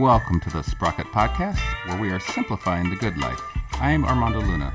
Welcome 0.00 0.40
to 0.40 0.50
the 0.50 0.64
Sprocket 0.64 1.06
Podcast, 1.06 1.60
where 1.86 1.96
we 1.96 2.10
are 2.10 2.18
simplifying 2.18 2.90
the 2.90 2.96
good 2.96 3.16
life. 3.16 3.40
I'm 3.74 4.04
Armando 4.04 4.40
Luna. 4.40 4.74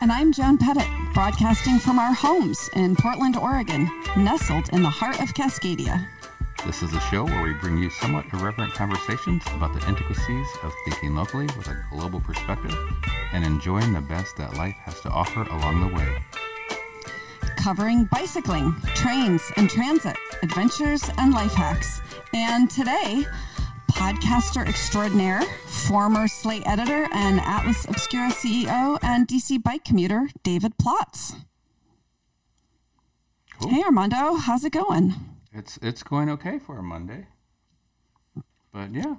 And 0.00 0.10
I'm 0.10 0.32
Joan 0.32 0.56
Pettit, 0.56 0.86
broadcasting 1.12 1.78
from 1.78 1.98
our 1.98 2.14
homes 2.14 2.70
in 2.72 2.96
Portland, 2.96 3.36
Oregon, 3.36 3.86
nestled 4.16 4.70
in 4.70 4.82
the 4.82 4.88
heart 4.88 5.20
of 5.20 5.34
Cascadia. 5.34 6.08
This 6.64 6.82
is 6.82 6.94
a 6.94 7.00
show 7.00 7.24
where 7.24 7.42
we 7.42 7.52
bring 7.52 7.76
you 7.76 7.90
somewhat 7.90 8.24
irreverent 8.32 8.72
conversations 8.72 9.42
about 9.52 9.78
the 9.78 9.86
intricacies 9.86 10.48
of 10.62 10.72
thinking 10.86 11.14
locally 11.14 11.44
with 11.58 11.68
a 11.68 11.84
global 11.90 12.20
perspective 12.20 12.74
and 13.34 13.44
enjoying 13.44 13.92
the 13.92 14.00
best 14.00 14.38
that 14.38 14.56
life 14.56 14.76
has 14.84 15.02
to 15.02 15.10
offer 15.10 15.42
along 15.42 15.86
the 15.86 15.94
way. 15.94 16.24
Covering 17.58 18.06
bicycling, 18.06 18.74
trains 18.94 19.42
and 19.58 19.68
transit, 19.68 20.16
adventures 20.42 21.02
and 21.18 21.34
life 21.34 21.52
hacks. 21.52 22.00
And 22.32 22.70
today, 22.70 23.26
podcaster 23.98 24.66
extraordinaire, 24.66 25.42
former 25.66 26.28
Slate 26.28 26.62
editor, 26.66 27.08
and 27.12 27.40
Atlas 27.40 27.84
Obscura 27.86 28.30
CEO, 28.30 28.98
and 29.02 29.26
DC 29.26 29.60
bike 29.62 29.84
commuter, 29.84 30.28
David 30.44 30.74
Plotz. 30.78 31.34
Cool. 33.60 33.70
Hey, 33.72 33.82
Armando, 33.82 34.34
how's 34.36 34.64
it 34.64 34.72
going? 34.72 35.14
It's 35.52 35.78
it's 35.82 36.02
going 36.04 36.30
okay 36.30 36.58
for 36.60 36.78
a 36.78 36.82
Monday, 36.82 37.26
but 38.72 38.94
yeah, 38.94 39.16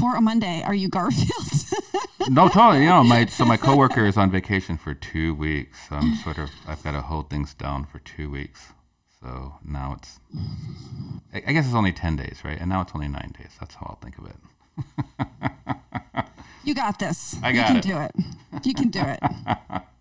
For 0.00 0.16
a 0.16 0.20
Monday, 0.22 0.62
are 0.64 0.74
you 0.74 0.88
Garfield? 0.88 1.48
no, 2.30 2.48
totally. 2.48 2.84
You 2.84 2.88
know, 2.88 3.04
my 3.04 3.26
so 3.26 3.44
my 3.44 3.58
coworker 3.58 4.06
is 4.06 4.16
on 4.16 4.30
vacation 4.30 4.78
for 4.78 4.94
two 4.94 5.34
weeks. 5.34 5.88
So 5.88 5.96
I'm 5.96 6.14
sort 6.16 6.38
of 6.38 6.50
I've 6.66 6.82
got 6.82 6.92
to 6.92 7.02
hold 7.02 7.28
things 7.28 7.52
down 7.54 7.84
for 7.84 7.98
two 7.98 8.30
weeks. 8.30 8.73
So 9.24 9.54
now 9.64 9.96
it's 9.96 10.20
I 11.32 11.52
guess 11.52 11.64
it's 11.64 11.74
only 11.74 11.92
ten 11.92 12.14
days, 12.16 12.40
right? 12.44 12.60
And 12.60 12.68
now 12.68 12.82
it's 12.82 12.92
only 12.94 13.08
nine 13.08 13.32
days. 13.38 13.52
That's 13.58 13.74
how 13.74 13.86
I'll 13.88 13.96
think 13.96 14.18
of 14.18 14.26
it. 14.26 14.36
you 16.64 16.74
got 16.74 16.98
this. 16.98 17.36
I 17.42 17.52
got 17.52 17.56
it. 17.56 17.58
you 17.58 17.64
can 17.64 17.76
it. 17.76 17.82
do 17.82 17.98
it. 17.98 18.66
You 18.66 18.74
can 18.74 18.90
do 18.90 19.00
it. 19.02 19.82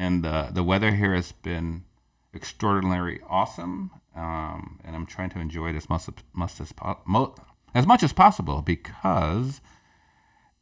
And 0.00 0.24
uh, 0.24 0.48
the 0.50 0.62
weather 0.62 0.92
here 0.92 1.14
has 1.14 1.32
been 1.32 1.84
extraordinarily 2.34 3.20
awesome, 3.28 3.90
um, 4.16 4.80
and 4.82 4.96
I'm 4.96 5.04
trying 5.04 5.28
to 5.30 5.40
enjoy 5.40 5.68
it 5.68 5.76
as 5.76 5.90
much, 5.90 6.08
much 6.32 6.58
as 6.58 6.72
mo- 7.04 7.34
as 7.74 7.86
much 7.86 8.02
as 8.02 8.14
possible 8.14 8.62
because 8.62 9.60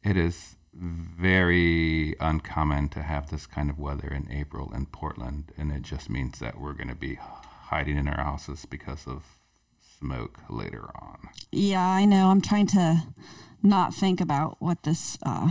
it 0.03 0.17
is 0.17 0.57
very 0.73 2.17
uncommon 2.19 2.89
to 2.89 3.01
have 3.01 3.29
this 3.29 3.45
kind 3.47 3.69
of 3.69 3.79
weather 3.79 4.09
in 4.09 4.29
April 4.29 4.73
in 4.75 4.87
Portland, 4.87 5.53
and 5.57 5.71
it 5.71 5.83
just 5.83 6.09
means 6.09 6.39
that 6.39 6.59
we're 6.59 6.73
going 6.73 6.89
to 6.89 6.95
be 6.95 7.17
hiding 7.69 7.97
in 7.97 8.07
our 8.07 8.23
houses 8.23 8.65
because 8.65 9.07
of 9.07 9.23
smoke 9.99 10.39
later 10.49 10.89
on. 10.95 11.29
Yeah, 11.51 11.85
I 11.85 12.05
know. 12.05 12.29
I'm 12.29 12.41
trying 12.41 12.67
to 12.67 13.03
not 13.61 13.93
think 13.93 14.19
about 14.21 14.57
what 14.59 14.83
this. 14.83 15.17
Uh, 15.23 15.49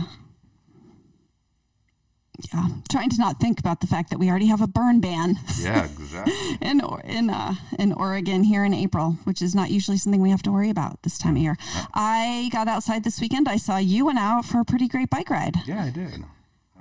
yeah, 2.53 2.67
trying 2.89 3.09
to 3.09 3.17
not 3.17 3.39
think 3.41 3.59
about 3.59 3.81
the 3.81 3.87
fact 3.87 4.09
that 4.11 4.17
we 4.17 4.29
already 4.29 4.45
have 4.47 4.61
a 4.61 4.67
burn 4.67 5.01
ban 5.01 5.35
Yeah, 5.59 5.83
exactly. 5.99 6.33
in 6.61 6.79
in 7.03 7.29
uh, 7.29 7.55
in 7.77 7.91
Oregon 7.93 8.43
here 8.43 8.63
in 8.63 8.73
April, 8.73 9.17
which 9.25 9.41
is 9.41 9.53
not 9.53 9.71
usually 9.71 9.97
something 9.97 10.21
we 10.21 10.29
have 10.29 10.43
to 10.43 10.51
worry 10.51 10.69
about 10.69 11.03
this 11.03 11.17
time 11.17 11.35
of 11.35 11.41
year. 11.41 11.57
I 11.93 12.49
got 12.51 12.67
outside 12.69 13.03
this 13.03 13.19
weekend. 13.19 13.49
I 13.49 13.57
saw 13.57 13.77
you 13.77 14.05
went 14.05 14.19
out 14.19 14.45
for 14.45 14.59
a 14.61 14.65
pretty 14.65 14.87
great 14.87 15.09
bike 15.09 15.29
ride. 15.29 15.55
Yeah, 15.65 15.83
I 15.83 15.89
did. 15.89 16.23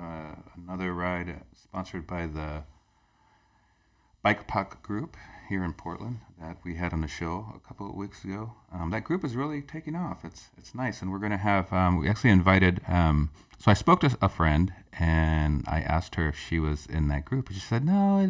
Uh, 0.00 0.34
another 0.64 0.92
ride 0.94 1.40
sponsored 1.60 2.06
by 2.06 2.26
the 2.28 2.62
Bike 4.22 4.46
Puck 4.46 4.80
Group 4.82 5.16
here 5.48 5.64
in 5.64 5.72
Portland 5.72 6.20
that 6.40 6.58
we 6.64 6.76
had 6.76 6.92
on 6.92 7.00
the 7.00 7.08
show 7.08 7.52
a 7.54 7.66
couple 7.66 7.88
of 7.88 7.94
weeks 7.94 8.24
ago. 8.24 8.52
Um, 8.72 8.90
that 8.90 9.04
group 9.04 9.24
is 9.24 9.34
really 9.34 9.62
taking 9.62 9.96
off. 9.96 10.24
It's 10.24 10.48
it's 10.56 10.74
nice, 10.74 11.02
and 11.02 11.10
we're 11.10 11.18
going 11.18 11.32
to 11.32 11.38
have. 11.38 11.72
Um, 11.72 11.98
we 11.98 12.08
actually 12.08 12.30
invited. 12.30 12.80
Um, 12.86 13.30
so 13.58 13.70
I 13.70 13.74
spoke 13.74 14.00
to 14.00 14.16
a 14.22 14.28
friend, 14.28 14.72
and 14.92 15.64
I 15.66 15.80
asked 15.80 16.14
her 16.14 16.28
if 16.28 16.38
she 16.38 16.58
was 16.58 16.86
in 16.86 17.08
that 17.08 17.24
group, 17.24 17.50
she 17.50 17.60
said 17.60 17.84
no. 17.84 18.28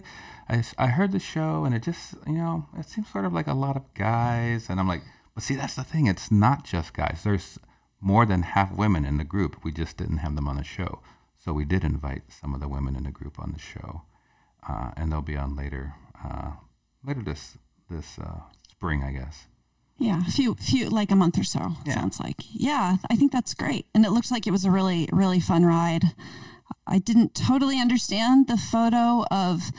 I, 0.48 0.62
I 0.78 0.86
heard 0.86 1.12
the 1.12 1.18
show, 1.18 1.64
and 1.64 1.74
it 1.74 1.82
just 1.82 2.14
you 2.26 2.34
know 2.34 2.66
it 2.78 2.88
seems 2.88 3.08
sort 3.08 3.24
of 3.24 3.32
like 3.32 3.46
a 3.46 3.54
lot 3.54 3.76
of 3.76 3.92
guys, 3.94 4.70
and 4.70 4.80
I'm 4.80 4.88
like, 4.88 5.02
but 5.34 5.42
see 5.42 5.56
that's 5.56 5.74
the 5.74 5.84
thing. 5.84 6.06
It's 6.06 6.30
not 6.30 6.64
just 6.64 6.94
guys. 6.94 7.20
There's 7.24 7.58
more 8.00 8.24
than 8.24 8.42
half 8.42 8.72
women 8.72 9.04
in 9.04 9.18
the 9.18 9.24
group. 9.24 9.64
We 9.64 9.72
just 9.72 9.96
didn't 9.96 10.18
have 10.18 10.36
them 10.36 10.48
on 10.48 10.56
the 10.56 10.64
show. 10.64 11.00
So 11.36 11.52
we 11.52 11.64
did 11.64 11.84
invite 11.84 12.22
some 12.28 12.54
of 12.54 12.60
the 12.60 12.68
women 12.68 12.96
in 12.96 13.04
the 13.04 13.10
group 13.10 13.38
on 13.38 13.52
the 13.52 13.58
show, 13.58 14.02
uh, 14.68 14.90
and 14.96 15.10
they'll 15.10 15.20
be 15.22 15.36
on 15.36 15.56
later, 15.56 15.94
uh, 16.24 16.52
later 17.04 17.22
this 17.22 17.56
this 17.90 18.18
uh, 18.18 18.40
spring, 18.70 19.02
I 19.02 19.12
guess. 19.12 19.46
Yeah, 19.98 20.20
a 20.26 20.30
few 20.30 20.54
few 20.54 20.88
like 20.88 21.10
a 21.10 21.16
month 21.16 21.38
or 21.38 21.44
so. 21.44 21.72
Yeah. 21.84 21.94
Sounds 21.94 22.20
like. 22.20 22.36
Yeah, 22.52 22.96
I 23.10 23.16
think 23.16 23.32
that's 23.32 23.54
great, 23.54 23.86
and 23.94 24.04
it 24.04 24.10
looks 24.10 24.30
like 24.30 24.46
it 24.46 24.52
was 24.52 24.64
a 24.64 24.70
really 24.70 25.08
really 25.12 25.40
fun 25.40 25.64
ride. 25.64 26.04
I 26.86 26.98
didn't 26.98 27.34
totally 27.34 27.80
understand 27.80 28.46
the 28.46 28.56
photo 28.56 29.24
of 29.30 29.70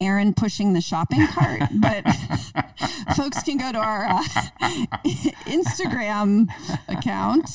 Aaron 0.00 0.34
pushing 0.34 0.72
the 0.72 0.80
shopping 0.80 1.26
cart, 1.26 1.62
but 1.80 2.04
folks 3.16 3.42
can 3.42 3.58
go 3.58 3.72
to 3.72 3.78
our 3.78 4.06
uh, 4.06 4.22
Instagram 5.46 6.48
account 6.88 7.48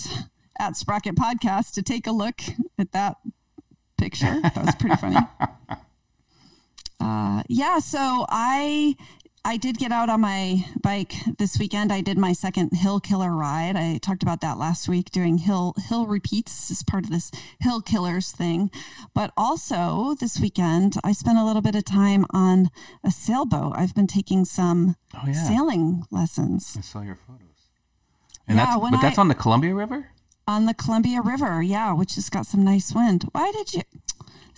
at 0.59 0.75
Sprocket 0.75 1.15
Podcast 1.15 1.73
to 1.73 1.81
take 1.81 2.07
a 2.07 2.11
look 2.11 2.41
at 2.77 2.91
that 2.91 3.17
picture. 3.97 4.41
That 4.41 4.65
was 4.65 4.75
pretty 4.75 4.95
funny. 4.97 5.17
Uh, 7.01 7.43
yeah, 7.47 7.79
so 7.79 8.25
I 8.29 8.95
I 9.43 9.57
did 9.57 9.79
get 9.79 9.91
out 9.91 10.07
on 10.09 10.21
my 10.21 10.63
bike 10.83 11.13
this 11.39 11.57
weekend. 11.57 11.91
I 11.91 12.01
did 12.01 12.15
my 12.17 12.31
second 12.31 12.73
hill 12.73 12.99
killer 12.99 13.31
ride. 13.35 13.75
I 13.75 13.97
talked 13.97 14.21
about 14.21 14.41
that 14.41 14.59
last 14.59 14.87
week 14.87 15.09
doing 15.09 15.39
hill 15.39 15.73
hill 15.89 16.05
repeats 16.05 16.69
as 16.69 16.83
part 16.83 17.03
of 17.05 17.09
this 17.09 17.31
hill 17.59 17.81
killers 17.81 18.31
thing. 18.31 18.69
But 19.15 19.31
also 19.35 20.15
this 20.19 20.39
weekend 20.39 20.95
I 21.03 21.11
spent 21.11 21.39
a 21.39 21.43
little 21.43 21.63
bit 21.63 21.73
of 21.75 21.85
time 21.85 22.25
on 22.31 22.69
a 23.03 23.09
sailboat. 23.09 23.73
I've 23.75 23.95
been 23.95 24.07
taking 24.07 24.45
some 24.45 24.95
Oh 25.15 25.23
yeah, 25.25 25.33
sailing 25.33 26.03
lessons 26.11 26.75
I 26.77 26.81
saw 26.81 27.01
your 27.01 27.17
photos. 27.27 27.47
And 28.47 28.57
Yeah, 28.57 28.65
that's 28.77 28.91
but 28.91 29.01
that's 29.01 29.17
on 29.17 29.27
the 29.27 29.35
Columbia 29.35 29.73
River. 29.73 30.09
on 30.47 30.65
the 30.65 30.73
Columbia 30.75 31.19
River. 31.21 31.63
Yeah, 31.63 31.93
which 31.93 32.13
has 32.13 32.29
got 32.29 32.45
some 32.45 32.63
nice 32.63 32.93
wind. 32.93 33.23
Why 33.31 33.51
did 33.51 33.73
you 33.73 33.81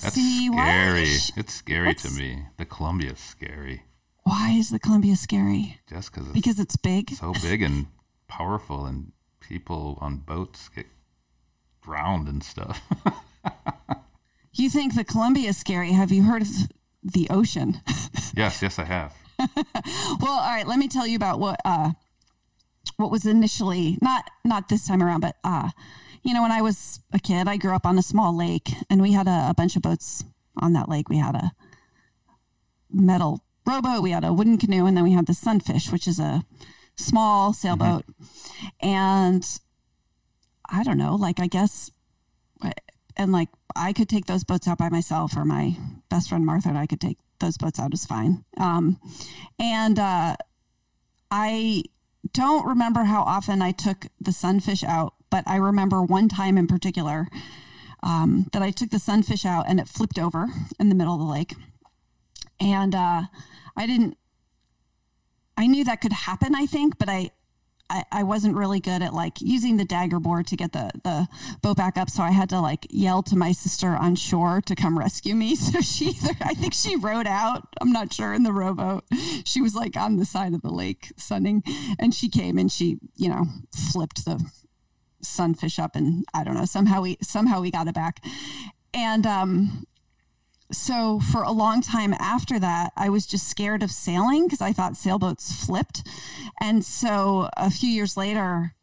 That's 0.04 0.16
see 0.16 0.48
scary. 0.48 1.16
It's 1.38 1.54
scary 1.54 1.96
to 1.96 2.12
me. 2.12 2.46
The 2.58 2.66
Columbia's 2.66 3.20
scary 3.20 3.84
why 4.24 4.52
is 4.52 4.70
the 4.70 4.80
Columbia 4.80 5.16
scary? 5.16 5.80
just 5.90 6.12
because 6.14 6.28
it's 6.28 6.34
Because 6.34 6.60
it's 6.60 6.76
big. 6.78 7.10
so 7.12 7.34
big 7.42 7.62
and 7.62 7.88
powerful, 8.28 8.86
and 8.86 9.12
people 9.40 9.98
on 10.02 10.18
boats 10.18 10.70
get 10.70 10.88
drowned 11.82 12.28
and 12.28 12.44
stuff. 12.44 12.82
You 14.56 14.70
think 14.70 14.94
the 14.94 15.04
Columbia 15.04 15.50
is 15.50 15.58
scary? 15.58 15.94
Have 15.94 16.12
you 16.12 16.22
heard 16.22 16.44
of 16.44 16.48
the 17.04 17.28
ocean? 17.32 17.82
yes, 18.36 18.62
yes, 18.62 18.78
I 18.78 18.84
have. 18.84 19.16
well, 19.40 20.32
all 20.32 20.56
right. 20.56 20.68
Let 20.68 20.78
me 20.78 20.88
tell 20.88 21.08
you 21.08 21.16
about 21.16 21.40
what 21.40 21.60
uh, 21.66 21.94
what 22.98 23.10
was 23.10 23.26
initially 23.26 23.98
not 24.00 24.30
not 24.46 24.70
this 24.70 24.86
time 24.86 25.02
around, 25.02 25.22
but 25.22 25.38
uh, 25.44 25.72
you 26.24 26.34
know, 26.34 26.42
when 26.42 26.52
I 26.52 26.62
was 26.62 27.00
a 27.12 27.20
kid, 27.20 27.48
I 27.48 27.58
grew 27.58 27.76
up 27.76 27.86
on 27.86 27.98
a 27.98 28.04
small 28.04 28.36
lake, 28.36 28.70
and 28.90 29.02
we 29.02 29.12
had 29.12 29.28
a, 29.28 29.50
a 29.50 29.54
bunch 29.56 29.76
of 29.76 29.82
boats 29.82 30.24
on 30.58 30.74
that 30.74 30.90
lake. 30.90 31.10
We 31.10 31.18
had 31.18 31.36
a 31.36 31.52
metal 32.90 33.44
rowboat, 33.66 34.04
we 34.04 34.12
had 34.12 34.24
a 34.24 34.34
wooden 34.34 34.58
canoe, 34.58 34.86
and 34.86 34.96
then 34.96 35.04
we 35.04 35.14
had 35.14 35.28
the 35.28 35.34
Sunfish, 35.34 35.92
which 35.92 36.08
is 36.08 36.20
a 36.20 36.44
small 36.96 37.54
sailboat. 37.54 38.06
And 38.82 39.46
I 40.70 40.84
don't 40.84 40.98
know, 40.98 41.16
like 41.16 41.40
I 41.40 41.48
guess, 41.48 41.92
and 43.18 43.32
like 43.32 43.50
I 43.76 43.94
could 43.94 44.10
take 44.10 44.26
those 44.26 44.44
boats 44.44 44.68
out 44.68 44.78
by 44.78 44.90
myself, 44.90 45.36
or 45.36 45.46
my 45.46 45.78
best 46.10 46.30
friend 46.30 46.46
Martha 46.46 46.70
and 46.70 46.78
I 46.78 46.88
could 46.88 47.02
take 47.02 47.18
those 47.40 47.58
boats 47.58 47.80
out. 47.80 47.94
Is 47.94 48.06
fine. 48.06 48.46
Um, 48.58 49.00
and 49.60 50.00
uh, 50.00 50.36
I 51.32 51.84
don't 52.32 52.66
remember 52.66 53.04
how 53.04 53.24
often 53.24 53.62
I 53.62 53.72
took 53.72 54.08
the 54.20 54.32
sunfish 54.32 54.84
out, 54.84 55.14
but 55.34 55.44
I 55.48 55.56
remember 55.56 56.04
one 56.04 56.30
time 56.30 56.60
in 56.60 56.68
particular 56.68 57.28
um, 58.04 58.46
that 58.54 58.62
I 58.62 58.70
took 58.70 58.92
the 58.92 59.00
sunfish 59.00 59.46
out 59.46 59.66
and 59.68 59.80
it 59.80 59.88
flipped 59.88 60.20
over 60.20 60.46
in 60.80 60.90
the 60.90 60.96
middle 60.96 61.16
of 61.16 61.20
the 61.20 61.26
lake. 61.26 61.56
And 62.60 62.94
uh, 62.94 63.24
I 63.76 63.88
didn't, 63.88 64.16
I 65.58 65.66
knew 65.66 65.84
that 65.86 66.02
could 66.02 66.14
happen, 66.14 66.54
I 66.54 66.68
think, 66.68 67.00
but 67.00 67.10
I, 67.10 67.32
I, 68.12 68.22
wasn't 68.22 68.56
really 68.56 68.80
good 68.80 69.02
at 69.02 69.16
like 69.16 69.42
using 69.42 69.78
the 69.78 69.86
dagger 69.86 70.20
board 70.20 70.46
to 70.48 70.56
get 70.56 70.72
the, 70.72 70.92
the 71.04 71.28
boat 71.64 71.78
back 71.78 71.98
up. 71.98 72.12
So 72.12 72.22
I 72.22 72.30
had 72.30 72.50
to 72.50 72.60
like 72.60 72.86
yell 72.92 73.24
to 73.24 73.36
my 73.36 73.54
sister 73.54 73.90
on 73.90 74.16
shore 74.16 74.62
to 74.68 74.76
come 74.76 75.00
rescue 75.00 75.34
me. 75.34 75.56
So 75.64 75.82
she 75.82 76.10
either, 76.10 76.36
I 76.42 76.54
think 76.54 76.76
she 76.76 76.96
rowed 76.96 77.28
out, 77.28 77.68
I'm 77.82 77.92
not 77.92 78.14
sure, 78.14 78.36
in 78.36 78.44
the 78.44 78.54
rowboat. 78.54 79.06
She 79.46 79.62
was 79.62 79.74
like 79.74 79.98
on 79.98 80.18
the 80.18 80.26
side 80.26 80.54
of 80.54 80.62
the 80.62 80.72
lake 80.72 81.12
sunning 81.18 81.64
and 81.98 82.14
she 82.14 82.30
came 82.30 82.60
and 82.60 82.72
she, 82.72 83.00
you 83.16 83.30
know, 83.30 83.46
flipped 83.72 84.26
the 84.26 84.40
sunfish 85.24 85.80
up 85.80 85.96
and 85.96 86.26
I 86.34 86.44
don't 86.44 86.56
know, 86.56 86.66
somehow 86.66 87.02
we, 87.02 87.18
somehow 87.22 87.62
we 87.62 87.72
got 87.72 87.88
it 87.88 87.96
back. 87.96 88.24
And, 88.94 89.26
um, 89.26 89.88
so 90.72 91.20
for 91.20 91.44
a 91.44 91.52
long 91.52 91.82
time 91.82 92.14
after 92.16 92.58
that, 92.60 92.94
I 92.98 93.10
was 93.10 93.28
just 93.28 93.48
scared 93.48 93.84
of 93.84 93.92
sailing 93.92 94.46
because 94.46 94.62
I 94.62 94.74
thought 94.74 94.98
sailboats 94.98 95.66
flipped. 95.66 96.08
And 96.60 96.84
so 96.84 97.50
a 97.56 97.70
few 97.70 97.90
years 97.90 98.18
later, 98.18 98.74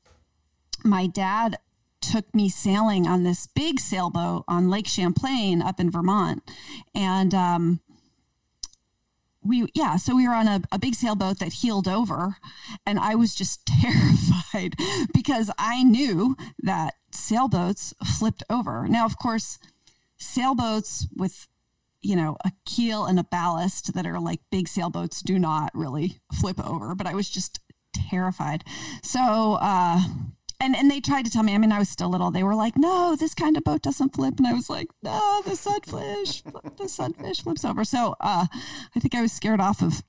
my 0.84 1.06
dad 1.06 1.58
took 2.00 2.32
me 2.34 2.48
sailing 2.48 3.06
on 3.06 3.24
this 3.24 3.46
big 3.46 3.80
sailboat 3.80 4.44
on 4.48 4.70
Lake 4.70 4.86
Champlain 4.86 5.60
up 5.60 5.80
in 5.80 5.90
Vermont. 5.90 6.42
And 6.94 7.34
um, 7.34 7.80
we, 9.42 9.66
yeah, 9.74 9.96
so 9.96 10.14
we 10.14 10.28
were 10.28 10.34
on 10.34 10.48
a, 10.48 10.62
a 10.70 10.78
big 10.78 10.94
sailboat 10.94 11.38
that 11.38 11.52
heeled 11.54 11.88
over. 11.88 12.36
And 12.84 12.98
I 12.98 13.14
was 13.14 13.34
just 13.34 13.66
terrified 13.80 14.74
because 15.14 15.50
I 15.58 15.82
knew 15.82 16.36
that 16.62 16.94
sailboats 17.12 17.94
flipped 18.18 18.42
over. 18.50 18.86
Now, 18.88 19.04
of 19.04 19.18
course, 19.18 19.58
sailboats 20.18 21.08
with 21.16 21.48
you 22.02 22.16
know, 22.16 22.36
a 22.44 22.52
keel 22.64 23.04
and 23.04 23.18
a 23.18 23.24
ballast 23.24 23.92
that 23.94 24.06
are 24.06 24.18
like 24.18 24.40
big 24.50 24.68
sailboats 24.68 25.20
do 25.22 25.38
not 25.38 25.70
really 25.74 26.20
flip 26.32 26.58
over, 26.64 26.94
but 26.94 27.06
I 27.06 27.14
was 27.14 27.28
just 27.28 27.60
terrified. 27.92 28.64
So, 29.02 29.58
uh, 29.60 30.00
and, 30.60 30.76
and 30.76 30.90
they 30.90 31.00
tried 31.00 31.24
to 31.24 31.30
tell 31.30 31.42
me, 31.42 31.54
I 31.54 31.58
mean, 31.58 31.72
I 31.72 31.78
was 31.78 31.88
still 31.88 32.08
little. 32.08 32.30
They 32.30 32.42
were 32.42 32.54
like, 32.54 32.76
no, 32.76 33.16
this 33.16 33.34
kind 33.34 33.56
of 33.56 33.64
boat 33.64 33.82
doesn't 33.82 34.14
flip. 34.14 34.34
And 34.38 34.46
I 34.46 34.52
was 34.52 34.70
like, 34.70 34.88
no, 35.02 35.42
the 35.44 35.56
sunfish, 35.56 36.42
the 36.76 36.88
sunfish 36.88 37.42
flips 37.42 37.64
over. 37.64 37.84
So, 37.84 38.14
uh, 38.20 38.46
I 38.94 39.00
think 39.00 39.14
I 39.14 39.22
was 39.22 39.32
scared 39.32 39.60
off 39.60 39.82
of 39.82 40.02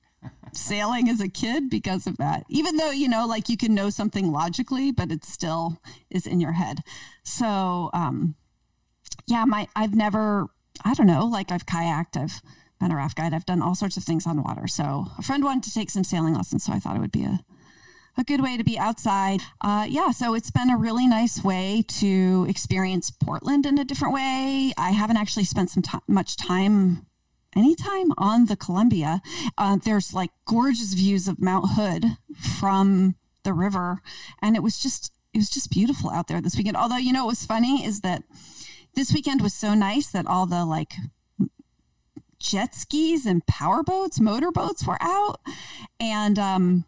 sailing 0.52 1.08
as 1.08 1.20
a 1.20 1.28
kid 1.28 1.70
because 1.70 2.06
of 2.06 2.16
that. 2.18 2.44
Even 2.48 2.76
though, 2.76 2.90
you 2.90 3.08
know, 3.08 3.26
like 3.26 3.48
you 3.48 3.56
can 3.56 3.74
know 3.74 3.90
something 3.90 4.30
logically, 4.30 4.92
but 4.92 5.10
it 5.10 5.24
still 5.24 5.80
is 6.10 6.26
in 6.26 6.40
your 6.40 6.52
head. 6.52 6.80
So, 7.24 7.90
um, 7.92 8.34
yeah, 9.26 9.44
my, 9.44 9.68
I've 9.74 9.94
never 9.94 10.48
I 10.84 10.94
don't 10.94 11.06
know, 11.06 11.26
like 11.26 11.52
I've 11.52 11.66
kayaked, 11.66 12.16
I've 12.16 12.40
been 12.80 12.92
a 12.92 12.96
raft 12.96 13.16
guide, 13.16 13.34
I've 13.34 13.46
done 13.46 13.62
all 13.62 13.74
sorts 13.74 13.96
of 13.96 14.04
things 14.04 14.26
on 14.26 14.42
water. 14.42 14.66
So 14.66 15.06
a 15.18 15.22
friend 15.22 15.44
wanted 15.44 15.64
to 15.64 15.74
take 15.74 15.90
some 15.90 16.04
sailing 16.04 16.34
lessons, 16.34 16.64
so 16.64 16.72
I 16.72 16.78
thought 16.78 16.96
it 16.96 17.00
would 17.00 17.12
be 17.12 17.24
a 17.24 17.40
a 18.16 18.24
good 18.24 18.42
way 18.42 18.56
to 18.56 18.64
be 18.64 18.78
outside. 18.78 19.40
Uh, 19.60 19.86
yeah, 19.88 20.10
so 20.10 20.34
it's 20.34 20.50
been 20.50 20.70
a 20.70 20.76
really 20.76 21.06
nice 21.06 21.42
way 21.42 21.84
to 21.88 22.46
experience 22.48 23.10
Portland 23.10 23.66
in 23.66 23.78
a 23.78 23.84
different 23.84 24.14
way. 24.14 24.72
I 24.76 24.90
haven't 24.90 25.16
actually 25.16 25.44
spent 25.44 25.70
some 25.70 25.82
time, 25.82 26.02
much 26.06 26.36
time 26.36 27.06
anytime 27.56 28.12
on 28.18 28.46
the 28.46 28.56
Columbia. 28.56 29.22
Uh, 29.56 29.78
there's 29.82 30.12
like 30.12 30.30
gorgeous 30.44 30.94
views 30.94 31.28
of 31.28 31.40
Mount 31.40 31.70
Hood 31.70 32.16
from 32.60 33.14
the 33.44 33.52
river, 33.52 34.02
and 34.40 34.56
it 34.56 34.62
was 34.62 34.78
just 34.78 35.12
it 35.32 35.38
was 35.38 35.48
just 35.48 35.70
beautiful 35.70 36.10
out 36.10 36.28
there 36.28 36.40
this 36.40 36.56
weekend. 36.56 36.76
Although 36.76 36.98
you 36.98 37.12
know 37.12 37.24
what 37.24 37.32
was 37.32 37.46
funny 37.46 37.84
is 37.84 38.02
that 38.02 38.22
this 38.94 39.12
weekend 39.12 39.40
was 39.40 39.54
so 39.54 39.74
nice 39.74 40.10
that 40.10 40.26
all 40.26 40.46
the 40.46 40.64
like 40.64 40.92
jet 42.42 42.74
skis 42.74 43.24
and 43.24 43.46
power 43.46 43.82
boats, 43.82 44.20
motor 44.20 44.50
boats 44.50 44.86
were 44.86 44.98
out. 45.00 45.40
And 45.98 46.38
um, 46.38 46.84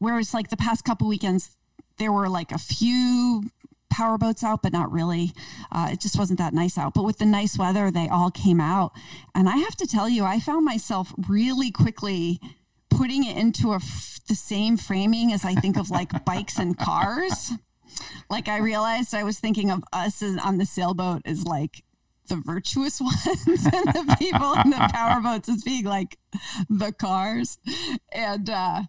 whereas 0.00 0.34
like 0.34 0.50
the 0.50 0.56
past 0.56 0.84
couple 0.84 1.06
weekends, 1.06 1.56
there 1.98 2.10
were 2.10 2.28
like 2.28 2.50
a 2.50 2.58
few 2.58 3.44
power 3.88 4.18
boats 4.18 4.42
out, 4.42 4.62
but 4.62 4.72
not 4.72 4.90
really. 4.90 5.32
Uh, 5.70 5.90
it 5.92 6.00
just 6.00 6.18
wasn't 6.18 6.38
that 6.40 6.52
nice 6.52 6.76
out. 6.76 6.94
But 6.94 7.04
with 7.04 7.18
the 7.18 7.26
nice 7.26 7.56
weather, 7.56 7.90
they 7.90 8.08
all 8.08 8.32
came 8.32 8.60
out. 8.60 8.92
And 9.34 9.48
I 9.48 9.58
have 9.58 9.76
to 9.76 9.86
tell 9.86 10.08
you, 10.08 10.24
I 10.24 10.40
found 10.40 10.64
myself 10.64 11.14
really 11.28 11.70
quickly 11.70 12.40
putting 12.88 13.24
it 13.24 13.36
into 13.36 13.72
a 13.72 13.76
f- 13.76 14.20
the 14.28 14.34
same 14.34 14.76
framing 14.76 15.32
as 15.32 15.44
I 15.44 15.54
think 15.54 15.76
of 15.76 15.90
like 15.90 16.24
bikes 16.24 16.58
and 16.58 16.76
cars 16.76 17.52
like 18.28 18.48
I 18.48 18.58
realized 18.58 19.14
I 19.14 19.24
was 19.24 19.38
thinking 19.38 19.70
of 19.70 19.82
us 19.92 20.22
as, 20.22 20.36
on 20.38 20.58
the 20.58 20.66
sailboat 20.66 21.22
as 21.24 21.44
like 21.44 21.82
the 22.28 22.36
virtuous 22.36 23.00
ones 23.00 23.16
and 23.26 23.86
the 23.88 24.16
people 24.18 24.54
in 24.64 24.70
the 24.70 24.90
powerboats 24.92 25.48
as 25.48 25.62
being 25.62 25.84
like 25.84 26.18
the 26.68 26.92
cars. 26.92 27.58
And 28.12 28.48
uh 28.48 28.82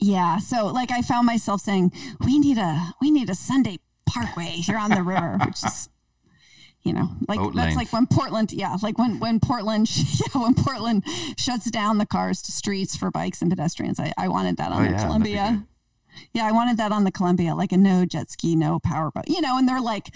yeah, 0.00 0.38
so 0.38 0.66
like 0.66 0.90
I 0.90 1.02
found 1.02 1.26
myself 1.26 1.60
saying, 1.60 1.92
we 2.24 2.38
need 2.38 2.58
a 2.58 2.94
we 3.00 3.10
need 3.10 3.30
a 3.30 3.34
Sunday 3.34 3.78
parkway 4.06 4.50
here 4.50 4.78
on 4.78 4.90
the 4.90 5.02
river, 5.02 5.38
which 5.44 5.64
is 5.64 5.88
you 6.82 6.92
know, 6.92 7.08
like 7.26 7.38
Boat 7.38 7.54
that's 7.54 7.66
length. 7.66 7.76
like 7.76 7.92
when 7.92 8.06
Portland, 8.06 8.52
yeah, 8.52 8.76
like 8.82 8.98
when 8.98 9.18
when 9.18 9.40
Portland, 9.40 9.90
yeah, 9.96 10.40
when 10.40 10.54
Portland 10.54 11.04
shuts 11.36 11.70
down 11.70 11.98
the 11.98 12.06
cars 12.06 12.40
to 12.42 12.52
streets 12.52 12.96
for 12.96 13.10
bikes 13.10 13.42
and 13.42 13.50
pedestrians. 13.50 13.98
I, 13.98 14.12
I 14.16 14.28
wanted 14.28 14.56
that 14.58 14.70
on 14.70 14.82
oh, 14.82 14.84
the 14.84 14.90
yeah, 14.92 15.04
Columbia. 15.04 15.66
Yeah, 16.32 16.46
I 16.46 16.52
wanted 16.52 16.78
that 16.78 16.90
on 16.90 17.04
the 17.04 17.12
Columbia, 17.12 17.54
like 17.54 17.72
a 17.72 17.76
no 17.76 18.04
jet 18.04 18.30
ski, 18.30 18.56
no 18.56 18.78
powerboat, 18.80 19.28
you 19.28 19.40
know, 19.40 19.58
and 19.58 19.68
they're 19.68 19.80
like 19.80 20.14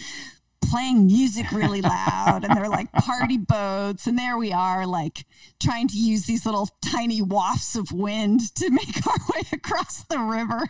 playing 0.72 1.06
music 1.06 1.52
really 1.52 1.82
loud 1.82 2.44
and 2.44 2.56
they're 2.56 2.68
like 2.68 2.90
party 2.92 3.36
boats. 3.36 4.06
And 4.06 4.18
there 4.18 4.38
we 4.38 4.52
are, 4.52 4.86
like 4.86 5.26
trying 5.60 5.86
to 5.88 5.98
use 5.98 6.24
these 6.24 6.46
little 6.46 6.68
tiny 6.80 7.20
wafts 7.20 7.76
of 7.76 7.92
wind 7.92 8.54
to 8.54 8.70
make 8.70 9.06
our 9.06 9.18
way 9.34 9.42
across 9.52 10.04
the 10.04 10.18
river. 10.18 10.66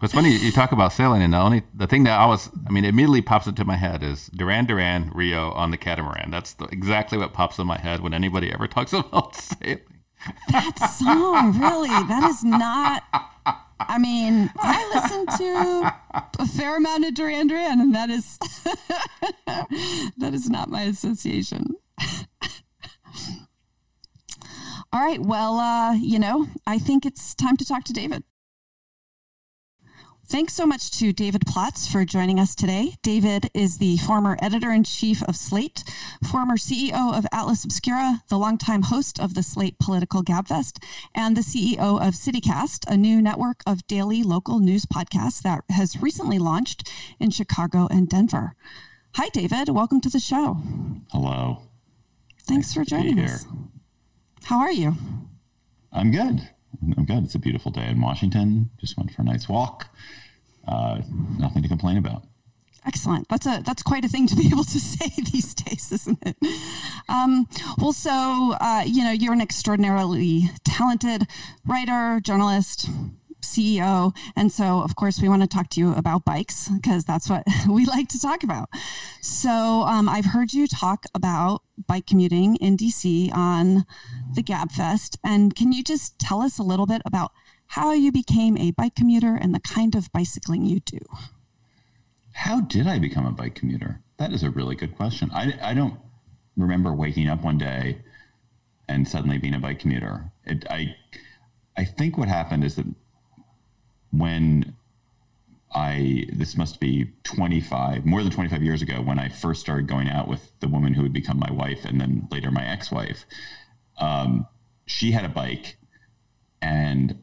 What's 0.00 0.12
funny, 0.12 0.36
you 0.36 0.52
talk 0.52 0.72
about 0.72 0.92
sailing, 0.92 1.22
and 1.22 1.32
the 1.32 1.38
only 1.38 1.62
the 1.74 1.86
thing 1.86 2.04
that 2.04 2.18
I 2.18 2.26
was, 2.26 2.50
I 2.66 2.70
mean, 2.70 2.84
immediately 2.84 3.22
pops 3.22 3.46
into 3.46 3.64
my 3.64 3.76
head 3.76 4.02
is 4.02 4.28
Duran 4.28 4.66
Duran 4.66 5.10
Rio 5.14 5.52
on 5.52 5.70
the 5.70 5.76
catamaran. 5.76 6.30
That's 6.30 6.54
the, 6.54 6.64
exactly 6.66 7.18
what 7.18 7.32
pops 7.32 7.58
in 7.58 7.66
my 7.66 7.78
head 7.78 8.00
when 8.00 8.12
anybody 8.12 8.52
ever 8.52 8.66
talks 8.66 8.92
about 8.94 9.36
sailing. 9.36 9.99
That 10.50 10.78
song, 10.98 11.58
really, 11.58 11.88
that 11.88 12.24
is 12.28 12.44
not 12.44 13.02
I 13.88 13.98
mean, 13.98 14.50
I 14.58 14.88
listen 14.94 15.26
to 15.38 15.94
a 16.38 16.46
fair 16.46 16.76
amount 16.76 17.06
of 17.06 17.14
Duran 17.14 17.46
Duran, 17.46 17.80
and 17.80 17.94
that 17.94 18.10
is 18.10 18.38
that 20.18 20.34
is 20.34 20.50
not 20.50 20.68
my 20.68 20.82
association. 20.82 21.76
All 24.92 25.00
right. 25.00 25.20
Well, 25.20 25.58
uh, 25.58 25.94
you 25.94 26.18
know, 26.18 26.48
I 26.66 26.78
think 26.78 27.06
it's 27.06 27.34
time 27.34 27.56
to 27.56 27.64
talk 27.64 27.84
to 27.84 27.92
David. 27.92 28.24
Thanks 30.30 30.54
so 30.54 30.64
much 30.64 30.92
to 30.92 31.12
David 31.12 31.44
Plotz 31.44 31.90
for 31.90 32.04
joining 32.04 32.38
us 32.38 32.54
today. 32.54 32.94
David 33.02 33.50
is 33.52 33.78
the 33.78 33.96
former 33.96 34.38
editor 34.40 34.70
in 34.70 34.84
chief 34.84 35.24
of 35.24 35.34
Slate, 35.34 35.82
former 36.30 36.56
CEO 36.56 37.12
of 37.12 37.26
Atlas 37.32 37.64
Obscura, 37.64 38.22
the 38.28 38.38
longtime 38.38 38.82
host 38.82 39.18
of 39.18 39.34
the 39.34 39.42
Slate 39.42 39.80
Political 39.80 40.22
Gabfest, 40.22 40.84
and 41.16 41.36
the 41.36 41.40
CEO 41.40 42.00
of 42.00 42.14
CityCast, 42.14 42.84
a 42.86 42.96
new 42.96 43.20
network 43.20 43.64
of 43.66 43.84
daily 43.88 44.22
local 44.22 44.60
news 44.60 44.86
podcasts 44.86 45.42
that 45.42 45.64
has 45.68 46.00
recently 46.00 46.38
launched 46.38 46.88
in 47.18 47.30
Chicago 47.32 47.88
and 47.90 48.08
Denver. 48.08 48.54
Hi, 49.16 49.30
David. 49.30 49.70
Welcome 49.70 50.00
to 50.02 50.08
the 50.08 50.20
show. 50.20 50.58
Hello. 51.10 51.62
Thanks 52.42 52.68
nice 52.68 52.74
for 52.74 52.84
joining 52.84 53.18
us. 53.18 53.46
How 54.44 54.60
are 54.60 54.70
you? 54.70 54.94
I'm 55.92 56.12
good. 56.12 56.48
I'm 56.96 57.04
good. 57.04 57.24
It's 57.24 57.34
a 57.34 57.38
beautiful 57.40 57.72
day 57.72 57.88
in 57.88 58.00
Washington. 58.00 58.70
Just 58.80 58.96
went 58.96 59.10
for 59.12 59.22
a 59.22 59.24
nice 59.24 59.48
walk 59.48 59.88
uh, 60.66 61.00
nothing 61.38 61.62
to 61.62 61.68
complain 61.68 61.96
about. 61.96 62.24
Excellent. 62.86 63.28
That's 63.28 63.46
a 63.46 63.62
that's 63.64 63.82
quite 63.82 64.04
a 64.04 64.08
thing 64.08 64.26
to 64.26 64.36
be 64.36 64.46
able 64.52 64.64
to 64.64 64.80
say 64.80 65.08
these 65.32 65.54
days, 65.54 65.92
isn't 65.92 66.18
it? 66.24 66.36
Um, 67.08 67.46
well, 67.78 67.92
so 67.92 68.54
uh, 68.60 68.84
you 68.86 69.04
know, 69.04 69.12
you're 69.12 69.32
an 69.32 69.40
extraordinarily 69.40 70.50
talented 70.64 71.26
writer, 71.66 72.20
journalist, 72.22 72.88
CEO, 73.42 74.14
and 74.36 74.50
so 74.50 74.82
of 74.82 74.96
course 74.96 75.20
we 75.20 75.28
want 75.28 75.42
to 75.42 75.48
talk 75.48 75.68
to 75.70 75.80
you 75.80 75.92
about 75.94 76.24
bikes 76.24 76.68
because 76.68 77.04
that's 77.04 77.28
what 77.28 77.44
we 77.68 77.84
like 77.84 78.08
to 78.08 78.20
talk 78.20 78.42
about. 78.42 78.70
So 79.20 79.50
um, 79.50 80.08
I've 80.08 80.26
heard 80.26 80.52
you 80.52 80.66
talk 80.66 81.04
about 81.14 81.62
bike 81.86 82.06
commuting 82.06 82.56
in 82.56 82.76
DC 82.76 83.34
on 83.34 83.84
the 84.34 84.42
Gabfest, 84.42 85.18
and 85.22 85.54
can 85.54 85.72
you 85.72 85.82
just 85.82 86.18
tell 86.18 86.40
us 86.40 86.58
a 86.58 86.62
little 86.62 86.86
bit 86.86 87.02
about 87.04 87.32
how 87.70 87.92
you 87.92 88.10
became 88.10 88.56
a 88.56 88.72
bike 88.72 88.96
commuter 88.96 89.36
and 89.36 89.54
the 89.54 89.60
kind 89.60 89.94
of 89.94 90.10
bicycling 90.10 90.66
you 90.66 90.80
do. 90.80 90.98
How 92.32 92.60
did 92.62 92.88
I 92.88 92.98
become 92.98 93.24
a 93.24 93.30
bike 93.30 93.54
commuter? 93.54 94.00
That 94.16 94.32
is 94.32 94.42
a 94.42 94.50
really 94.50 94.74
good 94.74 94.96
question. 94.96 95.30
I, 95.32 95.54
I 95.62 95.72
don't 95.72 96.00
remember 96.56 96.92
waking 96.92 97.28
up 97.28 97.44
one 97.44 97.58
day 97.58 98.02
and 98.88 99.06
suddenly 99.06 99.38
being 99.38 99.54
a 99.54 99.60
bike 99.60 99.78
commuter. 99.78 100.32
It, 100.44 100.66
I, 100.68 100.96
I 101.76 101.84
think 101.84 102.18
what 102.18 102.26
happened 102.26 102.64
is 102.64 102.74
that 102.74 102.86
when 104.10 104.74
I, 105.72 106.26
this 106.32 106.56
must 106.56 106.80
be 106.80 107.12
25, 107.22 108.04
more 108.04 108.24
than 108.24 108.32
25 108.32 108.64
years 108.64 108.82
ago, 108.82 109.00
when 109.00 109.20
I 109.20 109.28
first 109.28 109.60
started 109.60 109.86
going 109.86 110.08
out 110.08 110.26
with 110.26 110.50
the 110.58 110.66
woman 110.66 110.94
who 110.94 111.02
would 111.02 111.12
become 111.12 111.38
my 111.38 111.52
wife 111.52 111.84
and 111.84 112.00
then 112.00 112.26
later 112.32 112.50
my 112.50 112.66
ex 112.66 112.90
wife, 112.90 113.26
um, 113.98 114.48
she 114.86 115.12
had 115.12 115.24
a 115.24 115.28
bike 115.28 115.76
and 116.60 117.16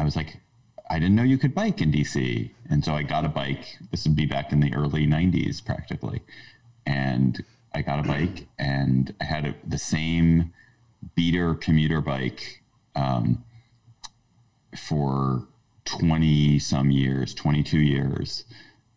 I 0.00 0.04
was 0.04 0.16
like, 0.16 0.40
I 0.88 0.98
didn't 0.98 1.14
know 1.14 1.22
you 1.22 1.36
could 1.36 1.54
bike 1.54 1.82
in 1.82 1.92
DC. 1.92 2.50
And 2.70 2.82
so 2.82 2.94
I 2.94 3.02
got 3.02 3.26
a 3.26 3.28
bike. 3.28 3.78
This 3.90 4.06
would 4.06 4.16
be 4.16 4.24
back 4.24 4.50
in 4.50 4.60
the 4.60 4.74
early 4.74 5.06
90s, 5.06 5.62
practically. 5.64 6.22
And 6.86 7.44
I 7.74 7.82
got 7.82 8.00
a 8.00 8.02
bike 8.02 8.48
and 8.58 9.14
I 9.20 9.24
had 9.24 9.44
a, 9.44 9.54
the 9.66 9.76
same 9.76 10.54
beater 11.14 11.54
commuter 11.54 12.00
bike 12.00 12.62
um, 12.96 13.44
for 14.76 15.46
20 15.84 16.58
some 16.58 16.90
years, 16.90 17.34
22 17.34 17.78
years, 17.78 18.44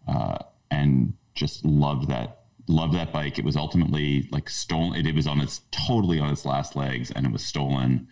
uh, 0.07 0.37
and 0.71 1.13
just 1.35 1.65
loved 1.65 2.07
that 2.09 2.39
Love 2.69 2.93
that 2.93 3.11
bike. 3.11 3.37
It 3.37 3.43
was 3.43 3.57
ultimately 3.57 4.29
like 4.31 4.49
stolen. 4.49 4.95
It, 4.95 5.05
it, 5.05 5.13
was 5.13 5.27
on 5.27 5.41
its 5.41 5.63
totally 5.71 6.21
on 6.21 6.29
its 6.29 6.45
last 6.45 6.77
legs, 6.77 7.11
and 7.11 7.25
it 7.25 7.31
was 7.33 7.43
stolen. 7.43 8.07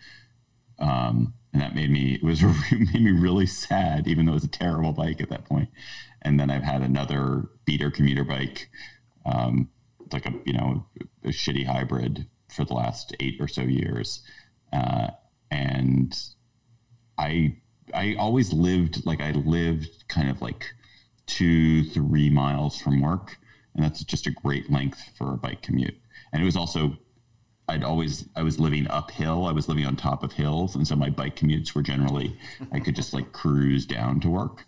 Um, 0.78 1.32
and 1.52 1.60
that 1.60 1.74
made 1.74 1.90
me 1.90 2.14
it 2.14 2.22
was 2.22 2.42
made 2.72 3.02
me 3.02 3.10
really 3.12 3.46
sad, 3.46 4.06
even 4.06 4.26
though 4.26 4.32
it 4.32 4.36
was 4.36 4.44
a 4.44 4.48
terrible 4.48 4.92
bike 4.92 5.20
at 5.20 5.30
that 5.30 5.44
point. 5.44 5.68
And 6.22 6.38
then 6.38 6.50
I've 6.50 6.62
had 6.62 6.82
another 6.82 7.48
beater 7.64 7.90
commuter 7.90 8.24
bike, 8.24 8.70
um, 9.26 9.68
like 10.12 10.26
a 10.26 10.32
you 10.44 10.52
know 10.52 10.86
a 11.24 11.28
shitty 11.28 11.66
hybrid 11.66 12.26
for 12.48 12.64
the 12.64 12.74
last 12.74 13.14
eight 13.20 13.36
or 13.40 13.48
so 13.48 13.62
years, 13.62 14.22
uh, 14.72 15.08
and 15.50 16.16
I 17.18 17.56
I 17.94 18.16
always 18.18 18.52
lived 18.52 19.04
like 19.06 19.20
I 19.20 19.32
lived 19.32 20.04
kind 20.08 20.30
of 20.30 20.42
like 20.42 20.66
two 21.26 21.84
three 21.84 22.30
miles 22.30 22.78
from 22.78 23.00
work 23.00 23.38
and 23.74 23.84
that's 23.84 24.04
just 24.04 24.26
a 24.26 24.30
great 24.30 24.70
length 24.70 25.10
for 25.16 25.32
a 25.32 25.36
bike 25.36 25.62
commute. 25.62 25.96
And 26.32 26.42
it 26.42 26.44
was 26.44 26.56
also 26.56 26.98
I'd 27.68 27.84
always 27.84 28.28
I 28.36 28.42
was 28.42 28.58
living 28.58 28.86
uphill. 28.88 29.46
I 29.46 29.52
was 29.52 29.68
living 29.68 29.86
on 29.86 29.96
top 29.96 30.22
of 30.22 30.32
hills, 30.32 30.74
and 30.74 30.86
so 30.86 30.96
my 30.96 31.10
bike 31.10 31.36
commutes 31.36 31.74
were 31.74 31.82
generally 31.82 32.36
I 32.72 32.80
could 32.80 32.96
just 32.96 33.14
like 33.14 33.32
cruise 33.32 33.86
down 33.86 34.20
to 34.20 34.28
work. 34.28 34.66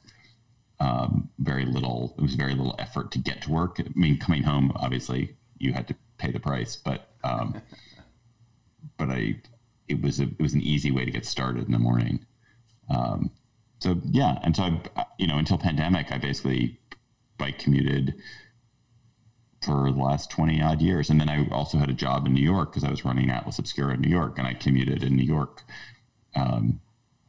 Um, 0.80 1.30
very 1.38 1.64
little. 1.64 2.14
It 2.18 2.22
was 2.22 2.34
very 2.34 2.54
little 2.54 2.74
effort 2.78 3.10
to 3.12 3.18
get 3.18 3.42
to 3.42 3.50
work. 3.50 3.80
I 3.80 3.84
mean, 3.94 4.18
coming 4.18 4.42
home, 4.42 4.72
obviously, 4.76 5.36
you 5.58 5.72
had 5.72 5.88
to 5.88 5.96
pay 6.18 6.30
the 6.30 6.40
price, 6.40 6.76
but 6.76 7.10
um, 7.24 7.60
but 8.96 9.10
I 9.10 9.40
it 9.88 10.00
was 10.00 10.20
a, 10.20 10.24
it 10.24 10.40
was 10.40 10.54
an 10.54 10.62
easy 10.62 10.90
way 10.90 11.04
to 11.04 11.10
get 11.10 11.26
started 11.26 11.66
in 11.66 11.72
the 11.72 11.78
morning. 11.78 12.24
Um, 12.88 13.30
so 13.80 14.00
yeah, 14.10 14.38
and 14.42 14.54
so 14.54 14.62
I 14.96 15.04
you 15.18 15.26
know 15.26 15.38
until 15.38 15.58
pandemic, 15.58 16.12
I 16.12 16.18
basically 16.18 16.78
bike 17.38 17.58
commuted 17.58 18.14
for 19.64 19.90
the 19.90 20.00
last 20.00 20.30
20 20.30 20.62
odd 20.62 20.80
years. 20.80 21.10
And 21.10 21.20
then 21.20 21.28
I 21.28 21.48
also 21.50 21.78
had 21.78 21.90
a 21.90 21.94
job 21.94 22.26
in 22.26 22.34
New 22.34 22.42
York 22.42 22.72
because 22.72 22.84
I 22.84 22.90
was 22.90 23.04
running 23.04 23.30
Atlas 23.30 23.58
Obscura 23.58 23.94
in 23.94 24.00
New 24.00 24.10
York 24.10 24.38
and 24.38 24.46
I 24.46 24.54
commuted 24.54 25.02
in 25.02 25.16
New 25.16 25.24
York 25.24 25.62
um, 26.36 26.80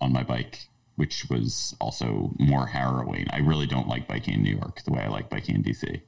on 0.01 0.11
my 0.11 0.23
bike, 0.23 0.67
which 0.95 1.25
was 1.29 1.75
also 1.79 2.33
more 2.37 2.67
harrowing. 2.67 3.27
I 3.31 3.39
really 3.39 3.67
don't 3.67 3.87
like 3.87 4.07
biking 4.07 4.35
in 4.35 4.43
New 4.43 4.55
York 4.55 4.83
the 4.83 4.91
way 4.91 5.01
I 5.01 5.07
like 5.07 5.29
biking 5.29 5.55
in 5.55 5.63
DC. 5.63 6.01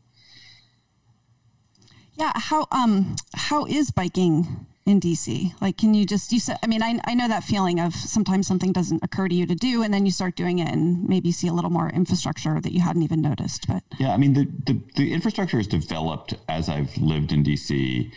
Yeah. 2.16 2.32
How, 2.36 2.68
um, 2.72 3.16
how 3.34 3.66
is 3.66 3.92
biking 3.92 4.66
in 4.88 5.00
DC? 5.00 5.54
Like, 5.62 5.78
can 5.78 5.94
you 5.94 6.06
just, 6.06 6.32
you 6.32 6.40
said, 6.40 6.58
I 6.64 6.68
mean, 6.68 6.82
I, 6.82 7.00
I 7.06 7.14
know 7.14 7.28
that 7.28 7.44
feeling 7.44 7.80
of 7.80 7.94
sometimes 7.94 8.48
something 8.48 8.72
doesn't 8.72 9.04
occur 9.04 9.28
to 9.28 9.36
you 9.36 9.46
to 9.46 9.56
do, 9.56 9.84
and 9.84 9.94
then 9.94 10.06
you 10.06 10.12
start 10.12 10.36
doing 10.36 10.60
it 10.60 10.70
and 10.70 11.08
maybe 11.08 11.32
see 11.32 11.48
a 11.48 11.54
little 11.54 11.70
more 11.70 11.90
infrastructure 11.90 12.60
that 12.62 12.72
you 12.72 12.82
hadn't 12.82 13.04
even 13.04 13.22
noticed. 13.22 13.68
But 13.68 13.84
yeah, 14.00 14.14
I 14.14 14.18
mean, 14.18 14.34
the, 14.34 14.48
the, 14.66 14.82
the 14.96 15.14
infrastructure 15.14 15.58
has 15.58 15.68
developed 15.68 16.34
as 16.48 16.70
I've 16.70 16.98
lived 16.98 17.32
in 17.32 17.44
DC, 17.44 18.12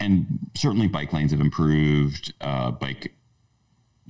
and 0.00 0.26
certainly 0.54 0.88
bike 0.88 1.12
lanes 1.12 1.32
have 1.32 1.40
improved. 1.40 2.32
Uh, 2.40 2.70
bike 2.70 3.12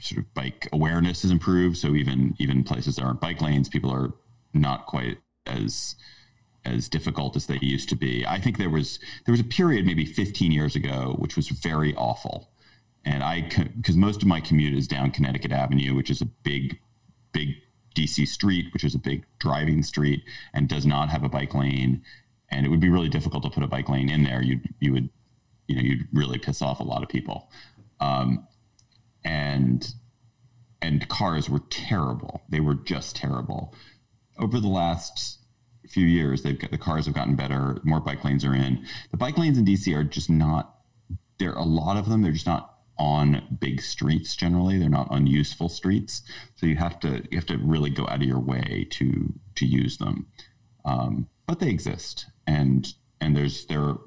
sort 0.00 0.18
of 0.18 0.34
bike 0.34 0.68
awareness 0.72 1.22
has 1.22 1.30
improved. 1.30 1.76
So 1.76 1.94
even, 1.94 2.36
even 2.38 2.64
places 2.64 2.96
that 2.96 3.02
aren't 3.02 3.20
bike 3.20 3.40
lanes, 3.40 3.68
people 3.68 3.90
are 3.90 4.12
not 4.54 4.86
quite 4.86 5.18
as, 5.46 5.96
as 6.68 6.88
difficult 6.88 7.36
as 7.36 7.46
they 7.46 7.58
used 7.60 7.88
to 7.88 7.96
be. 7.96 8.24
I 8.26 8.40
think 8.40 8.58
there 8.58 8.70
was 8.70 8.98
there 9.24 9.32
was 9.32 9.40
a 9.40 9.44
period 9.44 9.86
maybe 9.86 10.04
15 10.04 10.52
years 10.52 10.76
ago 10.76 11.16
which 11.18 11.36
was 11.36 11.48
very 11.48 11.94
awful, 11.94 12.50
and 13.04 13.22
I 13.22 13.48
because 13.76 13.96
most 13.96 14.22
of 14.22 14.28
my 14.28 14.40
commute 14.40 14.74
is 14.74 14.86
down 14.86 15.10
Connecticut 15.10 15.52
Avenue, 15.52 15.94
which 15.94 16.10
is 16.10 16.20
a 16.20 16.26
big 16.26 16.78
big 17.32 17.56
DC 17.94 18.26
street, 18.28 18.72
which 18.72 18.84
is 18.84 18.94
a 18.94 18.98
big 18.98 19.24
driving 19.38 19.82
street 19.82 20.22
and 20.54 20.68
does 20.68 20.86
not 20.86 21.08
have 21.08 21.24
a 21.24 21.28
bike 21.28 21.54
lane, 21.54 22.02
and 22.50 22.64
it 22.64 22.68
would 22.68 22.80
be 22.80 22.88
really 22.88 23.08
difficult 23.08 23.42
to 23.42 23.50
put 23.50 23.62
a 23.62 23.68
bike 23.68 23.88
lane 23.88 24.08
in 24.08 24.22
there. 24.24 24.42
You 24.42 24.60
you 24.80 24.92
would 24.92 25.08
you 25.66 25.76
know 25.76 25.82
you'd 25.82 26.08
really 26.12 26.38
piss 26.38 26.62
off 26.62 26.80
a 26.80 26.84
lot 26.84 27.02
of 27.02 27.08
people, 27.08 27.50
um, 28.00 28.46
and 29.24 29.94
and 30.80 31.08
cars 31.08 31.48
were 31.48 31.62
terrible. 31.70 32.42
They 32.48 32.60
were 32.60 32.74
just 32.74 33.16
terrible. 33.16 33.74
Over 34.38 34.60
the 34.60 34.68
last 34.68 35.37
few 35.88 36.06
years, 36.06 36.42
they've 36.42 36.58
got 36.58 36.70
the 36.70 36.78
cars 36.78 37.06
have 37.06 37.14
gotten 37.14 37.36
better. 37.36 37.78
More 37.84 38.00
bike 38.00 38.24
lanes 38.24 38.44
are 38.44 38.54
in. 38.54 38.84
The 39.10 39.16
bike 39.16 39.38
lanes 39.38 39.58
in 39.58 39.64
DC 39.64 39.94
are 39.94 40.04
just 40.04 40.30
not. 40.30 40.74
There 41.38 41.52
are 41.52 41.58
a 41.58 41.64
lot 41.64 41.96
of 41.96 42.08
them. 42.08 42.22
They're 42.22 42.32
just 42.32 42.46
not 42.46 42.78
on 42.98 43.58
big 43.60 43.80
streets 43.80 44.34
generally. 44.34 44.78
They're 44.78 44.88
not 44.88 45.10
on 45.10 45.26
useful 45.26 45.68
streets. 45.68 46.22
So 46.56 46.66
you 46.66 46.76
have 46.76 46.98
to 47.00 47.22
you 47.30 47.38
have 47.38 47.46
to 47.46 47.58
really 47.58 47.90
go 47.90 48.06
out 48.08 48.16
of 48.16 48.22
your 48.22 48.40
way 48.40 48.86
to 48.90 49.32
to 49.56 49.66
use 49.66 49.98
them. 49.98 50.26
Um, 50.84 51.28
but 51.46 51.60
they 51.60 51.68
exist, 51.68 52.26
and 52.46 52.92
and 53.20 53.36
there's 53.36 53.66
there 53.66 53.80
are 53.80 53.98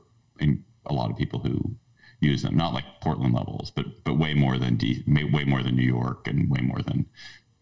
a 0.85 0.93
lot 0.93 1.11
of 1.11 1.17
people 1.17 1.39
who 1.39 1.75
use 2.19 2.43
them. 2.43 2.55
Not 2.55 2.73
like 2.73 3.01
Portland 3.01 3.33
levels, 3.33 3.71
but 3.71 4.03
but 4.03 4.17
way 4.17 4.33
more 4.33 4.57
than 4.57 4.75
D, 4.75 5.03
way 5.07 5.43
more 5.45 5.63
than 5.63 5.75
New 5.75 5.83
York, 5.83 6.27
and 6.27 6.49
way 6.49 6.61
more 6.61 6.81
than 6.81 7.07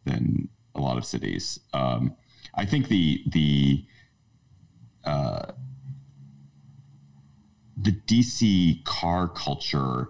than 0.06 0.50
a 0.76 0.82
lot 0.82 0.98
of 0.98 1.06
cities. 1.06 1.60
Um, 1.74 2.16
I 2.56 2.66
think 2.66 2.88
the 2.88 3.24
the 3.28 3.86
uh, 5.10 5.54
the 7.76 7.92
DC 7.92 8.84
car 8.84 9.28
culture, 9.28 10.10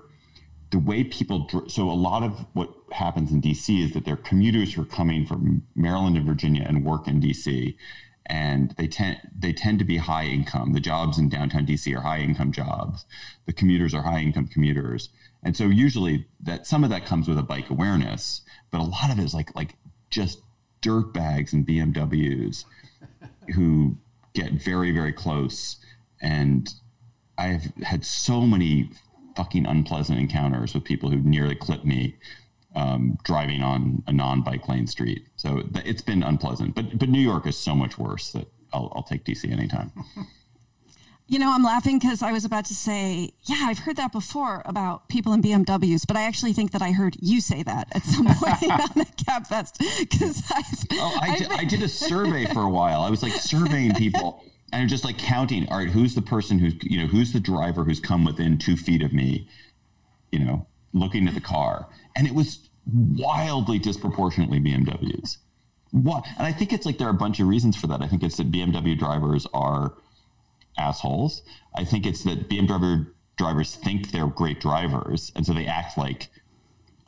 the 0.72 0.80
way 0.80 1.04
people, 1.04 1.48
so 1.68 1.90
a 1.90 1.94
lot 1.94 2.24
of 2.24 2.46
what 2.54 2.70
happens 2.92 3.32
in 3.32 3.42
DC 3.42 3.84
is 3.84 3.94
that 3.94 4.06
there 4.06 4.16
are 4.16 4.18
commuters 4.18 4.74
who 4.74 4.82
are 4.82 4.86
coming 4.86 5.26
from 5.26 5.64
Maryland 5.76 6.18
and 6.18 6.26
Virginia 6.26 6.66
and 6.68 6.84
work 6.84 7.08
in 7.08 7.22
DC, 7.22 7.76
and 8.26 8.76
they 8.78 8.88
tend 8.88 9.20
they 9.34 9.54
tend 9.54 9.80
to 9.80 9.86
be 9.86 9.98
high 9.98 10.26
income. 10.26 10.74
The 10.74 10.80
jobs 10.80 11.18
in 11.18 11.30
downtown 11.30 11.66
DC 11.66 11.96
are 11.96 12.02
high 12.02 12.20
income 12.20 12.52
jobs. 12.52 13.06
The 13.46 13.54
commuters 13.54 13.94
are 13.94 14.04
high 14.04 14.20
income 14.20 14.48
commuters, 14.48 15.10
and 15.44 15.56
so 15.56 15.66
usually 15.66 16.28
that 16.42 16.68
some 16.68 16.84
of 16.84 16.90
that 16.90 17.06
comes 17.06 17.28
with 17.28 17.38
a 17.38 17.44
bike 17.44 17.70
awareness, 17.70 18.42
but 18.70 18.82
a 18.82 18.84
lot 18.84 19.12
of 19.12 19.20
it 19.20 19.24
is 19.24 19.34
like 19.34 19.56
like 19.56 19.76
just 20.10 20.42
dirt 20.82 21.14
bags 21.14 21.54
and 21.54 21.66
BMWs 21.66 22.66
who 23.56 23.98
get 24.34 24.54
very, 24.54 24.92
very 24.92 25.14
close. 25.14 25.78
And 26.22 26.74
I've 27.38 27.72
had 27.84 28.06
so 28.06 28.42
many 28.42 28.90
fucking 29.36 29.66
unpleasant 29.66 30.20
encounters 30.20 30.74
with 30.74 30.84
people 30.84 31.10
who 31.10 31.18
nearly 31.18 31.56
clipped 31.56 31.86
me 31.86 32.16
um, 32.76 33.18
driving 33.24 33.64
on 33.64 34.04
a 34.08 34.12
non-bike 34.12 34.68
lane 34.68 34.88
street. 34.88 35.28
So 35.36 35.64
it's 35.76 36.02
been 36.02 36.24
unpleasant. 36.24 36.76
But 36.76 36.98
but 36.98 37.10
New 37.10 37.22
York 37.22 37.48
is 37.48 37.58
so 37.58 37.76
much 37.76 37.98
worse 37.98 38.32
that 38.32 38.48
I'll, 38.74 38.92
I'll 38.96 39.04
take 39.04 39.24
DC 39.24 39.52
anytime. 39.52 39.92
You 41.30 41.38
know, 41.38 41.54
I'm 41.54 41.62
laughing 41.62 42.00
because 42.00 42.24
I 42.24 42.32
was 42.32 42.44
about 42.44 42.66
to 42.66 42.74
say, 42.74 43.30
yeah, 43.44 43.68
I've 43.68 43.78
heard 43.78 43.98
that 43.98 44.12
before 44.12 44.64
about 44.66 45.08
people 45.10 45.32
in 45.34 45.44
BMWs, 45.44 46.08
but 46.08 46.18
I 46.18 46.24
actually 46.24 46.54
think 46.54 46.72
that 46.72 46.82
I 46.82 46.92
heard 46.92 47.18
you 47.22 47.40
say 47.40 47.62
that 47.62 47.88
at 47.92 48.04
some 48.04 48.26
point 48.36 48.64
on 48.64 48.90
the 48.96 49.06
Gabfest. 49.16 49.78
Because 50.00 50.42
oh, 50.94 51.20
I, 51.22 51.48
I 51.52 51.66
did 51.66 51.84
a 51.84 51.88
survey 51.88 52.48
for 52.48 52.62
a 52.62 52.70
while. 52.70 53.02
I 53.02 53.12
was 53.12 53.22
like 53.22 53.34
surveying 53.34 53.94
people 53.94 54.44
and 54.74 54.90
just 54.90 55.06
like 55.06 55.20
counting. 55.20 55.70
All 55.70 55.78
right, 55.78 55.90
who's 55.90 56.16
the 56.16 56.24
person 56.24 56.58
who's 56.58 56.74
you 56.82 57.00
know 57.00 57.06
who's 57.06 57.32
the 57.32 57.40
driver 57.40 57.84
who's 57.84 58.00
come 58.00 58.26
within 58.26 58.58
two 58.58 58.76
feet 58.76 59.04
of 59.04 59.14
me? 59.14 59.48
You 60.32 60.40
know, 60.40 60.66
looking 60.94 61.28
at 61.28 61.36
the 61.36 61.42
car, 61.42 61.90
and 62.16 62.26
it 62.26 62.34
was 62.34 62.70
wildly 62.92 63.78
disproportionately 63.78 64.60
BMWs. 64.60 65.38
What? 65.92 66.26
And 66.40 66.48
I 66.48 66.54
think 66.54 66.74
it's 66.74 66.88
like 66.88 66.98
there 66.98 67.08
are 67.08 67.12
a 67.12 67.14
bunch 67.14 67.40
of 67.40 67.48
reasons 67.48 67.78
for 67.78 67.86
that. 67.86 68.02
I 68.02 68.08
think 68.08 68.24
it's 68.24 68.38
that 68.38 68.52
BMW 68.52 68.98
drivers 68.98 69.46
are 69.54 69.94
assholes. 70.80 71.42
I 71.76 71.84
think 71.84 72.06
it's 72.06 72.24
that 72.24 72.50
BMW 72.50 73.08
drivers 73.38 73.76
think 73.76 74.12
they're 74.12 74.28
great 74.28 74.60
drivers, 74.60 75.32
and 75.36 75.46
so 75.46 75.54
they 75.54 75.66
act 75.66 75.98
like 75.98 76.30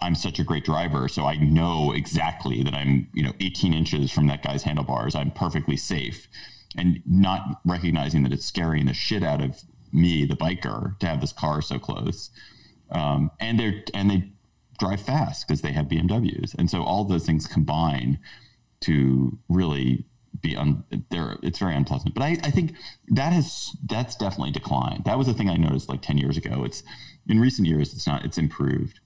I'm 0.01 0.16
such 0.16 0.40
a 0.40 0.44
great 0.44 0.66
driver, 0.66 1.08
so 1.08 1.25
I 1.25 1.36
know 1.36 1.92
exactly 1.92 2.63
that 2.63 2.74
I'm, 2.74 3.08
you 3.13 3.22
know, 3.22 3.34
18 3.40 3.74
inches 3.74 4.12
from 4.12 4.28
that 4.28 4.42
guy's 4.42 4.63
handlebars. 4.63 5.13
I'm 5.13 5.32
perfectly 5.32 5.78
safe, 5.78 6.28
and 6.75 7.01
not 7.06 7.62
recognizing 7.66 8.24
that 8.24 8.34
it's 8.34 8.46
scaring 8.46 8.86
the 8.86 8.94
shit 8.94 9.24
out 9.24 9.42
of 9.42 9.62
me, 9.92 10.25
the 10.25 10.36
biker, 10.36 10.98
to 11.00 11.08
have 11.08 11.22
this 11.22 11.34
car 11.34 11.62
so 11.62 11.78
close. 11.78 12.32
Um, 12.90 13.32
and 13.40 13.60
they're 13.60 13.84
and 13.94 14.10
they 14.10 14.32
drive 14.80 15.01
fast 15.01 15.48
because 15.48 15.62
they 15.62 15.72
have 15.74 15.86
BMWs, 15.86 16.56
and 16.56 16.70
so 16.70 16.84
all 16.84 17.04
those 17.04 17.25
things 17.25 17.46
combine 17.46 18.20
to 18.82 19.38
really 19.48 20.06
be 20.41 20.55
un, 20.55 20.83
there. 21.10 21.38
It's 21.41 21.60
very 21.60 21.75
unpleasant. 21.75 22.13
But 22.13 22.24
I, 22.24 22.38
I 22.43 22.51
think 22.51 22.75
that 23.10 23.33
has 23.33 23.75
that's 23.88 24.15
definitely 24.15 24.51
declined. 24.51 25.05
That 25.05 25.17
was 25.17 25.27
a 25.27 25.33
thing 25.33 25.50
I 25.50 25.57
noticed 25.57 25.89
like 25.89 26.01
ten 26.01 26.17
years 26.17 26.38
ago. 26.38 26.63
It's 26.63 26.83
in 27.27 27.39
recent 27.39 27.67
years. 27.67 27.93
It's 27.93 28.07
not. 28.07 28.25
It's 28.25 28.38
improved. 28.38 29.00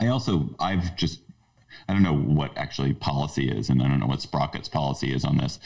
I 0.00 0.06
also 0.08 0.54
I've 0.58 0.96
just 0.96 1.20
I 1.88 1.92
don't 1.92 2.02
know 2.02 2.16
what 2.16 2.56
actually 2.56 2.92
policy 2.94 3.48
is, 3.50 3.68
and 3.68 3.82
I 3.82 3.88
don't 3.88 4.00
know 4.00 4.06
what 4.06 4.20
Sprocket's 4.20 4.68
policy 4.68 5.12
is 5.12 5.24
on 5.24 5.38
this. 5.38 5.58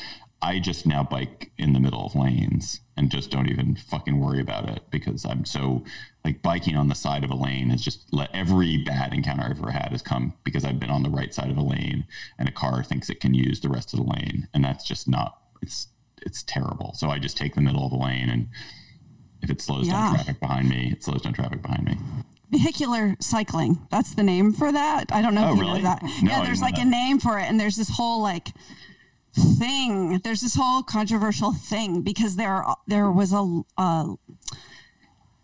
I 0.42 0.58
just 0.58 0.86
now 0.86 1.04
bike 1.04 1.52
in 1.56 1.72
the 1.72 1.78
middle 1.80 2.04
of 2.04 2.16
lanes 2.16 2.80
and 2.96 3.10
just 3.10 3.30
don't 3.30 3.48
even 3.48 3.76
fucking 3.76 4.18
worry 4.18 4.40
about 4.40 4.68
it 4.68 4.82
because 4.90 5.24
I'm 5.24 5.44
so 5.44 5.84
like 6.24 6.42
biking 6.42 6.76
on 6.76 6.88
the 6.88 6.94
side 6.96 7.22
of 7.22 7.30
a 7.30 7.34
lane 7.36 7.70
has 7.70 7.80
just 7.80 8.12
let 8.12 8.28
every 8.34 8.76
bad 8.76 9.14
encounter 9.14 9.44
I've 9.44 9.58
ever 9.60 9.70
had 9.70 9.92
has 9.92 10.02
come 10.02 10.34
because 10.44 10.64
I've 10.64 10.80
been 10.80 10.90
on 10.90 11.04
the 11.04 11.10
right 11.10 11.32
side 11.32 11.50
of 11.50 11.56
a 11.56 11.62
lane 11.62 12.06
and 12.38 12.48
a 12.48 12.52
car 12.52 12.82
thinks 12.82 13.08
it 13.08 13.20
can 13.20 13.34
use 13.34 13.60
the 13.60 13.68
rest 13.68 13.92
of 13.94 14.00
the 14.00 14.06
lane 14.10 14.48
and 14.52 14.64
that's 14.64 14.84
just 14.84 15.08
not 15.08 15.38
it's 15.62 15.86
it's 16.24 16.42
terrible. 16.42 16.92
So 16.94 17.08
I 17.10 17.18
just 17.18 17.36
take 17.36 17.54
the 17.54 17.60
middle 17.60 17.84
of 17.84 17.90
the 17.92 17.96
lane 17.98 18.28
and 18.28 18.48
If 19.42 19.50
it 19.50 19.60
slows 19.60 19.86
Yeah. 19.86 19.92
down 19.94 20.14
traffic 20.14 20.40
behind 20.40 20.68
me, 20.68 20.90
it 20.92 21.02
slows 21.04 21.22
down 21.22 21.32
traffic 21.34 21.62
behind 21.62 21.84
me. 21.84 21.96
vehicular 22.50 23.16
cycling. 23.20 23.78
That's 23.90 24.14
the 24.14 24.22
name 24.22 24.52
for 24.52 24.70
that. 24.72 25.10
I 25.12 25.22
don't 25.22 25.34
know 25.34 25.46
Oh, 25.48 25.52
if 25.52 25.56
you 25.56 25.62
really? 25.62 25.82
know 25.82 25.88
that. 25.88 26.02
No, 26.02 26.30
yeah, 26.30 26.44
there's 26.44 26.60
like 26.60 26.74
that. 26.76 26.86
a 26.86 26.88
name 26.90 27.18
for 27.18 27.38
it, 27.38 27.44
and 27.44 27.58
there's 27.58 27.76
this 27.76 27.88
whole 27.88 28.20
like 28.22 28.48
thing. 29.34 30.20
There's 30.22 30.40
this 30.40 30.54
whole 30.54 30.82
controversial 30.82 31.52
thing 31.52 32.02
because 32.02 32.36
there 32.36 32.64
there 32.86 33.10
was 33.10 33.32
a, 33.32 34.14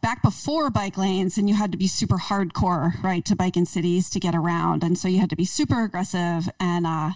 back 0.01 0.23
before 0.23 0.71
bike 0.71 0.97
lanes, 0.97 1.39
and 1.39 1.49
you 1.49 1.55
had 1.55 1.73
to 1.73 1.79
be 1.79 1.87
super 1.87 2.17
hardcore, 2.17 3.03
right, 3.03 3.25
to 3.25 3.37
bike 3.37 3.57
in 3.57 3.67
cities 3.67 4.09
to 4.11 4.21
get 4.21 4.35
around, 4.35 4.85
and 4.85 4.97
so 4.97 5.09
you 5.09 5.19
had 5.19 5.31
to 5.31 5.37
be 5.37 5.45
super 5.45 5.83
aggressive, 5.83 6.49
and 6.61 6.87
uh, 6.87 7.11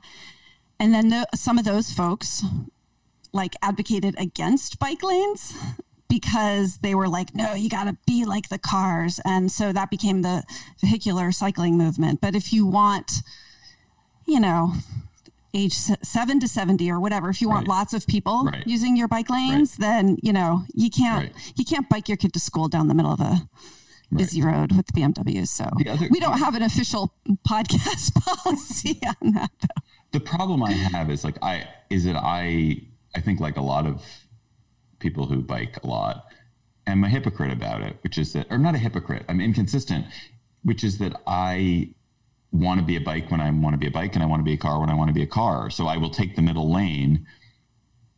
and 0.78 0.92
then 0.92 1.10
the, 1.10 1.26
some 1.34 1.58
of 1.58 1.64
those 1.64 1.92
folks 1.92 2.42
like 3.32 3.54
advocated 3.62 4.14
against 4.18 4.78
bike 4.78 5.02
lanes 5.02 5.54
because 6.08 6.78
they 6.78 6.94
were 6.94 7.08
like, 7.08 7.34
no, 7.34 7.54
you 7.54 7.70
got 7.70 7.84
to 7.84 7.96
be 8.06 8.26
like 8.26 8.50
the 8.50 8.58
cars. 8.58 9.18
And 9.24 9.50
so 9.50 9.72
that 9.72 9.90
became 9.90 10.20
the 10.20 10.42
vehicular 10.78 11.32
cycling 11.32 11.78
movement. 11.78 12.20
But 12.20 12.34
if 12.34 12.52
you 12.52 12.66
want, 12.66 13.22
you 14.26 14.38
know, 14.38 14.74
age 15.54 15.74
seven 15.74 16.40
to 16.40 16.48
70 16.48 16.90
or 16.90 16.98
whatever, 17.00 17.28
if 17.28 17.40
you 17.42 17.48
want 17.48 17.68
Right. 17.68 17.76
lots 17.76 17.92
of 17.94 18.06
people 18.06 18.44
Right. 18.44 18.66
using 18.66 18.96
your 18.96 19.08
bike 19.08 19.28
lanes, 19.30 19.76
then, 19.76 20.16
you 20.22 20.32
know, 20.32 20.64
you 20.74 20.88
can't, 20.90 21.24
Right. 21.34 21.52
you 21.56 21.64
can't 21.64 21.88
bike 21.88 22.08
your 22.08 22.16
kid 22.16 22.32
to 22.32 22.40
school 22.40 22.68
down 22.68 22.88
the 22.88 22.94
middle 22.94 23.12
of 23.12 23.20
a 23.20 23.48
busy 24.14 24.40
road 24.42 24.72
with 24.72 24.86
BMWs. 24.94 25.48
So 25.50 25.68
The 25.78 25.88
other- 25.90 26.08
we 26.10 26.20
don't 26.20 26.38
have 26.38 26.54
an 26.54 26.62
official 26.62 27.14
podcast 27.48 28.14
policy 28.44 29.00
on 29.20 29.32
that. 29.32 29.50
Though. 29.60 29.82
the 30.12 30.20
problem 30.20 30.62
I 30.62 30.72
have 30.72 31.10
is 31.10 31.24
like 31.24 31.38
I 31.42 31.66
is 31.90 32.04
that 32.04 32.16
I 32.16 32.82
I 33.14 33.20
think 33.20 33.40
like 33.40 33.56
a 33.56 33.62
lot 33.62 33.86
of 33.86 34.02
people 34.98 35.26
who 35.26 35.42
bike 35.42 35.78
a 35.82 35.86
lot 35.86 36.26
am 36.86 37.04
a 37.04 37.08
hypocrite 37.08 37.52
about 37.52 37.82
it, 37.82 37.98
which 38.02 38.16
is 38.18 38.32
that 38.34 38.46
or 38.50 38.58
not 38.58 38.74
a 38.74 38.78
hypocrite, 38.78 39.24
I'm 39.28 39.40
inconsistent, 39.40 40.06
which 40.62 40.82
is 40.84 40.98
that 40.98 41.14
I 41.26 41.88
want 42.52 42.78
to 42.78 42.86
be 42.86 42.96
a 42.96 43.00
bike 43.00 43.30
when 43.30 43.40
I 43.40 43.50
want 43.50 43.74
to 43.74 43.78
be 43.78 43.86
a 43.86 43.90
bike 43.90 44.14
and 44.14 44.22
I 44.22 44.26
want 44.26 44.40
to 44.40 44.44
be 44.44 44.52
a 44.52 44.58
car 44.58 44.78
when 44.78 44.90
I 44.90 44.94
want 44.94 45.08
to 45.08 45.14
be 45.14 45.22
a 45.22 45.26
car. 45.26 45.70
So 45.70 45.86
I 45.86 45.96
will 45.96 46.10
take 46.10 46.36
the 46.36 46.42
middle 46.42 46.70
lane, 46.70 47.26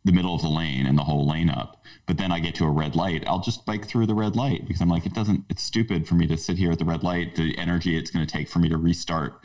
the 0.03 0.11
middle 0.11 0.35
of 0.35 0.41
the 0.41 0.49
lane 0.49 0.85
and 0.85 0.97
the 0.97 1.03
whole 1.03 1.27
lane 1.27 1.49
up. 1.49 1.83
But 2.05 2.17
then 2.17 2.31
I 2.31 2.39
get 2.39 2.53
to 2.55 2.65
a 2.65 2.69
red 2.69 2.95
light, 2.95 3.23
I'll 3.25 3.39
just 3.39 3.65
bike 3.65 3.85
through 3.85 4.07
the 4.07 4.13
red 4.13 4.35
light 4.35 4.67
because 4.67 4.81
I'm 4.81 4.89
like, 4.89 5.05
it 5.05 5.13
doesn't, 5.13 5.45
it's 5.49 5.63
stupid 5.63 6.07
for 6.07 6.15
me 6.15 6.27
to 6.27 6.37
sit 6.37 6.57
here 6.57 6.71
at 6.71 6.79
the 6.79 6.85
red 6.85 7.01
light. 7.01 7.35
The 7.35 7.57
energy 7.57 7.97
it's 7.97 8.11
going 8.11 8.25
to 8.25 8.31
take 8.31 8.49
for 8.49 8.59
me 8.59 8.69
to 8.69 8.77
restart 8.77 9.39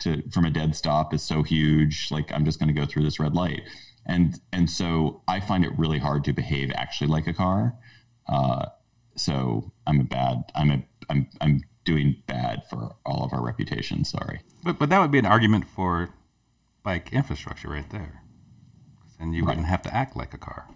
to 0.00 0.22
from 0.30 0.44
a 0.44 0.50
dead 0.50 0.76
stop 0.76 1.14
is 1.14 1.22
so 1.22 1.42
huge. 1.42 2.10
Like 2.10 2.30
I'm 2.30 2.44
just 2.44 2.58
going 2.58 2.72
to 2.72 2.78
go 2.78 2.86
through 2.86 3.04
this 3.04 3.18
red 3.18 3.34
light. 3.34 3.62
And, 4.06 4.38
and 4.52 4.68
so 4.68 5.22
I 5.26 5.40
find 5.40 5.64
it 5.64 5.72
really 5.78 5.98
hard 5.98 6.24
to 6.24 6.34
behave 6.34 6.70
actually 6.74 7.06
like 7.06 7.26
a 7.26 7.32
car. 7.32 7.74
Uh, 8.28 8.66
so 9.16 9.72
I'm 9.86 10.00
a 10.00 10.04
bad, 10.04 10.44
I'm 10.54 10.70
a, 10.70 10.82
I'm, 11.08 11.28
I'm 11.40 11.62
doing 11.84 12.22
bad 12.26 12.62
for 12.68 12.96
all 13.04 13.24
of 13.24 13.32
our 13.32 13.44
reputations. 13.44 14.10
Sorry. 14.10 14.40
But 14.62 14.78
but 14.78 14.88
that 14.90 15.00
would 15.00 15.10
be 15.10 15.18
an 15.18 15.26
argument 15.26 15.66
for 15.68 16.10
bike 16.82 17.12
infrastructure 17.12 17.68
right 17.68 17.88
there. 17.90 18.22
And 19.18 19.34
you 19.34 19.44
wouldn't 19.44 19.66
have 19.66 19.82
to 19.82 19.94
act 19.94 20.16
like 20.16 20.34
a 20.34 20.38
car. 20.38 20.68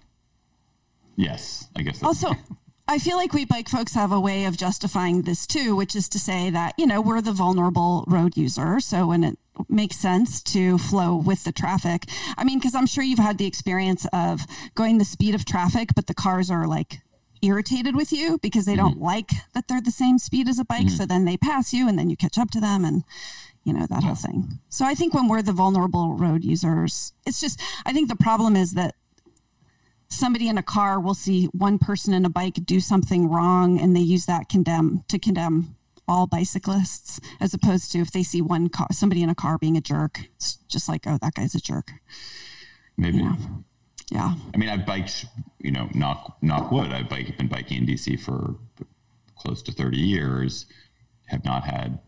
Yes, 1.16 1.68
I 1.76 1.82
guess. 1.82 1.98
That's, 1.98 2.24
Also, 2.24 2.36
I 2.88 2.98
feel 2.98 3.16
like 3.16 3.34
we 3.34 3.44
bike 3.44 3.68
folks 3.68 3.94
have 3.94 4.12
a 4.12 4.20
way 4.20 4.46
of 4.46 4.56
justifying 4.56 5.22
this 5.22 5.46
too, 5.46 5.76
which 5.76 5.94
is 5.94 6.08
to 6.10 6.18
say 6.18 6.48
that, 6.48 6.72
you 6.78 6.86
know, 6.86 7.02
we're 7.02 7.20
the 7.20 7.32
vulnerable 7.32 8.04
road 8.06 8.36
user. 8.36 8.80
So 8.80 9.08
when 9.08 9.24
it 9.24 9.38
makes 9.68 9.96
sense 9.96 10.42
to 10.44 10.78
flow 10.78 11.16
with 11.16 11.44
the 11.44 11.52
traffic, 11.52 12.06
I 12.38 12.44
mean, 12.44 12.58
because 12.58 12.74
I'm 12.74 12.86
sure 12.86 13.04
you've 13.04 13.18
had 13.18 13.36
the 13.36 13.46
experience 13.46 14.06
of 14.12 14.40
going 14.74 14.96
the 14.96 15.04
speed 15.04 15.34
of 15.34 15.44
traffic, 15.44 15.90
but 15.94 16.06
the 16.06 16.14
cars 16.14 16.50
are 16.50 16.66
like 16.66 17.00
irritated 17.42 17.96
with 17.96 18.12
you 18.12 18.38
because 18.38 18.64
they 18.64 18.72
mm-hmm. 18.74 18.88
don't 18.88 19.00
like 19.00 19.30
that 19.54 19.68
they're 19.68 19.80
the 19.80 19.90
same 19.90 20.18
speed 20.18 20.48
as 20.48 20.58
a 20.58 20.64
bike. 20.64 20.86
Mm-hmm. 20.86 20.96
So 20.96 21.06
then 21.06 21.24
they 21.24 21.36
pass 21.36 21.72
you 21.72 21.88
and 21.88 21.98
then 21.98 22.10
you 22.10 22.16
catch 22.16 22.38
up 22.38 22.50
to 22.50 22.60
them 22.60 22.84
and, 22.84 23.04
you 23.64 23.72
know, 23.72 23.86
that 23.86 24.02
whole 24.02 24.14
thing. 24.14 24.58
So 24.68 24.84
I 24.84 24.94
think 24.94 25.14
when 25.14 25.28
we're 25.28 25.42
the 25.42 25.52
vulnerable 25.52 26.14
road 26.14 26.44
users, 26.44 27.12
it's 27.26 27.40
just, 27.40 27.60
I 27.84 27.92
think 27.92 28.08
the 28.08 28.16
problem 28.16 28.56
is 28.56 28.72
that 28.72 28.94
somebody 30.08 30.48
in 30.48 30.58
a 30.58 30.62
car 30.62 31.00
will 31.00 31.14
see 31.14 31.46
one 31.46 31.78
person 31.78 32.14
in 32.14 32.24
a 32.24 32.30
bike 32.30 32.54
do 32.64 32.80
something 32.80 33.28
wrong 33.28 33.78
and 33.80 33.94
they 33.94 34.00
use 34.00 34.26
that 34.26 34.48
condemn 34.48 35.04
to 35.08 35.18
condemn 35.18 35.76
all 36.06 36.26
bicyclists 36.26 37.20
as 37.40 37.52
opposed 37.52 37.92
to 37.92 37.98
if 37.98 38.10
they 38.10 38.22
see 38.22 38.40
one 38.40 38.70
car 38.70 38.86
somebody 38.90 39.22
in 39.22 39.28
a 39.28 39.34
car 39.34 39.58
being 39.58 39.76
a 39.76 39.80
jerk 39.80 40.20
it's 40.36 40.56
just 40.66 40.88
like 40.88 41.06
oh 41.06 41.18
that 41.20 41.34
guy's 41.34 41.54
a 41.54 41.60
jerk 41.60 41.92
maybe. 42.96 43.18
yeah 43.18 43.36
yeah 44.10 44.34
I 44.54 44.56
mean, 44.56 44.68
I've 44.68 44.86
biked, 44.86 45.26
you 45.58 45.70
know, 45.70 45.88
knock 45.94 46.36
knock 46.42 46.70
wood. 46.72 46.92
I've 46.92 47.08
bike, 47.08 47.36
been 47.36 47.48
biking 47.48 47.78
in 47.78 47.86
DC 47.86 48.20
for 48.20 48.56
close 49.36 49.62
to 49.62 49.72
thirty 49.72 49.98
years. 49.98 50.66
Have 51.26 51.44
not 51.44 51.64
had 51.64 51.98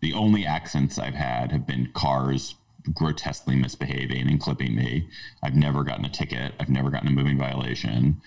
the 0.00 0.12
only 0.12 0.46
accidents 0.46 0.98
I've 0.98 1.14
had 1.14 1.52
have 1.52 1.66
been 1.66 1.90
cars 1.92 2.54
grotesquely 2.94 3.56
misbehaving 3.56 4.28
and 4.28 4.40
clipping 4.40 4.74
me. 4.74 5.08
I've 5.42 5.54
never 5.54 5.84
gotten 5.84 6.04
a 6.04 6.10
ticket. 6.10 6.54
I've 6.58 6.68
never 6.68 6.90
gotten 6.90 7.08
a 7.08 7.12
moving 7.12 7.38
violation. 7.38 8.20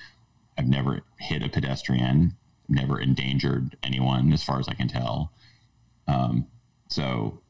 I've 0.58 0.68
never 0.68 1.02
hit 1.20 1.44
a 1.44 1.50
pedestrian. 1.50 2.36
Never 2.68 3.00
endangered 3.00 3.78
anyone, 3.82 4.34
as 4.34 4.44
far 4.44 4.60
as 4.60 4.68
I 4.68 4.74
can 4.74 4.88
tell. 4.88 5.32
Um, 6.08 6.48
so 6.90 7.41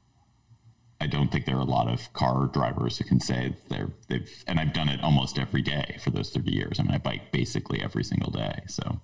I 1.01 1.07
don't 1.07 1.31
think 1.31 1.45
there 1.45 1.57
are 1.57 1.61
a 1.61 1.75
lot 1.79 1.87
of 1.87 2.13
car 2.13 2.45
drivers 2.45 2.97
who 2.99 3.03
can 3.05 3.19
say 3.19 3.55
they're 3.69 3.89
they've 4.07 4.43
and 4.47 4.59
I've 4.59 4.73
done 4.73 4.87
it 4.87 5.01
almost 5.03 5.39
every 5.39 5.61
day 5.61 5.97
for 6.03 6.11
those 6.11 6.29
30 6.29 6.51
years. 6.51 6.79
I 6.79 6.83
mean, 6.83 6.93
I 6.93 6.99
bike 6.99 7.31
basically 7.31 7.81
every 7.81 8.03
single 8.03 8.31
day. 8.31 8.61
So 8.67 9.01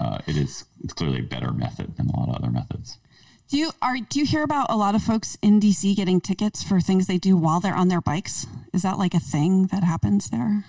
uh, 0.00 0.18
it 0.26 0.36
is 0.36 0.64
it's 0.82 0.92
clearly 0.92 1.20
a 1.20 1.22
better 1.22 1.52
method 1.52 1.96
than 1.96 2.08
a 2.08 2.18
lot 2.18 2.28
of 2.28 2.34
other 2.36 2.50
methods. 2.50 2.98
do 3.48 3.56
you 3.58 3.70
are 3.80 3.96
do 4.08 4.18
you 4.18 4.26
hear 4.26 4.42
about 4.42 4.66
a 4.68 4.76
lot 4.76 4.94
of 4.94 5.02
folks 5.02 5.36
in 5.42 5.60
dc 5.60 5.94
getting 5.96 6.20
tickets 6.20 6.62
for 6.62 6.80
things 6.80 7.06
they 7.06 7.18
do 7.18 7.36
while 7.36 7.60
they're 7.60 7.74
on 7.76 7.88
their 7.88 8.00
bikes 8.00 8.46
is 8.72 8.82
that 8.82 8.98
like 8.98 9.14
a 9.14 9.20
thing 9.20 9.66
that 9.68 9.84
happens 9.84 10.30
there 10.30 10.64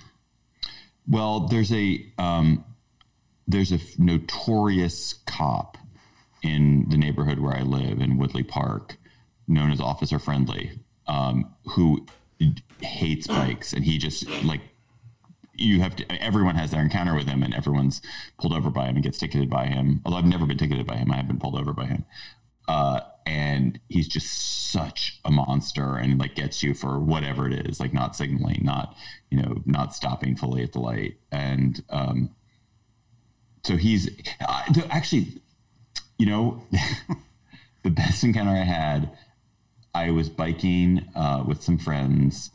Well, 1.07 1.47
there's 1.47 1.71
a 1.71 2.05
um, 2.17 2.63
there's 3.47 3.71
a 3.71 3.79
notorious 3.97 5.13
cop 5.25 5.77
in 6.41 6.85
the 6.89 6.97
neighborhood 6.97 7.39
where 7.39 7.55
I 7.55 7.61
live 7.61 7.99
in 8.01 8.17
Woodley 8.17 8.43
Park, 8.43 8.97
known 9.47 9.71
as 9.71 9.79
Officer 9.79 10.19
Friendly, 10.19 10.79
um, 11.07 11.53
who 11.65 12.05
hates 12.81 13.27
bikes, 13.27 13.73
and 13.73 13.85
he 13.85 13.97
just 13.97 14.29
like 14.43 14.61
you 15.53 15.81
have 15.81 15.95
to. 15.97 16.23
Everyone 16.23 16.55
has 16.55 16.71
their 16.71 16.81
encounter 16.81 17.15
with 17.15 17.27
him, 17.27 17.43
and 17.43 17.53
everyone's 17.53 18.01
pulled 18.39 18.53
over 18.53 18.69
by 18.69 18.87
him 18.87 18.95
and 18.95 19.03
gets 19.03 19.17
ticketed 19.17 19.49
by 19.49 19.67
him. 19.67 20.01
Although 20.05 20.17
I've 20.17 20.25
never 20.25 20.45
been 20.45 20.57
ticketed 20.57 20.85
by 20.85 20.95
him, 20.97 21.11
I 21.11 21.17
have 21.17 21.27
been 21.27 21.39
pulled 21.39 21.55
over 21.55 21.73
by 21.73 21.85
him. 21.85 22.05
Uh, 22.67 23.01
and 23.25 23.79
he's 23.89 24.07
just 24.07 24.71
such 24.71 25.19
a 25.25 25.31
monster 25.31 25.95
and 25.95 26.19
like 26.19 26.35
gets 26.35 26.61
you 26.61 26.73
for 26.73 26.99
whatever 26.99 27.47
it 27.47 27.67
is 27.67 27.79
like 27.79 27.93
not 27.93 28.15
signaling 28.15 28.59
not 28.63 28.95
you 29.31 29.41
know 29.41 29.61
not 29.65 29.95
stopping 29.95 30.35
fully 30.35 30.61
at 30.63 30.73
the 30.73 30.79
light 30.79 31.17
and 31.31 31.83
um 31.89 32.29
so 33.63 33.77
he's 33.77 34.09
uh, 34.47 34.63
actually 34.89 35.41
you 36.17 36.25
know 36.25 36.61
the 37.83 37.89
best 37.89 38.23
encounter 38.23 38.51
i 38.51 38.63
had 38.63 39.09
i 39.95 40.11
was 40.11 40.29
biking 40.29 41.05
uh, 41.15 41.43
with 41.47 41.63
some 41.63 41.77
friends 41.77 42.51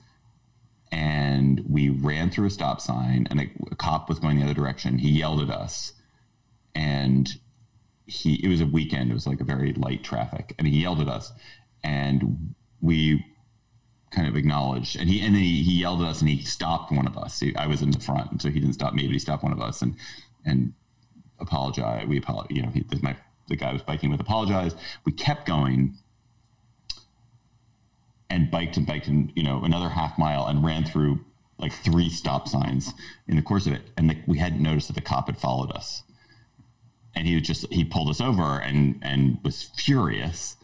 and 0.93 1.63
we 1.69 1.89
ran 1.89 2.31
through 2.31 2.47
a 2.47 2.51
stop 2.51 2.81
sign 2.81 3.27
and 3.31 3.41
a, 3.41 3.51
a 3.71 3.77
cop 3.77 4.09
was 4.09 4.19
going 4.19 4.39
the 4.39 4.45
other 4.45 4.55
direction. 4.55 4.99
He 4.99 5.11
yelled 5.11 5.41
at 5.41 5.51
us 5.51 5.93
and 6.75 7.29
he 8.07 8.35
it 8.45 8.49
was 8.49 8.61
a 8.61 8.67
weekend. 8.67 9.11
It 9.11 9.15
was 9.15 9.27
like 9.27 9.41
a 9.41 9.45
very 9.45 9.73
light 9.73 10.03
traffic 10.03 10.55
and 10.59 10.67
he 10.67 10.83
yelled 10.83 11.01
at 11.01 11.09
us 11.09 11.33
and 11.85 12.55
we 12.81 13.25
kind 14.11 14.27
of 14.27 14.35
acknowledged 14.35 14.97
and 14.97 15.09
he 15.09 15.21
and 15.25 15.35
then 15.35 15.43
he, 15.43 15.63
he 15.63 15.81
yelled 15.81 16.03
at 16.03 16.09
us 16.09 16.21
and 16.21 16.29
he 16.29 16.43
stopped 16.43 16.91
one 16.91 17.07
of 17.07 17.17
us. 17.17 17.39
He- 17.39 17.55
i 17.55 17.67
was 17.67 17.83
in 17.83 17.93
the 17.93 18.01
front 18.01 18.43
so 18.43 18.51
he 18.51 18.59
didn't 18.59 18.75
stop 18.75 18.93
me 18.95 19.05
but 19.07 19.13
he 19.13 19.19
stopped 19.21 19.45
one 19.45 19.53
of 19.53 19.61
us 19.61 19.83
and 19.83 19.95
and 20.45 20.73
apologized 21.39 22.09
we 22.09 22.19
apologize 22.19 22.57
you 22.57 22.63
know 22.63 22.71
he, 22.71 22.85
my 23.03 23.17
the 23.49 23.57
guy 23.57 23.71
I 23.71 23.73
was 23.73 23.83
biking 23.83 24.11
with 24.11 24.21
apologized. 24.21 24.79
We 25.05 25.13
kept 25.13 25.45
going 25.45 25.99
and 28.31 28.51
biked 28.51 28.77
and 28.77 28.87
biked 28.87 29.09
and 29.09 29.33
you 29.35 29.43
know 29.43 29.63
another 29.65 29.89
half 29.89 30.19
mile 30.19 30.47
and 30.47 30.65
ran 30.65 30.85
through 30.85 31.21
like 31.59 31.73
three 31.73 32.09
stop 32.09 32.49
signs 32.49 32.93
in 33.29 33.37
the 33.37 33.43
course 33.43 33.67
of 33.67 33.75
it. 33.75 33.83
And 33.97 34.09
the, 34.09 34.17
we 34.27 34.39
hadn't 34.39 34.63
noticed 34.63 34.89
that 34.89 34.95
the 34.95 35.03
cop 35.03 35.27
had 35.27 35.37
followed 35.37 35.71
us. 35.73 36.03
And 37.15 37.27
he 37.27 37.39
just 37.41 37.71
he 37.73 37.85
pulled 37.85 38.09
us 38.09 38.21
over 38.21 38.59
and 38.61 38.99
and 39.03 39.39
was 39.43 39.71
furious 39.77 40.57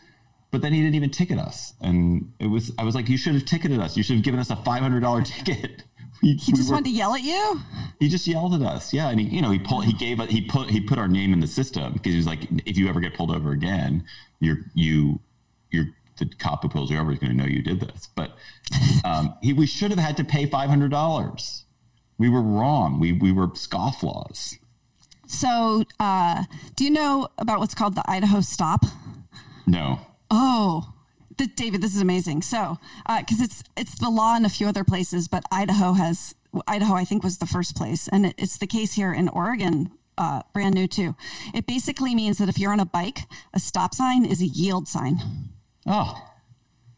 but 0.52 0.62
then 0.62 0.72
he 0.72 0.80
didn't 0.80 0.94
even 0.94 1.10
ticket 1.10 1.38
us. 1.38 1.74
And 1.80 2.32
it 2.38 2.46
was 2.46 2.72
i 2.78 2.84
was 2.84 2.94
like 2.94 3.08
you 3.08 3.18
should 3.18 3.34
have 3.34 3.44
ticketed 3.44 3.80
us. 3.80 3.96
You 3.96 4.02
should 4.02 4.16
have 4.16 4.24
given 4.24 4.40
us 4.40 4.50
a 4.50 4.56
$500 4.56 5.26
ticket. 5.26 5.82
We, 6.22 6.32
he 6.32 6.52
just 6.52 6.70
wanted 6.70 6.86
to 6.86 6.90
yell 6.92 7.14
at 7.14 7.20
you? 7.20 7.60
He 8.00 8.08
just 8.08 8.26
yelled 8.26 8.54
at 8.54 8.62
us. 8.62 8.94
Yeah 8.94 9.10
and 9.10 9.20
he 9.20 9.26
you 9.26 9.42
know 9.42 9.50
he 9.50 9.58
pulled 9.58 9.84
he 9.84 9.92
gave 9.92 10.18
he 10.30 10.40
put 10.40 10.70
he 10.70 10.80
put 10.80 10.98
our 10.98 11.08
name 11.08 11.34
in 11.34 11.40
the 11.40 11.46
system 11.46 11.92
because 11.92 12.12
he 12.12 12.16
was 12.16 12.26
like 12.26 12.48
if 12.64 12.78
you 12.78 12.88
ever 12.88 13.00
get 13.00 13.12
pulled 13.12 13.30
over 13.30 13.50
again 13.50 14.02
you're 14.40 14.60
you 14.72 15.20
you're 15.70 15.88
the 16.18 16.26
cop 16.38 16.62
who 16.62 16.68
pulls 16.68 16.90
you 16.90 16.98
over 16.98 17.12
is 17.12 17.18
going 17.18 17.30
to 17.30 17.36
know 17.36 17.44
you 17.48 17.62
did 17.62 17.80
this 17.80 18.08
but 18.14 18.36
um, 19.04 19.34
he 19.42 19.52
we 19.52 19.66
should 19.66 19.90
have 19.90 20.00
had 20.00 20.16
to 20.16 20.24
pay 20.24 20.46
$500 20.46 21.62
we 22.18 22.28
were 22.28 22.42
wrong 22.42 22.98
we 23.00 23.12
we 23.12 23.32
were 23.32 23.48
scofflaws 23.48 24.56
So, 25.28 25.82
uh, 25.98 26.44
do 26.76 26.84
you 26.84 26.90
know 26.90 27.28
about 27.38 27.58
what's 27.58 27.74
called 27.74 27.96
the 27.96 28.04
Idaho 28.08 28.40
Stop? 28.40 28.84
No. 29.66 29.98
Oh, 30.30 30.94
th- 31.36 31.56
David, 31.56 31.80
this 31.82 31.96
is 31.96 32.00
amazing. 32.00 32.42
So, 32.42 32.78
because 33.18 33.40
it's 33.40 33.64
it's 33.76 33.98
the 33.98 34.08
law 34.08 34.36
in 34.36 34.44
a 34.44 34.48
few 34.48 34.68
other 34.68 34.84
places, 34.84 35.26
but 35.26 35.42
Idaho 35.50 35.94
has 35.94 36.34
Idaho, 36.68 36.94
I 36.94 37.04
think, 37.04 37.24
was 37.24 37.38
the 37.38 37.46
first 37.46 37.74
place, 37.76 38.06
and 38.08 38.26
it, 38.26 38.34
it's 38.38 38.58
the 38.58 38.68
case 38.68 38.92
here 38.94 39.12
in 39.12 39.28
Oregon. 39.28 39.90
Uh, 40.18 40.42
brand 40.54 40.74
new 40.74 40.86
too. 40.86 41.14
It 41.52 41.66
basically 41.66 42.14
means 42.14 42.38
that 42.38 42.48
if 42.48 42.56
you're 42.58 42.72
on 42.72 42.80
a 42.80 42.86
bike, 42.86 43.20
a 43.52 43.58
stop 43.60 43.94
sign 43.94 44.24
is 44.24 44.40
a 44.40 44.46
yield 44.46 44.86
sign, 44.88 45.18
Oh, 45.86 46.20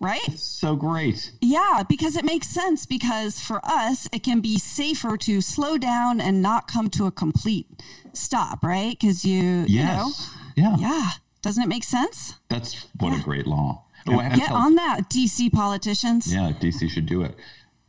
right? 0.00 0.20
so 0.38 0.76
great. 0.76 1.32
Yeah, 1.40 1.82
because 1.88 2.16
it 2.16 2.24
makes 2.24 2.46
sense. 2.48 2.86
Because 2.86 3.40
for 3.40 3.60
us, 3.64 4.08
it 4.12 4.22
can 4.22 4.40
be 4.40 4.58
safer 4.58 5.16
to 5.18 5.40
slow 5.40 5.76
down 5.78 6.20
and 6.20 6.40
not 6.42 6.68
come 6.68 6.88
to 6.90 7.06
a 7.06 7.10
complete 7.10 7.66
stop, 8.12 8.62
right? 8.64 8.96
Because 8.98 9.24
you, 9.24 9.64
Yes. 9.68 10.30
you 10.56 10.62
yeah. 10.62 10.70
know, 10.70 10.76
yeah. 10.78 11.10
Doesn't 11.42 11.62
it 11.62 11.68
make 11.68 11.84
sense? 11.84 12.34
That's 12.48 12.86
what 12.98 13.12
Yeah. 13.12 13.20
a 13.20 13.22
great 13.22 13.46
law. 13.46 13.84
Oh, 14.06 14.18
I 14.18 14.24
have 14.24 14.32
to 14.32 14.38
Get 14.38 14.50
on 14.52 14.74
that, 14.76 15.10
DC 15.10 15.50
politicians. 15.50 16.32
Yeah, 16.32 16.52
DC 16.58 16.88
should 16.88 17.06
do 17.06 17.22
it. 17.22 17.36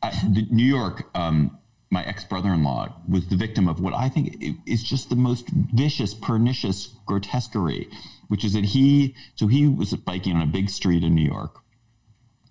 The- 0.01 0.47
New 0.51 0.65
York, 0.65 1.09
um, 1.15 1.57
my 1.91 2.03
ex 2.05 2.23
brother 2.25 2.53
in 2.53 2.63
law 2.63 2.93
was 3.07 3.27
the 3.27 3.35
victim 3.35 3.67
of 3.67 3.79
what 3.79 3.93
I 3.93 4.09
think 4.09 4.43
is 4.65 4.83
just 4.83 5.09
the 5.09 5.15
most 5.15 5.47
vicious, 5.49 6.13
pernicious 6.13 6.89
grotesquerie, 7.05 7.89
which 8.29 8.45
is 8.45 8.53
that 8.53 8.63
he, 8.63 9.15
so 9.35 9.47
he 9.47 9.67
was 9.67 9.93
biking 9.93 10.35
on 10.35 10.41
a 10.41 10.47
big 10.47 10.69
street 10.69 11.03
in 11.03 11.13
New 11.13 11.25
York, 11.25 11.59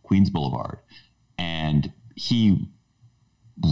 Queens 0.02 0.30
Boulevard, 0.30 0.78
and 1.38 1.92
he 2.14 2.68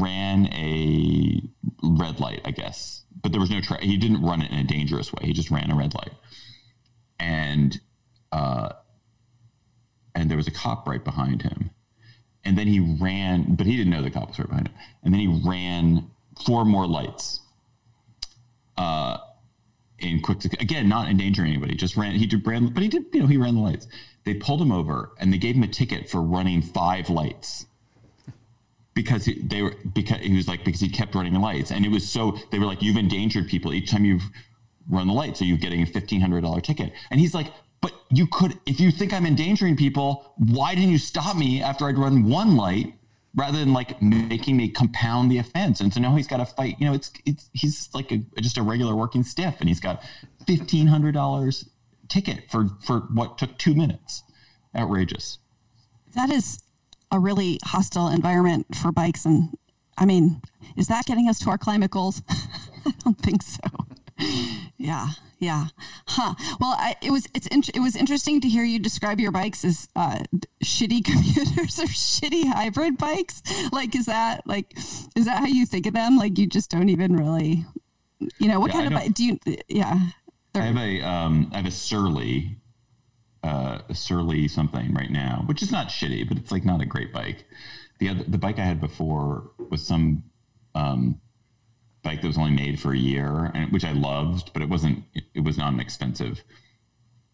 ran 0.01 0.47
a 0.53 1.43
red 1.83 2.19
light, 2.19 2.41
I 2.45 2.51
guess, 2.51 3.05
but 3.23 3.33
there 3.33 3.41
was 3.41 3.51
no 3.51 3.61
track. 3.61 3.81
He 3.81 3.97
didn't 3.97 4.23
run 4.23 4.43
it 4.43 4.51
in 4.51 4.59
a 4.59 4.65
dangerous 4.65 5.13
way. 5.13 5.27
He 5.27 5.33
just 5.35 5.51
ran 5.51 5.71
a 5.71 5.77
red 5.77 5.95
light. 5.95 6.15
And, 7.21 7.79
uh, 8.33 8.71
and 10.15 10.31
there 10.31 10.37
was 10.37 10.49
a 10.49 10.53
cop 10.53 10.89
right 10.89 11.05
behind 11.05 11.43
him 11.43 11.71
and 12.47 12.57
then 12.57 12.69
he 12.69 12.79
ran, 12.79 13.57
but 13.57 13.67
he 13.67 13.77
didn't 13.77 13.91
know 13.91 14.03
the 14.03 14.11
cop 14.11 14.29
was 14.29 14.39
right 14.39 14.49
behind 14.49 14.69
him. 14.69 14.75
And 15.03 15.13
then 15.13 15.21
he 15.21 15.43
ran 15.45 16.09
four 16.47 16.65
more 16.65 16.87
lights, 16.87 17.41
uh, 18.79 19.19
in 19.99 20.21
quick 20.21 20.45
again, 20.61 20.89
not 20.89 21.09
endangering 21.09 21.51
anybody. 21.51 21.75
Just 21.75 21.97
ran. 21.97 22.15
He 22.15 22.27
did 22.27 22.47
ran, 22.47 22.69
but 22.69 22.83
he 22.83 22.89
did. 22.89 23.07
You 23.13 23.21
know, 23.21 23.27
he 23.27 23.37
ran 23.37 23.55
the 23.55 23.61
lights. 23.61 23.87
They 24.25 24.35
pulled 24.35 24.61
him 24.61 24.73
over 24.73 25.13
and 25.19 25.33
they 25.33 25.39
gave 25.39 25.55
him 25.55 25.63
a 25.63 25.69
ticket 25.69 26.11
for 26.11 26.21
running 26.21 26.61
five 26.61 27.09
lights 27.09 27.67
because 28.97 29.27
he, 29.27 29.41
they 29.41 29.63
were 29.63 29.77
because 29.95 30.19
he 30.19 30.35
was 30.35 30.49
like 30.49 30.65
because 30.65 30.81
he 30.81 30.89
kept 30.89 31.15
running 31.15 31.35
the 31.35 31.39
lights 31.39 31.71
and 31.71 31.85
it 31.85 31.91
was 31.91 32.09
so 32.09 32.37
they 32.51 32.59
were 32.59 32.65
like 32.65 32.83
you've 32.83 32.97
endangered 32.97 33.47
people 33.47 33.73
each 33.73 33.91
time 33.91 34.05
you've 34.05 34.25
run 34.89 35.07
the 35.07 35.13
light 35.13 35.37
so 35.37 35.45
you're 35.45 35.59
getting 35.59 35.83
a 35.83 35.87
fifteen 35.87 36.21
hundred 36.21 36.41
dollar 36.41 36.61
ticket 36.61 36.93
and 37.11 37.21
he's 37.21 37.35
like 37.35 37.53
but 37.83 37.93
you 38.11 38.27
could 38.27 38.59
if 38.65 38.81
you 38.81 38.91
think 38.91 39.13
I'm 39.13 39.27
endangering 39.27 39.77
people 39.77 40.33
why 40.39 40.75
didn't 40.75 40.91
you 40.91 40.99
stop 40.99 41.37
me 41.37 41.63
after 41.63 41.87
I'd 41.87 41.99
run 41.99 42.29
one 42.29 42.57
light 42.57 42.95
rather 43.37 43.59
than 43.59 43.73
like 43.73 44.01
making 44.03 44.57
me 44.57 44.69
compound 44.69 45.31
the 45.31 45.39
offense 45.39 45.81
and 45.81 45.93
so 45.93 46.01
now 46.01 46.17
he's 46.17 46.27
got 46.27 46.39
to 46.39 46.47
fight 46.47 46.77
you 46.79 46.87
know 46.87 46.95
it's 46.95 47.13
it's 47.25 47.51
he's 47.53 47.89
like 47.95 48.11
a, 48.11 48.19
just 48.41 48.57
a 48.59 48.63
regular 48.63 48.95
working 48.97 49.23
stiff 49.23 49.57
and 49.61 49.69
he's 49.69 49.81
got 49.81 50.03
fifteen 50.47 50.87
hundred 50.89 51.13
dollars 51.13 51.69
ticket 52.09 52.51
for 52.51 52.69
for 52.85 53.01
what 53.13 53.37
took 53.39 53.57
two 53.59 53.75
minutes 53.75 54.23
outrageous 54.77 55.39
That 56.15 56.31
is 56.31 56.59
a 57.11 57.19
really 57.19 57.59
hostile 57.65 58.09
environment 58.09 58.75
for 58.75 58.91
bikes. 58.93 59.25
And 59.25 59.57
I 59.97 60.05
mean, 60.07 60.41
is 60.77 60.89
that 60.89 61.07
getting 61.07 61.29
us 61.29 61.39
to 61.41 61.51
our 61.51 61.59
climate 61.59 61.91
goals? 61.91 62.23
I 62.29 62.93
don't 63.05 63.19
think 63.19 63.43
so. 63.43 63.61
Yeah, 64.77 65.09
yeah, 65.39 65.67
huh? 66.09 66.35
Well, 66.61 66.75
I, 66.79 66.97
it 67.03 67.11
was 67.11 67.29
it's 67.35 67.47
int- 67.49 67.75
it 67.75 67.81
was 67.81 67.95
interesting 67.97 68.41
to 68.41 68.49
hear 68.49 68.65
you 68.65 68.79
describe 68.79 69.21
your 69.21 69.31
bikes 69.31 69.65
as 69.65 69.89
uh, 69.95 70.21
shitty 70.67 71.05
commuters 71.11 71.79
or 71.79 71.87
shitty 71.87 72.45
hybrid 72.53 72.99
bikes. 72.99 73.43
Like, 73.73 73.95
is 73.95 74.07
that 74.07 74.47
like 74.47 74.77
is 75.17 75.25
that 75.27 75.39
how 75.39 75.47
you 75.47 75.67
think 75.67 75.87
of 75.87 75.95
them? 75.95 76.17
Like, 76.17 76.39
you 76.39 76.47
just 76.47 76.71
don't 76.71 76.89
even 76.89 77.17
really, 77.17 77.65
you 78.39 78.49
know, 78.49 78.61
what 78.61 78.69
Yeah, 78.69 78.73
kind 78.73 78.87
of 78.87 78.93
bike 78.93 79.15
do 79.15 79.25
you? 79.25 79.39
Yeah, 79.69 79.99
I 80.55 80.61
have 80.61 80.77
a 80.77 81.03
um, 81.03 81.51
I 81.53 81.59
have 81.59 81.67
a 81.67 81.71
Surly, 81.71 82.57
uh, 83.43 83.79
a 83.89 83.95
Surly 83.95 84.49
something 84.49 84.95
right 84.95 85.11
now, 85.11 85.43
which 85.47 85.63
is 85.63 85.71
not 85.71 85.89
shitty, 85.89 86.29
but 86.29 86.37
it's 86.39 86.51
like 86.53 86.65
not 86.65 86.81
a 86.81 86.87
great 86.87 87.13
bike. 87.13 87.45
The 87.99 88.09
other 88.11 88.25
the 88.25 88.39
bike 88.39 88.59
I 88.59 88.65
had 88.65 88.81
before 88.81 89.51
was 89.71 89.87
some 89.87 90.25
um, 90.75 91.21
bike 92.03 92.21
that 92.23 92.27
was 92.27 92.39
only 92.39 92.53
made 92.53 92.81
for 92.81 92.93
a 92.93 92.99
year, 92.99 93.51
and 93.55 93.73
which 93.73 93.85
I 93.85 93.93
loved, 93.93 94.53
but 94.53 94.63
it 94.63 94.69
wasn't. 94.69 95.05
It 95.35 95.45
was 95.45 95.59
not 95.59 95.73
an 95.73 95.81
expensive 95.81 96.43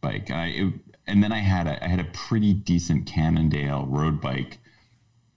bike. 0.01 0.31
I 0.31 0.47
it, 0.47 0.75
and 1.07 1.23
then 1.23 1.33
I 1.33 1.39
had 1.39 1.67
a 1.67 1.83
I 1.85 1.89
had 1.89 2.01
a 2.01 2.05
pretty 2.05 2.53
decent 2.53 3.07
Cannondale 3.07 3.87
road 3.87 4.21
bike, 4.21 4.59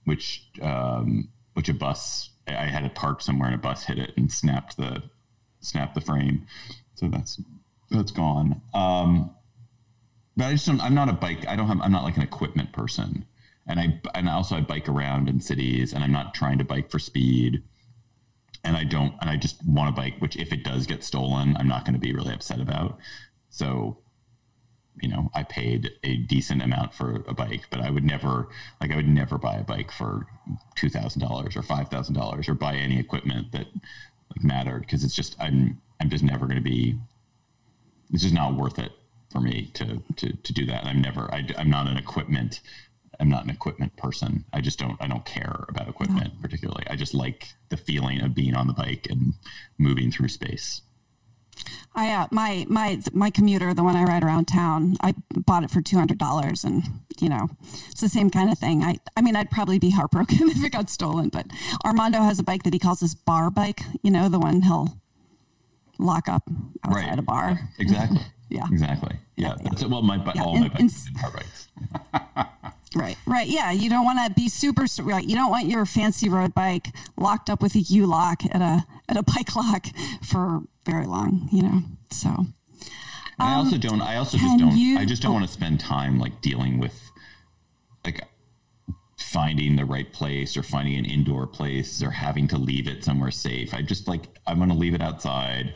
which 0.04 0.48
um, 0.62 1.28
which 1.54 1.68
a 1.68 1.74
bus 1.74 2.30
I 2.46 2.66
had 2.66 2.84
it 2.84 2.94
parked 2.94 3.22
somewhere 3.22 3.48
and 3.48 3.56
a 3.56 3.58
bus 3.58 3.84
hit 3.84 3.98
it 3.98 4.12
and 4.16 4.30
snapped 4.30 4.76
the 4.76 5.02
snapped 5.60 5.94
the 5.94 6.00
frame. 6.00 6.46
So 6.94 7.08
that's 7.08 7.40
that's 7.90 8.12
gone. 8.12 8.60
Um, 8.74 9.34
but 10.36 10.46
I 10.46 10.52
just 10.52 10.66
don't. 10.66 10.80
I'm 10.80 10.94
not 10.94 11.08
a 11.08 11.14
bike. 11.14 11.46
I 11.48 11.56
don't 11.56 11.68
have. 11.68 11.80
I'm 11.80 11.92
not 11.92 12.04
like 12.04 12.16
an 12.16 12.22
equipment 12.22 12.72
person. 12.72 13.24
And 13.66 13.80
I 13.80 14.00
and 14.14 14.28
also 14.28 14.56
I 14.56 14.60
bike 14.60 14.88
around 14.88 15.28
in 15.28 15.40
cities, 15.40 15.92
and 15.92 16.04
I'm 16.04 16.12
not 16.12 16.34
trying 16.34 16.58
to 16.58 16.64
bike 16.64 16.90
for 16.90 16.98
speed. 16.98 17.62
And 18.62 18.76
I 18.76 18.84
don't. 18.84 19.14
And 19.20 19.30
I 19.30 19.36
just 19.36 19.64
want 19.66 19.88
a 19.88 19.92
bike, 19.92 20.16
which 20.18 20.36
if 20.36 20.52
it 20.52 20.62
does 20.62 20.86
get 20.86 21.02
stolen, 21.02 21.56
I'm 21.56 21.68
not 21.68 21.84
going 21.84 21.94
to 21.94 22.00
be 22.00 22.12
really 22.12 22.34
upset 22.34 22.60
about. 22.60 22.98
So, 23.48 23.98
you 25.00 25.08
know, 25.08 25.30
I 25.34 25.42
paid 25.42 25.92
a 26.02 26.16
decent 26.16 26.62
amount 26.62 26.94
for 26.94 27.22
a 27.26 27.34
bike, 27.34 27.66
but 27.70 27.80
I 27.80 27.90
would 27.90 28.04
never 28.04 28.48
like 28.80 28.90
I 28.90 28.96
would 28.96 29.08
never 29.08 29.38
buy 29.38 29.56
a 29.56 29.64
bike 29.64 29.90
for 29.90 30.26
two 30.74 30.88
thousand 30.88 31.20
dollars 31.20 31.56
or 31.56 31.62
five 31.62 31.88
thousand 31.88 32.14
dollars 32.14 32.48
or 32.48 32.54
buy 32.54 32.74
any 32.74 32.98
equipment 32.98 33.52
that 33.52 33.66
like 34.30 34.42
mattered 34.42 34.80
because 34.80 35.04
it's 35.04 35.14
just 35.14 35.36
I'm 35.38 35.80
I'm 36.00 36.10
just 36.10 36.24
never 36.24 36.46
going 36.46 36.56
to 36.56 36.62
be 36.62 36.98
it's 38.12 38.22
just 38.22 38.34
not 38.34 38.54
worth 38.54 38.78
it 38.78 38.92
for 39.30 39.40
me 39.40 39.70
to 39.74 40.02
to 40.16 40.32
to 40.32 40.52
do 40.52 40.64
that. 40.66 40.80
And 40.80 40.88
I'm 40.88 41.02
never 41.02 41.32
I, 41.32 41.46
I'm 41.58 41.70
not 41.70 41.86
an 41.86 41.96
equipment 41.96 42.60
I'm 43.18 43.28
not 43.28 43.44
an 43.44 43.50
equipment 43.50 43.96
person. 43.96 44.44
I 44.52 44.60
just 44.60 44.78
don't 44.78 44.96
I 45.00 45.08
don't 45.08 45.24
care 45.24 45.64
about 45.68 45.88
equipment 45.88 46.32
oh. 46.36 46.42
particularly. 46.42 46.84
I 46.88 46.96
just 46.96 47.14
like 47.14 47.48
the 47.68 47.76
feeling 47.76 48.22
of 48.22 48.34
being 48.34 48.54
on 48.54 48.66
the 48.66 48.72
bike 48.72 49.06
and 49.10 49.34
moving 49.78 50.10
through 50.10 50.28
space. 50.28 50.82
I 51.94 52.12
uh, 52.12 52.26
my 52.30 52.66
my 52.68 53.00
my 53.12 53.30
commuter, 53.30 53.72
the 53.72 53.82
one 53.82 53.96
I 53.96 54.04
ride 54.04 54.22
around 54.22 54.46
town, 54.46 54.96
I 55.00 55.14
bought 55.34 55.64
it 55.64 55.70
for 55.70 55.80
two 55.80 55.96
hundred 55.96 56.18
dollars, 56.18 56.64
and 56.64 56.82
you 57.18 57.28
know, 57.28 57.48
it's 57.90 58.00
the 58.00 58.08
same 58.08 58.28
kind 58.30 58.50
of 58.50 58.58
thing. 58.58 58.82
I 58.82 58.98
I 59.16 59.22
mean, 59.22 59.34
I'd 59.36 59.50
probably 59.50 59.78
be 59.78 59.90
heartbroken 59.98 60.50
if 60.50 60.62
it 60.62 60.70
got 60.72 60.90
stolen. 60.90 61.28
But 61.30 61.46
Armando 61.84 62.18
has 62.20 62.38
a 62.38 62.42
bike 62.42 62.62
that 62.64 62.72
he 62.74 62.78
calls 62.78 63.00
his 63.00 63.14
bar 63.14 63.50
bike. 63.50 63.80
You 64.02 64.10
know, 64.10 64.28
the 64.28 64.38
one 64.38 64.62
he'll 64.62 64.98
lock 65.98 66.28
up 66.28 66.42
outside 66.84 67.18
a 67.18 67.22
bar. 67.22 67.58
Exactly. 67.78 68.20
Yeah. 68.48 68.68
Exactly. 68.70 69.16
Yeah. 69.34 69.56
Yeah, 69.58 69.70
That's 69.70 69.84
well 69.84 70.02
my 70.02 70.22
Yeah, 70.32 70.42
all 70.44 70.56
my 70.56 70.68
bikes 70.68 71.08
and- 71.08 71.16
are 71.24 71.30
bikes. 71.32 71.68
Right, 72.94 73.16
right. 73.26 73.46
Yeah, 73.48 73.72
you 73.72 73.90
don't 73.90 74.04
want 74.04 74.20
to 74.26 74.32
be 74.40 74.48
super 74.48 74.86
right. 75.02 75.24
You 75.24 75.34
don't 75.36 75.50
want 75.50 75.66
your 75.66 75.84
fancy 75.84 76.28
road 76.28 76.54
bike 76.54 76.94
locked 77.16 77.50
up 77.50 77.60
with 77.60 77.74
a 77.74 77.80
U 77.80 78.06
lock 78.06 78.42
at 78.50 78.62
a 78.62 78.86
at 79.08 79.16
a 79.16 79.22
bike 79.34 79.54
lock 79.56 79.86
for 80.22 80.62
very 80.84 81.06
long. 81.06 81.48
You 81.52 81.62
know, 81.62 81.82
so. 82.10 82.28
And 83.38 83.48
I 83.50 83.54
also 83.54 83.76
don't. 83.76 84.00
I 84.00 84.16
also 84.16 84.38
just 84.38 84.50
Um, 84.52 84.58
don't. 84.58 84.76
you- 84.76 84.98
I 84.98 85.04
just 85.04 85.22
don't 85.22 85.32
want 85.34 85.46
to 85.46 85.52
spend 85.52 85.78
time 85.80 86.18
like 86.18 86.40
dealing 86.40 86.78
with, 86.78 87.10
like, 88.04 88.26
finding 89.18 89.76
the 89.76 89.84
right 89.84 90.12
place 90.12 90.56
or 90.56 90.62
finding 90.62 90.94
an 90.96 91.04
indoor 91.04 91.46
place 91.46 92.02
or 92.02 92.10
having 92.10 92.46
to 92.48 92.56
leave 92.58 92.86
it 92.88 93.04
somewhere 93.04 93.30
safe. 93.30 93.74
I 93.74 93.82
just 93.82 94.06
like 94.08 94.28
I'm 94.46 94.56
going 94.58 94.68
to 94.70 94.74
leave 94.74 94.94
it 94.94 95.02
outside. 95.02 95.74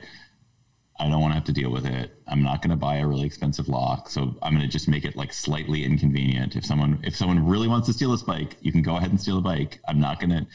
I 0.99 1.09
don't 1.09 1.21
want 1.23 1.33
to 1.33 1.35
have 1.37 1.45
to 1.45 1.53
deal 1.53 1.71
with 1.71 1.87
it. 1.87 2.15
I'm 2.29 2.43
not 2.43 2.61
going 2.61 2.71
to 2.71 2.77
buy 2.77 2.97
a 2.97 3.07
really 3.07 3.25
expensive 3.25 3.69
lock, 3.69 4.11
so 4.11 4.37
I'm 4.43 4.53
going 4.55 4.61
to 4.67 4.69
just 4.69 4.87
make 4.87 5.05
it 5.07 5.17
like 5.17 5.33
slightly 5.33 5.83
inconvenient. 5.85 6.57
If 6.57 6.65
someone 6.67 7.01
if 7.03 7.17
someone 7.17 7.47
really 7.47 7.69
wants 7.69 7.87
to 7.89 7.93
steal 7.95 8.11
this 8.13 8.23
bike, 8.23 8.57
you 8.61 8.71
can 8.71 8.83
go 8.83 8.97
ahead 8.97 9.11
and 9.11 9.21
steal 9.21 9.37
the 9.37 9.43
bike. 9.43 9.81
I'm 9.89 9.99
not 10.01 10.21
going 10.21 10.31
to. 10.31 10.47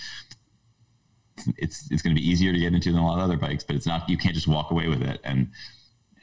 It's 1.58 1.90
it's 1.92 2.02
going 2.02 2.16
to 2.16 2.22
be 2.22 2.28
easier 2.28 2.54
to 2.54 2.60
get 2.60 2.74
into 2.74 2.92
than 2.92 3.02
a 3.02 3.06
lot 3.06 3.18
of 3.18 3.24
other 3.24 3.38
bikes, 3.38 3.64
but 3.64 3.76
it's 3.76 3.86
not. 3.86 4.10
You 4.10 4.18
can't 4.18 4.36
just 4.36 4.48
walk 4.48 4.72
away 4.72 4.88
with 4.88 5.02
it 5.02 5.20
and 5.24 5.50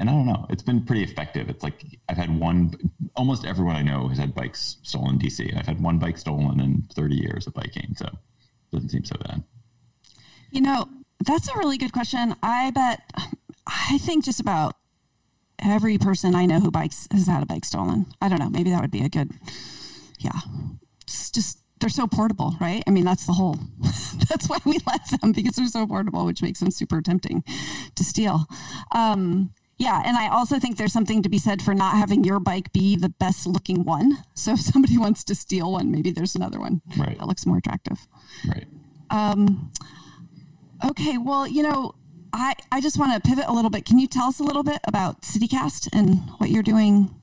and 0.02 0.10
I 0.10 0.14
don't 0.14 0.26
know. 0.26 0.46
It's 0.50 0.64
been 0.64 0.84
pretty 0.84 1.04
effective. 1.04 1.48
It's 1.48 1.62
like 1.62 1.84
I've 2.08 2.16
had 2.16 2.36
one. 2.38 2.74
Almost 3.14 3.44
everyone 3.44 3.76
I 3.76 3.82
know 3.82 4.08
has 4.08 4.18
had 4.18 4.34
bikes 4.34 4.78
stolen 4.82 5.16
DC, 5.16 5.56
I've 5.56 5.66
had 5.66 5.80
one 5.80 5.98
bike 5.98 6.18
stolen 6.18 6.60
in 6.60 6.88
30 6.92 7.14
years 7.14 7.46
of 7.46 7.54
biking, 7.54 7.94
so 7.96 8.06
it 8.06 8.14
doesn't 8.72 8.88
seem 8.88 9.04
so 9.04 9.16
bad. 9.24 9.44
You 10.50 10.60
know, 10.60 10.88
that's 11.24 11.48
a 11.48 11.56
really 11.56 11.78
good 11.78 11.92
question. 11.92 12.34
I 12.42 12.72
bet, 12.72 13.00
I 13.66 13.98
think 13.98 14.24
just 14.24 14.40
about 14.40 14.76
every 15.60 15.98
person 15.98 16.34
I 16.34 16.46
know 16.46 16.58
who 16.58 16.72
bikes 16.72 17.06
has 17.12 17.28
had 17.28 17.42
a 17.42 17.46
bike 17.46 17.64
stolen. 17.64 18.06
I 18.20 18.28
don't 18.28 18.40
know. 18.40 18.50
Maybe 18.50 18.70
that 18.70 18.80
would 18.80 18.90
be 18.90 19.04
a 19.04 19.08
good, 19.08 19.30
yeah. 20.18 20.40
Just 21.06 21.61
they're 21.82 21.90
so 21.90 22.06
portable, 22.06 22.56
right? 22.60 22.82
I 22.86 22.90
mean, 22.90 23.04
that's 23.04 23.26
the 23.26 23.32
whole, 23.32 23.58
that's 24.28 24.48
why 24.48 24.58
we 24.64 24.78
let 24.86 25.00
them 25.20 25.32
because 25.32 25.56
they're 25.56 25.66
so 25.66 25.86
portable, 25.86 26.24
which 26.24 26.40
makes 26.40 26.60
them 26.60 26.70
super 26.70 27.02
tempting 27.02 27.44
to 27.96 28.04
steal. 28.04 28.46
Um, 28.94 29.52
yeah, 29.78 30.00
and 30.06 30.16
I 30.16 30.28
also 30.28 30.60
think 30.60 30.76
there's 30.76 30.92
something 30.92 31.22
to 31.22 31.28
be 31.28 31.38
said 31.38 31.60
for 31.60 31.74
not 31.74 31.96
having 31.96 32.22
your 32.22 32.38
bike 32.38 32.72
be 32.72 32.94
the 32.94 33.08
best 33.08 33.48
looking 33.48 33.84
one. 33.84 34.16
So 34.34 34.52
if 34.52 34.60
somebody 34.60 34.96
wants 35.06 35.24
to 35.24 35.34
steal 35.34 35.72
one, 35.72 35.90
maybe 35.90 36.12
there's 36.12 36.36
another 36.36 36.60
one 36.60 36.82
right. 36.96 37.18
that 37.18 37.26
looks 37.26 37.44
more 37.44 37.58
attractive. 37.58 38.06
Right. 38.46 38.66
Um, 39.10 39.72
okay, 40.88 41.18
well, 41.18 41.48
you 41.48 41.64
know, 41.64 41.96
I, 42.32 42.54
I 42.70 42.80
just 42.80 42.96
want 42.96 43.12
to 43.12 43.28
pivot 43.28 43.46
a 43.48 43.52
little 43.52 43.70
bit. 43.70 43.84
Can 43.84 43.98
you 43.98 44.06
tell 44.06 44.28
us 44.28 44.38
a 44.38 44.44
little 44.44 44.62
bit 44.62 44.78
about 44.86 45.22
CityCast 45.22 45.88
and 45.92 46.20
what 46.38 46.48
you're 46.48 46.62
doing 46.62 47.20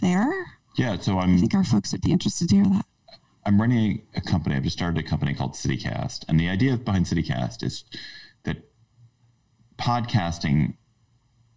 there? 0.00 0.32
Yeah, 0.76 0.98
so 0.98 1.18
I'm. 1.18 1.34
I 1.34 1.38
think 1.38 1.54
our 1.54 1.64
folks 1.64 1.92
would 1.92 2.00
be 2.00 2.12
interested 2.12 2.48
to 2.48 2.54
hear 2.56 2.64
that. 2.64 2.86
I'm 3.48 3.58
running 3.58 4.02
a 4.14 4.20
company. 4.20 4.56
I've 4.56 4.62
just 4.62 4.76
started 4.76 5.02
a 5.02 5.08
company 5.08 5.32
called 5.32 5.52
CityCast, 5.52 6.26
and 6.28 6.38
the 6.38 6.50
idea 6.50 6.76
behind 6.76 7.06
CityCast 7.06 7.62
is 7.62 7.84
that 8.42 8.58
podcasting, 9.78 10.74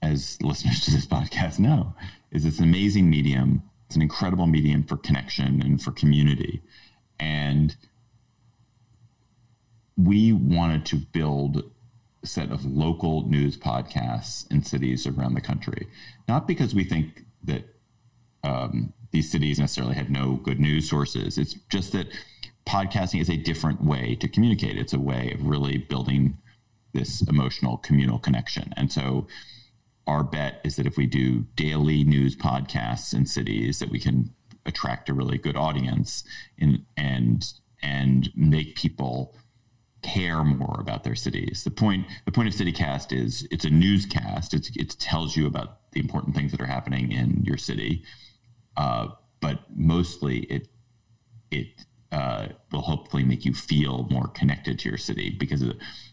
as 0.02 0.42
listeners 0.42 0.80
to 0.86 0.92
this 0.92 1.06
podcast 1.18 1.60
know, 1.60 1.94
is 2.32 2.46
this 2.46 2.62
amazing 2.62 3.10
medium. 3.10 3.64
It's 3.88 3.98
an 3.98 4.02
incredible 4.02 4.48
medium 4.48 4.86
for 4.86 4.96
connection 4.96 5.62
and 5.62 5.84
for 5.84 5.92
community, 5.92 6.62
and 7.20 7.76
we 9.98 10.32
wanted 10.32 10.86
to 10.86 10.96
build 10.96 11.70
a 12.24 12.26
set 12.26 12.52
of 12.52 12.64
local 12.64 13.28
news 13.28 13.58
podcasts 13.58 14.50
in 14.50 14.64
cities 14.64 15.06
around 15.06 15.34
the 15.34 15.42
country, 15.42 15.90
not 16.30 16.48
because 16.48 16.74
we 16.74 16.86
think 16.86 17.26
that 17.44 17.66
um, 18.46 18.94
these 19.12 19.32
cities 19.32 19.60
necessarily 19.60 19.96
had 19.96 20.10
no 20.10 20.36
good 20.36 20.60
news 20.60 20.90
sources. 20.90 21.38
It's 21.38 21.56
just 21.70 21.92
that 21.94 22.08
podcasting 22.68 23.22
is 23.22 23.30
a 23.30 23.38
different 23.38 23.84
way 23.84 24.16
to 24.16 24.28
communicate. 24.28 24.78
It's 24.78 24.94
a 24.94 25.00
way 25.00 25.32
of 25.34 25.46
really 25.46 25.78
building 25.78 26.38
this 26.94 27.22
emotional 27.22 27.78
communal 27.78 28.20
connection. 28.20 28.74
And 28.78 28.92
so 28.92 29.28
our 30.08 30.24
bet 30.24 30.62
is 30.64 30.76
that 30.76 30.88
if 30.88 30.98
we 30.98 31.06
do 31.06 31.46
daily 31.56 32.04
news 32.04 32.36
podcasts 32.36 33.14
in 33.14 33.26
cities 33.26 33.80
that 33.80 33.90
we 33.90 34.00
can 34.00 34.34
attract 34.66 35.10
a 35.10 35.14
really 35.14 35.38
good 35.38 35.56
audience 35.56 36.24
in, 36.58 36.86
and 36.98 37.54
and 37.82 38.30
make 38.36 38.76
people 38.76 39.36
care 40.04 40.44
more 40.44 40.78
about 40.80 41.04
their 41.04 41.16
cities. 41.16 41.64
The 41.64 41.72
point 41.72 42.08
the 42.26 42.32
point 42.32 42.48
of 42.48 42.54
CityCast 42.54 43.12
is 43.12 43.48
it's 43.52 43.66
a 43.66 43.70
newscast. 43.70 44.54
It's 44.54 44.70
it 44.76 44.98
tells 45.00 45.36
you 45.36 45.48
about 45.48 45.92
the 45.92 46.00
important 46.00 46.36
things 46.36 46.52
that 46.52 46.62
are 46.62 46.68
happening 46.68 47.12
in 47.12 47.44
your 47.46 47.58
city 47.58 48.04
uh, 48.78 49.08
but 49.40 49.60
mostly 49.76 50.40
it 50.42 50.68
it 51.50 51.86
uh, 52.12 52.48
will 52.72 52.82
hopefully 52.82 53.24
make 53.24 53.46
you 53.46 53.54
feel 53.54 54.08
more 54.10 54.28
connected 54.28 54.78
to 54.80 54.90
your 54.90 54.98
city 54.98 55.30
because 55.30 55.64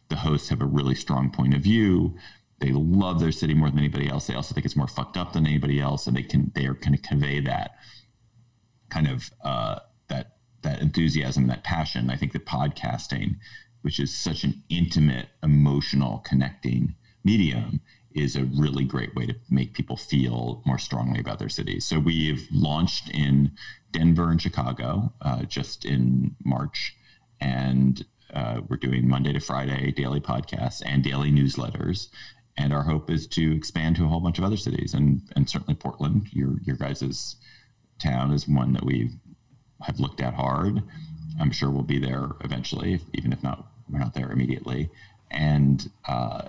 the 0.09 0.17
hosts 0.17 0.49
have 0.49 0.63
a 0.63 0.67
really 0.67 0.95
strong 0.95 1.31
point 1.31 1.55
of 1.55 1.61
view. 1.61 2.17
They 2.61 2.73
love 2.73 3.21
their 3.21 3.33
city 3.33 3.55
more 3.55 3.69
than 3.69 3.79
anybody 3.79 4.09
else. 4.09 4.27
They 4.27 4.35
also 4.35 4.55
think 4.55 4.67
it's 4.67 4.77
more 4.77 4.89
fucked 4.89 5.17
up 5.17 5.33
than 5.33 5.47
anybody 5.47 5.81
else, 5.81 6.07
and 6.07 6.17
they 6.17 6.23
can 6.23 6.53
they 6.55 6.67
are 6.67 6.75
kind 6.75 6.95
of 6.95 7.03
convey 7.03 7.41
that 7.41 7.73
kind 8.91 9.09
of 9.09 9.31
uh, 9.43 9.81
that 10.09 10.39
that 10.63 10.81
enthusiasm 10.81 11.45
and 11.45 11.51
that 11.51 11.65
passion. 11.65 12.11
I 12.11 12.17
think 12.17 12.33
that 12.33 12.47
podcasting, 12.47 13.37
which 13.83 14.01
is 14.01 14.17
such 14.17 14.45
an 14.45 14.63
intimate, 14.69 15.29
emotional, 15.43 16.19
connecting 16.19 16.95
medium, 17.25 17.81
is 18.21 18.37
a 18.37 18.45
really 18.45 18.85
great 18.85 19.15
way 19.15 19.27
to 19.27 19.35
make 19.51 19.75
people 19.75 19.97
feel 19.97 20.63
more 20.65 20.79
strongly 20.79 21.21
about 21.21 21.39
their 21.39 21.49
cities. 21.49 21.85
So 21.85 21.99
we've 21.99 22.47
launched 22.53 23.11
in 23.11 23.53
Denver 23.93 24.31
and 24.31 24.41
Chicago 24.41 25.13
uh, 25.23 25.43
just 25.45 25.85
in 25.85 26.37
March, 26.45 26.97
and 27.41 28.05
uh, 28.35 28.61
we're 28.69 28.77
doing 28.77 29.09
Monday 29.09 29.33
to 29.33 29.41
Friday 29.41 29.93
daily 29.93 30.21
podcasts 30.21 30.83
and 30.85 31.03
daily 31.03 31.31
newsletters. 31.31 32.09
And 32.57 32.73
our 32.73 32.83
hope 32.83 33.09
is 33.09 33.27
to 33.29 33.55
expand 33.55 33.97
to 33.97 34.05
a 34.05 34.09
whole 34.09 34.21
bunch 34.21 34.39
of 34.39 34.45
other 34.45 34.57
cities, 34.57 34.93
and 34.93 35.23
and 35.37 35.49
certainly 35.49 35.75
Portland, 35.75 36.29
your 36.33 36.59
your 36.65 36.77
guys's 36.77 37.37
town, 38.01 38.33
is 38.33 38.49
one 38.49 38.73
that 38.73 38.85
we 38.85 39.11
have 39.83 40.01
looked 40.01 40.21
at 40.21 40.35
hard. 40.35 40.83
I'm 41.41 41.53
sure 41.53 41.71
we'll 41.71 41.83
be 41.83 42.01
there 42.01 42.31
eventually, 42.43 43.01
even 43.15 43.33
if 43.33 43.43
not 43.43 43.71
we're 43.89 44.01
not 44.01 44.15
there 44.15 44.31
immediately. 44.33 44.91
And 45.31 45.89
uh, 46.07 46.49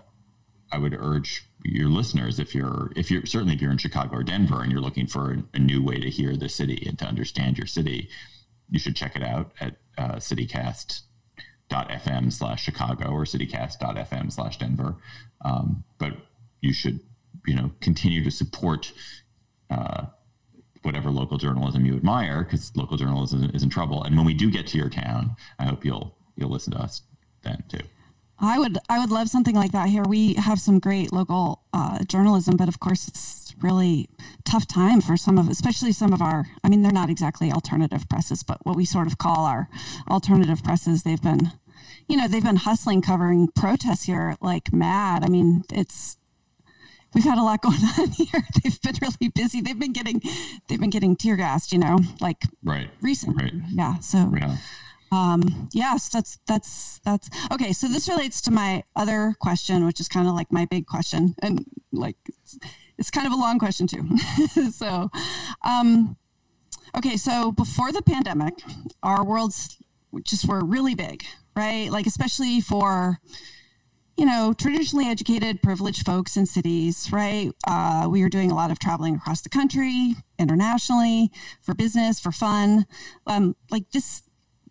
I 0.72 0.78
would 0.78 0.94
urge 0.94 1.50
your 1.64 1.90
listeners, 1.90 2.40
if 2.40 2.56
you're 2.56 2.92
if 2.96 3.12
you're 3.12 3.26
certainly 3.26 3.56
if 3.56 3.62
you're 3.62 3.72
in 3.72 3.78
Chicago 3.78 4.18
or 4.18 4.24
Denver 4.24 4.62
and 4.62 4.72
you're 4.72 4.82
looking 4.82 5.08
for 5.08 5.38
a, 5.54 5.60
new 5.60 5.84
way 5.84 6.00
to 6.00 6.10
hear 6.10 6.38
the 6.38 6.50
city 6.50 6.84
and 6.88 6.98
to 7.00 7.06
understand 7.06 7.58
your 7.58 7.68
city, 7.68 8.10
you 8.70 8.80
should 8.80 8.96
check 8.96 9.16
it 9.16 9.24
out 9.24 9.52
at 9.60 9.76
uh, 9.98 10.16
citycast.fm 10.16 12.32
slash 12.32 12.64
Chicago 12.64 13.10
or 13.10 13.26
citycast.fm 13.26 14.32
slash 14.32 14.58
Denver. 14.58 14.96
Um, 15.44 15.84
but 15.98 16.14
you 16.62 16.74
should, 16.74 17.02
you 17.46 17.56
know, 17.56 17.72
continue 17.82 18.24
to 18.24 18.32
support 18.32 18.94
uh, 19.70 20.06
whatever 20.84 21.12
local 21.12 21.38
journalism 21.38 21.86
you 21.86 21.96
admire 21.96 22.44
because 22.44 22.76
local 22.76 22.98
journalism 22.98 23.52
is 23.54 23.64
in 23.64 23.70
trouble. 23.70 24.04
And 24.04 24.16
when 24.16 24.26
we 24.26 24.34
do 24.34 24.50
get 24.50 24.68
to 24.68 24.78
your 24.78 24.90
town, 24.90 25.36
I 25.58 25.66
hope 25.66 25.84
you'll 25.84 26.16
you'll 26.36 26.52
listen 26.52 26.74
to 26.74 26.80
us 26.80 27.02
then 27.44 27.64
too. 27.68 27.84
I 28.42 28.58
would 28.58 28.78
I 28.88 29.00
would 29.00 29.12
love 29.12 29.30
something 29.30 29.56
like 29.56 29.72
that 29.72 29.90
here. 29.90 30.04
We 30.04 30.36
have 30.36 30.60
some 30.60 30.80
great 30.80 31.12
local 31.12 31.64
uh, 31.74 32.04
journalism, 32.06 32.56
but 32.58 32.68
of 32.70 32.80
course 32.80 33.08
it's 33.08 33.56
really 33.62 34.10
tough 34.46 34.68
time 34.68 35.02
for 35.02 35.18
some 35.18 35.38
of, 35.38 35.50
especially 35.50 35.92
some 35.92 36.14
of 36.14 36.22
our. 36.22 36.48
I 36.64 36.70
mean, 36.70 36.82
they're 36.82 36.92
not 36.92 37.10
exactly 37.10 37.52
alternative 37.52 38.08
presses, 38.10 38.44
but 38.44 38.66
what 38.66 38.76
we 38.76 38.86
sort 38.86 39.08
of 39.08 39.18
call 39.18 39.46
our 39.46 39.68
alternative 40.10 40.64
presses. 40.64 41.04
They've 41.04 41.22
been, 41.22 41.52
you 42.08 42.16
know, 42.16 42.28
they've 42.28 42.44
been 42.44 42.58
hustling 42.58 43.02
covering 43.02 43.50
protests 43.50 44.04
here 44.04 44.38
like 44.42 44.72
mad. 44.72 45.24
I 45.26 45.28
mean, 45.28 45.64
it's 45.72 46.18
we've 47.14 47.26
had 47.26 47.38
a 47.38 47.44
lot 47.44 47.62
going 47.62 47.82
on 47.98 48.12
here. 48.12 48.44
They've 48.64 48.82
been 48.82 48.96
really 49.02 49.30
busy. 49.34 49.60
They've 49.60 49.80
been 49.80 49.94
getting 49.94 50.22
they've 50.68 50.80
been 50.80 50.90
getting 50.90 51.18
tear 51.18 51.36
gassed, 51.36 51.74
you 51.74 51.80
know, 51.80 52.00
like 52.22 52.44
right 52.64 52.90
recently. 53.02 53.44
Right. 53.44 53.54
Yeah. 53.70 54.00
So. 54.00 54.32
Yeah 54.36 54.58
um, 55.12 55.70
yes, 55.74 56.10
that's 56.10 56.40
that's 56.48 57.00
that's 57.00 57.30
okay. 57.52 57.74
So 57.74 57.88
this 57.88 58.08
relates 58.08 58.42
to 58.42 58.52
my 58.52 58.84
other 58.96 59.36
question, 59.40 59.86
which 59.86 60.00
is 60.00 60.08
kind 60.08 60.28
of 60.28 60.36
like 60.36 60.52
my 60.52 60.66
big 60.66 60.86
question, 60.86 61.36
and 61.42 61.66
like 61.92 62.18
it's, 62.28 62.60
it's 62.98 63.12
kind 63.12 63.26
of 63.26 63.34
a 63.34 63.38
long 63.38 63.60
question 63.60 63.88
too. 63.88 64.08
so, 64.72 65.10
um, 65.64 66.18
okay, 66.96 67.18
so 67.18 67.52
before 67.52 67.92
the 67.92 68.02
pandemic, 68.02 68.54
our 69.02 69.24
worlds 69.24 69.78
just 70.24 70.48
were 70.48 70.64
really 70.64 70.96
big, 70.96 71.24
right? 71.56 71.90
Like 71.90 72.06
especially 72.06 72.62
for 72.62 73.20
you 74.16 74.28
know 74.28 74.54
traditionally 74.54 75.08
educated, 75.08 75.64
privileged 75.64 76.06
folks 76.06 76.38
in 76.38 76.46
cities, 76.46 77.10
right? 77.12 77.52
Uh, 77.66 78.08
we 78.12 78.22
were 78.22 78.30
doing 78.30 78.52
a 78.52 78.56
lot 78.56 78.70
of 78.70 78.78
traveling 78.78 79.16
across 79.16 79.42
the 79.42 79.50
country, 79.50 80.16
internationally, 80.38 81.32
for 81.62 81.74
business, 81.74 82.20
for 82.20 82.32
fun. 82.32 82.86
Um, 83.26 83.56
like 83.72 83.90
this 83.90 84.22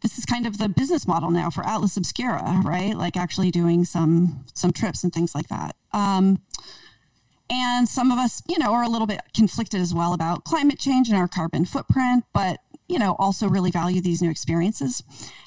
this 0.02 0.18
is 0.18 0.24
kind 0.24 0.46
of 0.46 0.58
the 0.58 0.68
business 0.68 1.06
model 1.06 1.30
now 1.30 1.50
for 1.50 1.66
Atlas 1.66 1.96
Obscura, 1.96 2.62
right? 2.64 2.96
Like 2.96 3.16
actually 3.16 3.50
doing 3.50 3.84
some 3.84 4.44
some 4.54 4.72
trips 4.72 5.04
and 5.04 5.12
things 5.12 5.34
like 5.34 5.48
that. 5.48 5.76
Um, 5.92 6.40
and 7.50 7.88
some 7.88 8.10
of 8.12 8.18
us, 8.18 8.42
you 8.46 8.58
know, 8.58 8.72
are 8.74 8.82
a 8.82 8.88
little 8.88 9.06
bit 9.06 9.20
conflicted 9.34 9.80
as 9.80 9.94
well 9.94 10.12
about 10.12 10.44
climate 10.44 10.78
change 10.78 11.08
and 11.08 11.16
our 11.16 11.28
carbon 11.28 11.64
footprint, 11.64 12.24
but 12.34 12.60
you 12.88 12.98
know, 12.98 13.16
also 13.18 13.48
really 13.48 13.70
value 13.70 14.00
these 14.00 14.22
new 14.22 14.30
experiences. 14.30 15.02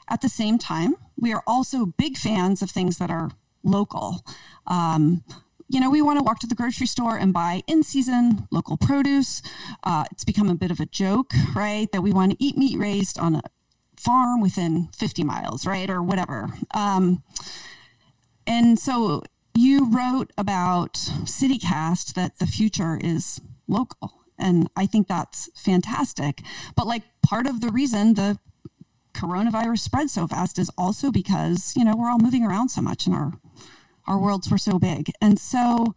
At 0.09 0.21
the 0.21 0.29
same 0.29 0.57
time, 0.57 0.95
we 1.17 1.33
are 1.33 1.43
also 1.47 1.85
big 1.85 2.17
fans 2.17 2.61
of 2.61 2.69
things 2.69 2.97
that 2.97 3.09
are 3.09 3.31
local. 3.63 4.23
Um, 4.67 5.23
you 5.67 5.79
know, 5.79 5.89
we 5.89 6.01
want 6.01 6.19
to 6.19 6.23
walk 6.23 6.39
to 6.39 6.47
the 6.47 6.55
grocery 6.55 6.85
store 6.85 7.17
and 7.17 7.33
buy 7.33 7.63
in 7.65 7.81
season 7.81 8.47
local 8.51 8.77
produce. 8.77 9.41
Uh, 9.83 10.03
it's 10.11 10.25
become 10.25 10.49
a 10.49 10.55
bit 10.55 10.69
of 10.69 10.79
a 10.79 10.85
joke, 10.85 11.31
right? 11.55 11.91
That 11.91 12.01
we 12.01 12.11
want 12.11 12.33
to 12.33 12.43
eat 12.43 12.57
meat 12.57 12.77
raised 12.77 13.17
on 13.17 13.35
a 13.35 13.41
farm 14.01 14.41
within 14.41 14.89
50 14.97 15.23
miles, 15.23 15.65
right? 15.65 15.89
Or 15.89 16.01
whatever. 16.01 16.49
Um, 16.73 17.23
and 18.47 18.79
so 18.79 19.23
you 19.55 19.85
wrote 19.91 20.31
about 20.37 20.93
CityCast 20.93 22.13
that 22.13 22.39
the 22.39 22.47
future 22.47 22.99
is 23.01 23.39
local. 23.67 24.13
And 24.39 24.69
I 24.75 24.85
think 24.85 25.07
that's 25.07 25.49
fantastic. 25.55 26.41
But 26.75 26.87
like 26.87 27.03
part 27.21 27.47
of 27.47 27.61
the 27.61 27.69
reason 27.69 28.15
the 28.15 28.39
coronavirus 29.13 29.79
spread 29.79 30.09
so 30.09 30.27
fast 30.27 30.57
is 30.57 30.71
also 30.77 31.11
because, 31.11 31.73
you 31.75 31.83
know, 31.83 31.95
we're 31.95 32.09
all 32.09 32.17
moving 32.17 32.43
around 32.43 32.69
so 32.69 32.81
much 32.81 33.05
and 33.05 33.15
our 33.15 33.33
our 34.07 34.17
worlds 34.19 34.49
were 34.49 34.57
so 34.57 34.79
big. 34.79 35.11
And 35.21 35.37
so 35.37 35.93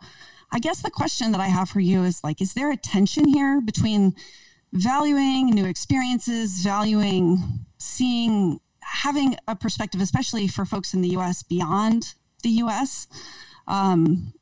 I 0.53 0.59
guess 0.59 0.83
the 0.83 0.91
question 0.91 1.33
that 1.33 1.41
I 1.41 1.47
have 1.47 1.71
for 1.71 1.81
you 1.81 2.05
is 2.05 2.23
like, 2.23 2.41
is 2.41 2.53
there 2.53 2.71
a 2.71 2.77
tension 2.77 3.27
here 3.27 3.61
between 3.63 4.15
valuing 4.73 5.47
new 5.47 5.65
experiences, 5.65 6.61
valuing 6.63 7.65
seeing 7.79 8.61
having 8.81 9.37
a 9.49 9.57
perspective, 9.57 10.01
especially 10.01 10.47
for 10.47 10.65
folks 10.65 10.95
in 10.95 11.03
the 11.03 11.11
US 11.11 11.43
beyond 11.43 12.15
the 12.43 12.51
US, 12.51 13.07
um, 13.67 14.33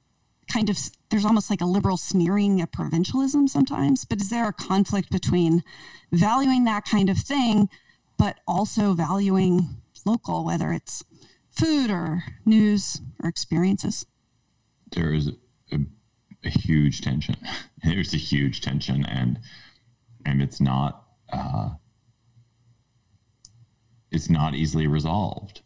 kind 0.53 0.69
of 0.69 0.79
there's 1.11 1.25
almost 1.25 1.51
like 1.51 1.61
a 1.61 1.67
liberal 1.67 1.97
sneering 1.97 2.61
at 2.61 2.73
provincialism 2.73 3.47
sometimes. 3.49 4.05
But 4.05 4.21
is 4.21 4.31
there 4.31 4.49
a 4.49 4.53
conflict 4.53 5.11
between 5.11 5.63
valuing 6.11 6.65
that 6.65 6.85
kind 6.85 7.09
of 7.09 7.19
thing, 7.19 7.69
but 8.19 8.41
also 8.47 8.95
valuing 8.95 9.69
local, 10.05 10.45
whether 10.45 10.73
it's 10.73 11.05
food 11.51 11.91
or 11.91 12.25
news 12.45 13.01
or 13.23 13.29
experiences. 13.29 14.07
There 14.91 15.13
is 15.13 15.31
a, 15.71 15.79
a 16.45 16.51
huge 16.51 17.01
tension. 17.01 17.37
There's 17.85 18.15
a 18.15 18.19
huge 18.19 18.61
tension, 18.61 19.05
and 19.07 19.39
and 20.25 20.43
it's 20.43 20.61
not 20.61 21.05
uh, 21.33 21.71
it's 24.13 24.31
not 24.31 24.55
easily 24.55 24.87
resolved. 24.87 25.63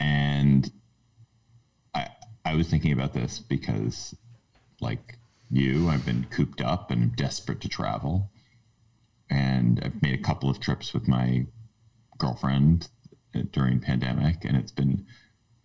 And 0.00 0.70
I 1.94 2.08
I 2.44 2.54
was 2.54 2.68
thinking 2.68 2.92
about 2.92 3.14
this 3.14 3.38
because, 3.38 4.14
like 4.80 5.18
you, 5.50 5.88
I've 5.88 6.04
been 6.04 6.26
cooped 6.30 6.60
up 6.60 6.90
and 6.90 7.14
desperate 7.16 7.60
to 7.62 7.68
travel, 7.68 8.30
and 9.30 9.80
I've 9.82 10.02
made 10.02 10.18
a 10.18 10.22
couple 10.22 10.50
of 10.50 10.60
trips 10.60 10.92
with 10.92 11.08
my 11.08 11.46
girlfriend 12.18 12.88
during 13.52 13.80
pandemic, 13.80 14.44
and 14.44 14.56
it's 14.56 14.72
been 14.72 15.06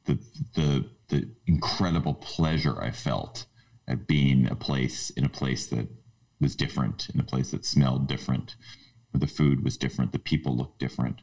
the 0.05 0.19
the 0.53 0.89
the 1.09 1.29
incredible 1.47 2.13
pleasure 2.13 2.81
I 2.81 2.91
felt 2.91 3.45
at 3.88 4.07
being 4.07 4.49
a 4.49 4.55
place 4.55 5.09
in 5.12 5.25
a 5.25 5.29
place 5.29 5.67
that 5.67 5.88
was 6.39 6.55
different, 6.55 7.09
in 7.13 7.19
a 7.19 7.23
place 7.23 7.51
that 7.51 7.65
smelled 7.65 8.07
different, 8.07 8.55
where 9.12 9.19
the 9.19 9.27
food 9.27 9.63
was 9.63 9.77
different, 9.77 10.12
the 10.12 10.19
people 10.19 10.55
looked 10.55 10.79
different, 10.79 11.21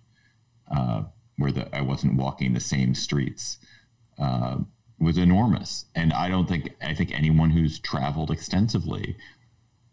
uh, 0.71 1.03
where 1.37 1.53
the 1.53 1.75
I 1.75 1.81
wasn't 1.81 2.17
walking 2.17 2.53
the 2.53 2.61
same 2.61 2.95
streets. 2.95 3.59
Uh, 4.19 4.59
was 4.99 5.17
enormous, 5.17 5.87
and 5.95 6.13
I 6.13 6.29
don't 6.29 6.47
think 6.47 6.75
I 6.83 6.95
think 6.95 7.11
anyone 7.13 7.51
who's 7.51 7.79
traveled 7.79 8.31
extensively 8.31 9.17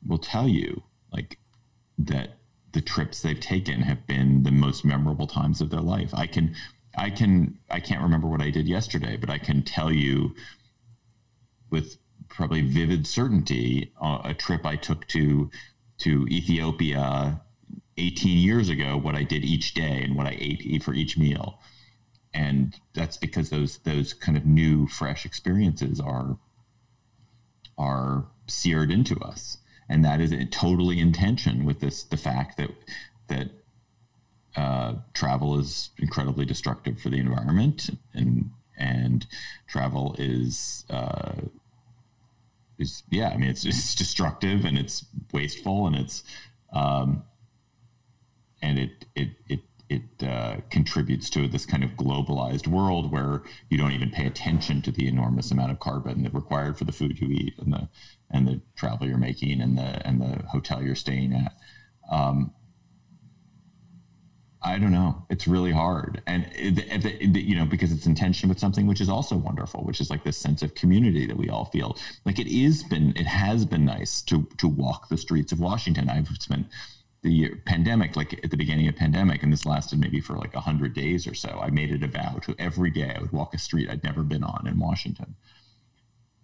will 0.06 0.18
tell 0.18 0.50
you 0.50 0.84
like 1.13 1.40
that 1.98 2.38
the 2.74 2.82
trips 2.82 3.22
they've 3.22 3.40
taken 3.40 3.82
have 3.82 4.06
been 4.06 4.44
the 4.44 4.52
most 4.52 4.86
memorable 4.86 5.28
times 5.28 5.62
of 5.62 5.70
their 5.70 5.82
life. 5.82 6.13
I 6.13 6.28
can, 6.28 6.56
I 6.96 7.10
can, 7.10 7.58
I 7.72 7.80
can't 7.80 8.04
remember 8.04 8.28
what 8.28 8.42
I 8.42 8.50
did 8.50 8.68
yesterday, 8.68 9.18
but 9.18 9.30
I 9.30 9.38
can 9.38 9.63
tell 9.63 9.92
you 9.92 10.36
with 11.70 11.98
probably 12.30 12.62
vivid 12.62 13.08
certainty 13.08 13.94
uh, 14.02 14.22
a 14.24 14.34
trip 14.34 14.66
I 14.66 14.76
took 14.76 15.08
to 15.08 15.50
to 16.00 16.28
Ethiopia 16.28 17.42
18 17.98 18.38
years 18.38 18.70
ago. 18.70 18.98
What 18.98 19.16
I 19.16 19.24
did 19.24 19.44
each 19.44 19.74
day 19.74 20.02
and 20.04 20.16
what 20.16 20.28
I 20.28 20.38
ate 20.40 20.84
for 20.84 20.94
each 20.94 21.18
meal, 21.18 21.60
and 22.34 22.80
that's 22.94 23.18
because 23.18 23.50
those 23.50 23.80
those 23.80 24.14
kind 24.14 24.38
of 24.38 24.46
new, 24.46 24.88
fresh 24.88 25.26
experiences 25.26 26.00
are 26.00 26.38
are 27.78 28.26
seared 28.48 28.92
into 28.92 29.20
us 29.20 29.58
and 29.90 30.04
that 30.04 30.20
is 30.20 30.34
totally 30.52 31.00
in 31.00 31.12
tension 31.12 31.66
with 31.66 31.80
this 31.80 32.04
the 32.04 32.18
fact 32.18 32.58
that 32.58 32.72
that 33.28 33.50
uh, 34.56 34.96
travel 35.14 35.60
is 35.60 35.92
incredibly 35.98 36.46
destructive 36.46 37.00
for 37.00 37.10
the 37.10 37.20
environment 37.20 37.90
and 38.14 38.52
and 38.78 39.28
travel 39.68 40.16
is 40.18 40.86
uh, 40.90 41.34
is 42.78 43.04
yeah 43.10 43.30
I 43.30 43.38
mean 43.38 43.50
it's 43.50 43.66
it's 43.66 43.96
destructive 43.96 44.66
and 44.66 44.78
it's 44.78 45.06
wasteful 45.32 45.88
and 45.88 45.96
it's 45.96 46.24
um, 46.74 47.24
and 48.62 48.80
it 48.80 49.06
it 49.15 49.30
it 49.48 49.60
it 49.89 50.28
uh, 50.28 50.58
contributes 50.70 51.30
to 51.30 51.48
this 51.48 51.65
kind 51.65 51.84
of 51.84 51.91
globalized 51.91 52.67
world 52.67 53.12
where 53.12 53.41
you 53.70 53.78
don't 53.78 53.93
even 53.93 54.10
pay 54.10 54.26
attention 54.26 54.82
to 54.82 54.91
the 54.91 55.08
enormous 55.08 55.50
amount 55.50 55.72
of 55.72 55.80
carbon 55.80 56.24
that 56.24 56.34
required 56.34 56.78
for 56.78 56.84
the 56.84 56.91
food 56.91 57.20
you 57.20 57.30
eat 57.30 57.54
and 57.58 57.72
the 57.72 57.88
and 58.30 58.48
the 58.48 58.62
travel 58.76 59.08
you're 59.08 59.17
making 59.17 59.62
and 59.62 59.78
the 59.78 60.06
and 60.06 60.20
the 60.22 60.43
hotel 60.48 60.84
you're 60.84 60.96
staying 60.96 61.34
at. 61.34 61.56
Um, 62.12 62.54
I 64.62 64.80
don't 64.80 64.91
know. 64.91 65.26
It's 65.30 65.48
really 65.48 65.72
hard, 65.72 66.22
and 66.28 66.46
it, 66.54 66.80
it, 66.80 67.06
it, 67.06 67.41
you 67.41 67.56
know 67.56 67.65
because 67.65 67.91
it's 67.93 68.06
in 68.06 68.15
tension 68.15 68.50
with 68.50 68.60
something 68.60 68.88
which 68.88 69.00
is 69.00 69.08
also 69.08 69.38
wonderful, 69.38 69.84
which 69.84 70.02
is 70.02 70.10
like 70.10 70.24
this 70.26 70.38
sense 70.38 70.62
of 70.62 70.76
community 70.76 71.26
that 71.26 71.38
we 71.38 71.48
all 71.48 71.65
feel. 71.65 71.98
Like 72.26 72.39
it 72.39 72.48
is 72.48 72.84
been, 72.84 73.13
it 73.15 73.28
has 73.28 73.65
been 73.65 73.86
nice 73.86 74.22
to 74.24 74.48
to 74.58 74.67
walk 74.67 75.08
the 75.08 75.17
streets 75.17 75.54
of 75.54 75.62
Washington. 75.62 76.10
I've 76.10 76.28
spent 76.39 76.67
the 77.24 77.56
pandemic, 77.66 78.16
like 78.16 78.40
at 78.44 78.52
the 78.52 78.58
beginning 78.58 78.88
of 78.88 78.96
pandemic, 78.96 79.44
and 79.44 79.52
this 79.52 79.66
lasted 79.66 80.00
maybe 80.00 80.20
for 80.20 80.38
like 80.38 80.54
hundred 80.54 80.94
days 80.94 81.28
or 81.28 81.34
so. 81.34 81.60
I 81.62 81.70
made 81.70 81.92
it 81.92 82.04
a 82.04 82.08
vow 82.08 82.40
to 82.44 82.56
every 82.60 82.92
day 82.92 83.14
I 83.16 83.22
would 83.22 83.32
walk 83.32 83.54
a 83.54 83.58
street 83.58 83.90
I'd 83.90 84.04
never 84.04 84.24
been 84.24 84.44
on 84.44 84.68
in 84.68 84.80
Washington. 84.80 85.36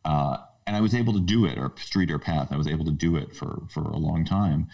Uh, 0.03 0.37
and 0.65 0.75
I 0.75 0.81
was 0.81 0.95
able 0.95 1.13
to 1.13 1.19
do 1.19 1.45
it, 1.45 1.57
or 1.57 1.73
street 1.77 2.11
or 2.11 2.19
path. 2.19 2.51
I 2.51 2.57
was 2.57 2.67
able 2.67 2.85
to 2.85 2.91
do 2.91 3.15
it 3.15 3.35
for 3.35 3.63
for 3.69 3.81
a 3.81 3.97
long 3.97 4.25
time. 4.25 4.67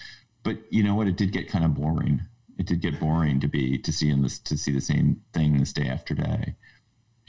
But 0.43 0.59
you 0.69 0.83
know 0.83 0.95
what? 0.95 1.07
It 1.07 1.17
did 1.17 1.31
get 1.31 1.49
kind 1.49 1.65
of 1.65 1.75
boring. 1.75 2.21
It 2.57 2.65
did 2.65 2.81
get 2.81 2.99
boring 2.99 3.39
to 3.39 3.47
be 3.47 3.77
to 3.77 3.91
see 3.91 4.09
in 4.09 4.21
this 4.21 4.39
to 4.39 4.57
see 4.57 4.71
the 4.71 4.81
same 4.81 5.21
thing 5.33 5.57
this 5.57 5.73
day 5.73 5.87
after 5.87 6.13
day, 6.13 6.55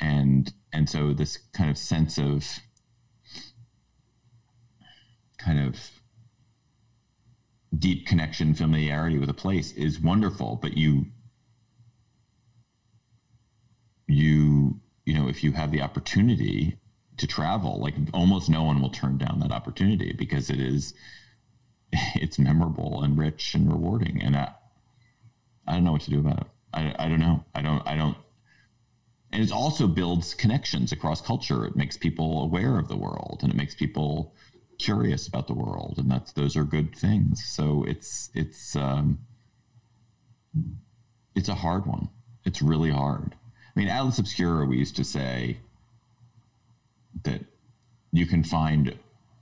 and 0.01 0.53
and 0.73 0.89
so 0.89 1.13
this 1.13 1.39
kind 1.53 1.71
of 1.71 1.79
sense 1.79 2.19
of 2.19 2.61
kind 5.39 5.59
of 5.59 6.00
deep 7.77 8.07
connection, 8.07 8.55
familiarity 8.55 9.19
with 9.19 9.31
a 9.31 9.35
place 9.35 9.73
is 9.73 10.01
wonderful, 10.01 10.59
but 10.61 10.77
you 10.77 11.07
you 14.07 14.81
you 15.05 15.15
know 15.15 15.29
if 15.29 15.45
you 15.45 15.53
have 15.53 15.71
the 15.71 15.81
opportunity 15.81 16.77
to 17.17 17.27
travel 17.27 17.79
like 17.81 17.95
almost 18.13 18.51
no 18.51 18.65
one 18.65 18.81
will 18.81 18.91
turn 18.91 19.17
down 19.17 19.39
that 19.39 19.53
opportunity 19.53 20.13
because 20.13 20.51
it 20.51 20.61
is 20.61 20.95
it's 21.93 22.39
memorable 22.39 23.03
and 23.03 23.19
rich 23.19 23.55
and 23.55 23.71
rewarding. 23.71 24.21
And 24.23 24.37
i 24.37 24.53
i 25.67 25.75
don't 25.75 25.85
know 25.85 25.93
what 25.93 26.03
to 26.03 26.11
do 26.11 26.19
about 26.19 26.41
it. 26.41 26.47
I, 26.73 26.95
I 26.99 27.09
don't 27.09 27.21
know. 27.21 27.45
I 27.55 27.63
don't 27.63 27.87
i 27.87 27.97
don't. 27.97 28.17
And 29.33 29.45
it 29.45 29.53
also 29.53 29.87
builds 29.87 30.35
connections 30.35 30.91
across 30.91 31.21
culture. 31.21 31.65
It 31.65 31.77
makes 31.77 31.97
people 31.97 32.43
aware 32.43 32.81
of 32.81 32.89
the 32.89 32.97
world 32.97 33.41
and 33.43 33.53
it 33.53 33.57
makes 33.57 33.77
people 33.77 34.35
curious 34.81 35.29
about 35.29 35.47
the 35.47 35.55
world 35.55 35.95
and 35.99 36.11
that's 36.11 36.33
those 36.33 36.57
are 36.57 36.65
good 36.65 36.97
things. 36.97 37.45
So 37.45 37.85
it's 37.87 38.31
it's 38.35 38.75
um 38.75 39.19
it's 41.35 41.49
a 41.49 41.55
hard 41.55 41.87
one. 41.87 42.09
It's 42.45 42.63
really 42.63 42.91
hard. 42.91 43.35
I 43.77 43.79
mean 43.79 43.89
atlas 43.89 44.19
obscura 44.19 44.65
we 44.67 44.79
used 44.79 44.97
to 44.97 45.05
say 45.05 45.59
that 47.25 47.43
you 48.13 48.27
can 48.27 48.43
find 48.43 48.99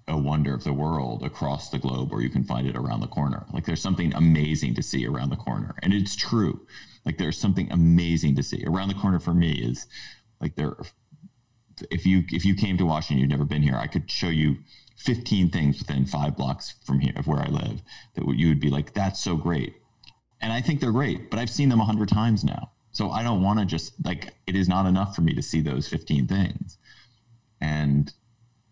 a 0.07 0.17
wonder 0.17 0.55
of 0.55 0.65
the 0.65 0.73
world 0.73 1.23
across 1.23 1.69
the 1.69 1.79
globe 1.79 2.13
or 2.13 2.23
you 2.23 2.31
can 2.31 2.43
find 2.43 2.67
it 2.67 2.77
around 2.77 3.01
the 3.01 3.07
corner. 3.07 3.47
Like 3.53 3.67
there's 3.67 3.83
something 3.83 4.15
amazing 4.15 4.75
to 4.75 4.83
see 4.83 5.07
around 5.07 5.31
the 5.31 5.37
corner 5.37 5.75
and 5.83 5.93
it's 5.93 6.17
true. 6.17 6.67
Like 7.05 7.19
there's 7.19 7.39
something 7.39 7.71
amazing 7.71 8.35
to 8.37 8.43
see. 8.43 8.65
Around 8.67 8.89
the 8.89 8.95
corner 8.95 9.21
for 9.21 9.35
me 9.35 9.53
is 9.53 9.87
like 10.41 10.57
there 10.57 10.75
if 11.91 12.07
you 12.07 12.25
if 12.31 12.45
you 12.45 12.55
came 12.55 12.77
to 12.77 12.85
washington 12.85 13.19
you've 13.19 13.31
never 13.31 13.45
been 13.45 13.63
here 13.63 13.77
i 13.77 13.87
could 13.87 14.11
show 14.11 14.29
you 14.29 14.57
15 14.99 15.51
things 15.51 15.79
within 15.79 16.05
five 16.05 16.37
blocks 16.37 16.75
from 16.85 17.01
here 17.01 17.13
of 17.17 17.27
where 17.27 17.41
i 17.41 17.49
live 17.49 17.83
that 18.15 18.27
you 18.35 18.49
would 18.49 18.61
be 18.61 18.71
like 18.71 18.93
that's 18.95 19.21
so 19.21 19.37
great 19.37 19.75
and 20.41 20.53
i 20.53 20.61
think 20.61 20.81
they're 20.81 20.93
great 20.93 21.31
but 21.31 21.39
i've 21.39 21.51
seen 21.51 21.69
them 21.69 21.81
a 21.81 21.85
hundred 21.85 22.09
times 22.09 22.45
now 22.45 22.71
so 22.91 23.11
i 23.11 23.23
don't 23.23 23.43
want 23.43 23.59
to 23.59 23.65
just 23.65 23.93
like 24.05 24.35
it 24.47 24.57
is 24.57 24.69
not 24.69 24.87
enough 24.87 25.15
for 25.15 25.23
me 25.23 25.35
to 25.35 25.43
see 25.43 25.61
those 25.61 25.89
15 25.89 26.27
things 26.27 26.79
and 27.61 28.13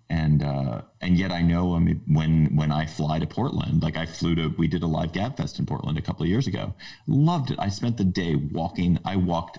and 0.09 0.43
uh, 0.43 0.83
and 1.01 1.19
yet 1.19 1.33
I 1.33 1.43
know 1.43 1.75
I 1.75 1.81
mean, 1.81 2.01
when 2.07 2.55
when 2.57 2.71
I 2.71 2.87
fly 2.87 3.19
to 3.19 3.27
Portland, 3.27 3.83
like 3.83 3.97
I 3.97 4.07
flew 4.07 4.35
to, 4.37 4.49
we 4.57 4.69
did 4.69 4.83
a 4.83 4.87
live 4.87 5.13
Gabfest 5.13 5.59
in 5.59 5.67
Portland 5.67 5.99
a 5.99 6.03
couple 6.03 6.23
of 6.23 6.29
years 6.29 6.47
ago. 6.47 6.75
Loved 7.07 7.51
it. 7.51 7.59
I 7.59 7.69
spent 7.69 7.97
the 7.97 8.05
day 8.05 8.37
walking. 8.37 8.99
I 9.05 9.17
walked 9.17 9.59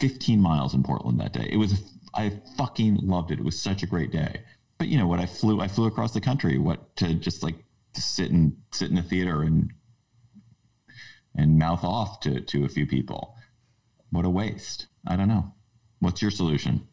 15 0.00 0.40
miles 0.40 0.74
in 0.74 0.82
Portland 0.82 1.18
that 1.20 1.32
day. 1.32 1.48
It 1.50 1.56
was 1.56 1.82
I 2.14 2.40
fucking 2.56 2.98
loved 3.02 3.32
it. 3.32 3.40
It 3.40 3.44
was 3.44 3.60
such 3.60 3.82
a 3.82 3.86
great 3.86 4.12
day. 4.12 4.42
But 4.78 4.88
you 4.88 4.98
know 4.98 5.06
what? 5.06 5.20
I 5.20 5.26
flew 5.26 5.60
I 5.60 5.68
flew 5.68 5.86
across 5.86 6.12
the 6.12 6.20
country. 6.20 6.58
What 6.58 6.96
to 6.96 7.14
just 7.14 7.42
like 7.42 7.56
to 7.94 8.02
sit 8.02 8.30
and 8.30 8.56
sit 8.72 8.90
in 8.90 8.96
the 8.96 9.02
theater 9.02 9.42
and 9.42 9.72
and 11.36 11.58
mouth 11.58 11.84
off 11.84 12.20
to 12.20 12.40
to 12.40 12.64
a 12.64 12.68
few 12.68 12.86
people. 12.86 13.36
What 14.10 14.24
a 14.24 14.30
waste. 14.30 14.86
I 15.06 15.16
don't 15.16 15.28
know. 15.28 15.52
What's 15.98 16.22
your 16.22 16.30
solution? 16.30 16.86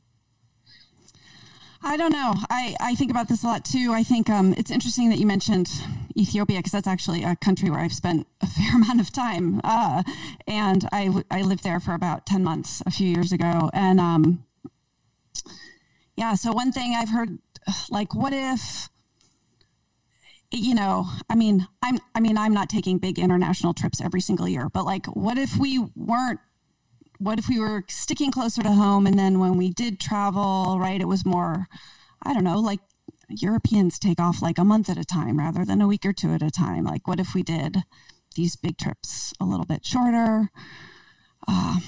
I 1.83 1.97
don't 1.97 2.11
know. 2.11 2.35
I, 2.49 2.75
I 2.79 2.95
think 2.95 3.09
about 3.09 3.27
this 3.27 3.43
a 3.43 3.47
lot 3.47 3.65
too. 3.65 3.91
I 3.91 4.03
think 4.03 4.29
um, 4.29 4.53
it's 4.55 4.69
interesting 4.69 5.09
that 5.09 5.17
you 5.17 5.25
mentioned 5.25 5.67
Ethiopia 6.15 6.59
because 6.59 6.71
that's 6.71 6.87
actually 6.87 7.23
a 7.23 7.35
country 7.35 7.69
where 7.71 7.79
I've 7.79 7.93
spent 7.93 8.27
a 8.41 8.47
fair 8.47 8.75
amount 8.75 9.01
of 9.01 9.11
time. 9.11 9.61
Uh, 9.63 10.03
and 10.47 10.87
I, 10.91 11.23
I 11.31 11.41
lived 11.41 11.63
there 11.63 11.79
for 11.79 11.93
about 11.93 12.25
10 12.27 12.43
months 12.43 12.83
a 12.85 12.91
few 12.91 13.07
years 13.07 13.31
ago. 13.31 13.71
And 13.73 13.99
um, 13.99 14.45
yeah, 16.15 16.35
so 16.35 16.51
one 16.51 16.71
thing 16.71 16.93
I've 16.95 17.09
heard, 17.09 17.39
like, 17.89 18.13
what 18.13 18.33
if, 18.33 18.89
you 20.51 20.75
know, 20.75 21.07
I 21.29 21.35
mean, 21.35 21.67
I'm, 21.81 21.99
I 22.13 22.19
mean, 22.19 22.37
I'm 22.37 22.53
not 22.53 22.69
taking 22.69 22.97
big 22.97 23.19
international 23.19 23.73
trips 23.73 24.01
every 24.01 24.21
single 24.21 24.47
year, 24.47 24.69
but 24.69 24.85
like, 24.85 25.05
what 25.07 25.37
if 25.37 25.57
we 25.57 25.79
weren't 25.95 26.39
what 27.17 27.37
if 27.37 27.47
we 27.47 27.59
were 27.59 27.83
sticking 27.87 28.31
closer 28.31 28.63
to 28.63 28.71
home 28.71 29.05
and 29.05 29.19
then 29.19 29.37
when 29.37 29.55
we 29.55 29.69
did 29.69 29.99
travel 29.99 30.79
right 30.79 31.01
it 31.01 31.07
was 31.07 31.23
more 31.23 31.67
i 32.23 32.33
don't 32.33 32.43
know 32.43 32.57
like 32.57 32.79
europeans 33.29 33.99
take 33.99 34.19
off 34.19 34.41
like 34.41 34.57
a 34.57 34.63
month 34.63 34.89
at 34.89 34.97
a 34.97 35.05
time 35.05 35.37
rather 35.37 35.63
than 35.63 35.81
a 35.81 35.87
week 35.87 36.03
or 36.03 36.13
two 36.13 36.33
at 36.33 36.41
a 36.41 36.49
time 36.49 36.83
like 36.83 37.07
what 37.07 37.19
if 37.19 37.35
we 37.35 37.43
did 37.43 37.83
these 38.35 38.55
big 38.55 38.77
trips 38.77 39.33
a 39.39 39.45
little 39.45 39.65
bit 39.65 39.85
shorter. 39.85 40.49
Uh, 41.47 41.79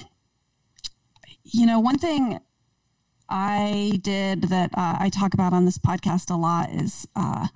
you 1.44 1.66
know, 1.66 1.78
one 1.78 1.98
thing 1.98 2.40
I 3.36 3.98
did 4.00 4.42
that 4.42 4.70
uh, 4.74 4.96
I 5.00 5.08
talk 5.08 5.34
about 5.34 5.52
on 5.52 5.64
this 5.64 5.76
podcast 5.76 6.30
a 6.30 6.36
lot 6.36 6.70
is 6.70 7.08
uh, 7.16 7.48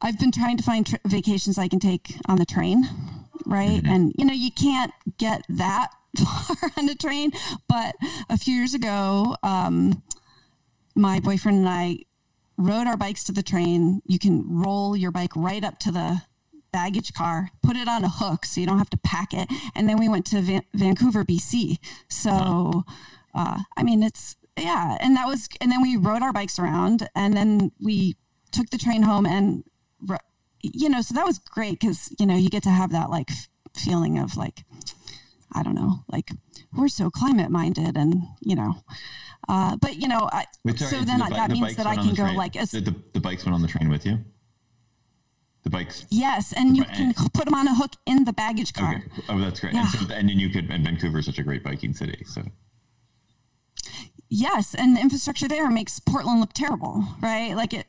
I've 0.00 0.18
been 0.18 0.32
trying 0.32 0.56
to 0.56 0.64
find 0.64 0.84
tr- 0.84 0.96
vacations 1.06 1.58
I 1.58 1.68
can 1.68 1.78
take 1.78 2.16
on 2.26 2.38
the 2.38 2.44
train, 2.44 2.88
right? 3.46 3.80
Mm-hmm. 3.80 3.92
And, 3.92 4.12
you 4.18 4.24
know, 4.24 4.32
you 4.32 4.50
can't 4.50 4.92
get 5.18 5.44
that 5.48 5.92
far 6.18 6.72
on 6.76 6.86
the 6.86 6.96
train. 6.96 7.30
But 7.68 7.94
a 8.28 8.36
few 8.36 8.56
years 8.56 8.74
ago, 8.74 9.36
um, 9.44 10.02
my 10.96 11.20
boyfriend 11.20 11.58
and 11.58 11.68
I 11.68 11.98
rode 12.56 12.88
our 12.88 12.96
bikes 12.96 13.22
to 13.24 13.32
the 13.32 13.44
train. 13.44 14.02
You 14.04 14.18
can 14.18 14.44
roll 14.48 14.96
your 14.96 15.12
bike 15.12 15.36
right 15.36 15.62
up 15.62 15.78
to 15.80 15.92
the 15.92 16.22
baggage 16.72 17.14
car, 17.14 17.50
put 17.62 17.76
it 17.76 17.86
on 17.86 18.02
a 18.02 18.08
hook 18.08 18.44
so 18.44 18.60
you 18.60 18.66
don't 18.66 18.78
have 18.78 18.90
to 18.90 18.98
pack 18.98 19.32
it. 19.32 19.48
And 19.76 19.88
then 19.88 20.00
we 20.00 20.08
went 20.08 20.26
to 20.26 20.40
Van- 20.40 20.66
Vancouver, 20.74 21.24
BC. 21.24 21.78
So, 22.08 22.82
uh, 23.36 23.60
I 23.76 23.82
mean, 23.84 24.02
it's, 24.02 24.34
yeah. 24.58 24.96
And 25.00 25.16
that 25.16 25.26
was, 25.26 25.48
and 25.60 25.70
then 25.70 25.82
we 25.82 25.96
rode 25.96 26.22
our 26.22 26.32
bikes 26.32 26.58
around 26.58 27.08
and 27.14 27.36
then 27.36 27.72
we 27.80 28.16
took 28.50 28.70
the 28.70 28.78
train 28.78 29.02
home 29.02 29.26
and, 29.26 29.64
you 30.62 30.88
know, 30.88 31.00
so 31.00 31.14
that 31.14 31.26
was 31.26 31.38
great 31.38 31.80
because, 31.80 32.14
you 32.18 32.26
know, 32.26 32.36
you 32.36 32.48
get 32.48 32.62
to 32.62 32.70
have 32.70 32.92
that 32.92 33.10
like 33.10 33.30
feeling 33.74 34.18
of 34.18 34.36
like, 34.36 34.64
I 35.52 35.62
don't 35.62 35.74
know, 35.74 36.04
like 36.08 36.30
we're 36.72 36.88
so 36.88 37.10
climate 37.10 37.50
minded 37.50 37.96
and, 37.96 38.22
you 38.40 38.54
know, 38.54 38.82
uh, 39.48 39.76
but 39.76 39.96
you 39.96 40.06
know, 40.08 40.28
I, 40.32 40.44
so 40.76 41.00
then 41.00 41.18
the, 41.18 41.26
that 41.30 41.48
the 41.48 41.54
means 41.54 41.76
that 41.76 41.86
I 41.86 41.96
can 41.96 42.14
go 42.14 42.24
like 42.24 42.56
as, 42.56 42.70
the, 42.70 42.80
the, 42.80 42.94
the 43.14 43.20
bikes 43.20 43.44
went 43.44 43.54
on 43.54 43.62
the 43.62 43.68
train 43.68 43.88
with 43.88 44.06
you. 44.06 44.18
The 45.64 45.70
bikes. 45.70 46.06
Yes, 46.10 46.52
and 46.52 46.76
you 46.76 46.84
can 46.84 47.14
put 47.14 47.44
them 47.44 47.54
on 47.54 47.68
a 47.68 47.74
hook 47.74 47.92
in 48.04 48.24
the 48.24 48.32
baggage 48.32 48.72
car. 48.72 48.96
Okay. 48.96 49.22
Oh, 49.28 49.38
that's 49.38 49.60
great. 49.60 49.74
Yeah. 49.74 49.82
And, 49.82 50.08
so, 50.08 50.14
and 50.14 50.28
then 50.28 50.40
you 50.40 50.50
could. 50.50 50.68
And 50.68 50.84
Vancouver 50.84 51.20
is 51.20 51.26
such 51.26 51.38
a 51.38 51.44
great 51.44 51.62
biking 51.62 51.92
city, 51.92 52.24
so. 52.26 52.42
Yes, 54.34 54.74
and 54.74 54.96
the 54.96 55.00
infrastructure 55.02 55.46
there 55.46 55.68
makes 55.70 56.00
Portland 56.00 56.40
look 56.40 56.54
terrible, 56.54 57.04
right? 57.20 57.54
Like 57.54 57.74
it, 57.74 57.86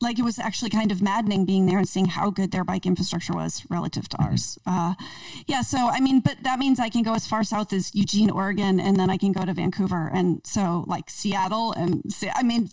like 0.00 0.20
it 0.20 0.22
was 0.22 0.38
actually 0.38 0.70
kind 0.70 0.92
of 0.92 1.02
maddening 1.02 1.44
being 1.44 1.66
there 1.66 1.78
and 1.78 1.88
seeing 1.88 2.06
how 2.06 2.30
good 2.30 2.52
their 2.52 2.62
bike 2.62 2.86
infrastructure 2.86 3.32
was 3.32 3.64
relative 3.68 4.08
to 4.10 4.22
ours. 4.22 4.56
Uh, 4.64 4.94
yeah, 5.48 5.62
so 5.62 5.88
I 5.88 5.98
mean, 5.98 6.20
but 6.20 6.36
that 6.44 6.60
means 6.60 6.78
I 6.78 6.90
can 6.90 7.02
go 7.02 7.14
as 7.14 7.26
far 7.26 7.42
south 7.42 7.72
as 7.72 7.92
Eugene, 7.92 8.30
Oregon, 8.30 8.78
and 8.78 9.00
then 9.00 9.10
I 9.10 9.16
can 9.16 9.32
go 9.32 9.44
to 9.44 9.52
Vancouver, 9.52 10.08
and 10.14 10.40
so 10.44 10.84
like 10.86 11.10
Seattle, 11.10 11.72
and 11.72 12.04
I 12.36 12.44
mean, 12.44 12.70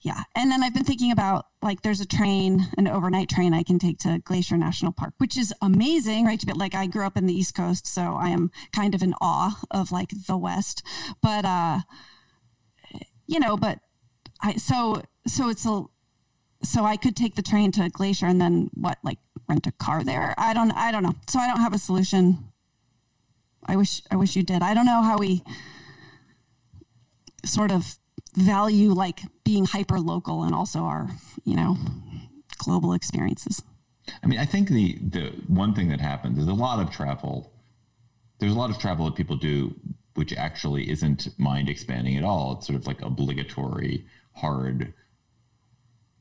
yeah. 0.00 0.22
And 0.34 0.50
then 0.50 0.62
I've 0.62 0.72
been 0.72 0.84
thinking 0.84 1.12
about 1.12 1.44
like 1.60 1.82
there's 1.82 2.00
a 2.00 2.06
train, 2.06 2.68
an 2.78 2.88
overnight 2.88 3.28
train 3.28 3.52
I 3.52 3.64
can 3.64 3.78
take 3.78 3.98
to 3.98 4.18
Glacier 4.24 4.56
National 4.56 4.92
Park, 4.92 5.12
which 5.18 5.36
is 5.36 5.52
amazing, 5.60 6.24
right? 6.24 6.40
To 6.40 6.46
be 6.46 6.54
like 6.54 6.74
I 6.74 6.86
grew 6.86 7.04
up 7.04 7.18
in 7.18 7.26
the 7.26 7.34
East 7.34 7.54
Coast, 7.54 7.86
so 7.86 8.16
I 8.18 8.30
am 8.30 8.50
kind 8.72 8.94
of 8.94 9.02
in 9.02 9.12
awe 9.20 9.60
of 9.70 9.92
like 9.92 10.12
the 10.26 10.38
West, 10.38 10.82
but 11.20 11.44
uh, 11.44 11.80
you 13.30 13.38
know, 13.38 13.56
but 13.56 13.78
I 14.42 14.56
so 14.56 15.02
so 15.26 15.48
it's 15.48 15.64
a 15.66 15.84
so 16.62 16.84
I 16.84 16.96
could 16.96 17.16
take 17.16 17.36
the 17.36 17.42
train 17.42 17.72
to 17.72 17.88
Glacier 17.88 18.26
and 18.26 18.40
then 18.40 18.70
what, 18.74 18.98
like 19.02 19.18
rent 19.48 19.66
a 19.66 19.72
car 19.72 20.04
there? 20.04 20.34
I 20.36 20.52
don't, 20.52 20.72
I 20.72 20.92
don't 20.92 21.02
know. 21.02 21.14
So 21.28 21.38
I 21.38 21.46
don't 21.46 21.60
have 21.60 21.72
a 21.72 21.78
solution. 21.78 22.50
I 23.64 23.76
wish, 23.76 24.02
I 24.10 24.16
wish 24.16 24.36
you 24.36 24.42
did. 24.42 24.62
I 24.62 24.74
don't 24.74 24.86
know 24.86 25.02
how 25.02 25.18
we 25.18 25.42
sort 27.44 27.70
of 27.70 27.96
value 28.34 28.92
like 28.92 29.20
being 29.44 29.64
hyper 29.64 29.98
local 29.98 30.42
and 30.42 30.54
also 30.54 30.80
our, 30.80 31.08
you 31.44 31.56
know, 31.56 31.76
global 32.58 32.92
experiences. 32.92 33.62
I 34.22 34.26
mean, 34.26 34.38
I 34.38 34.44
think 34.44 34.68
the 34.68 34.98
the 34.98 35.30
one 35.46 35.72
thing 35.74 35.88
that 35.88 36.00
happens 36.00 36.36
is 36.36 36.48
a 36.48 36.52
lot 36.52 36.80
of 36.80 36.90
travel. 36.90 37.52
There's 38.38 38.52
a 38.52 38.58
lot 38.58 38.70
of 38.70 38.78
travel 38.78 39.04
that 39.06 39.14
people 39.14 39.36
do, 39.36 39.74
which 40.14 40.32
actually 40.32 40.90
isn't 40.90 41.28
mind 41.38 41.68
expanding 41.68 42.16
at 42.16 42.24
all. 42.24 42.56
It's 42.56 42.66
sort 42.66 42.78
of 42.78 42.86
like 42.86 43.02
obligatory, 43.02 44.06
hard 44.34 44.92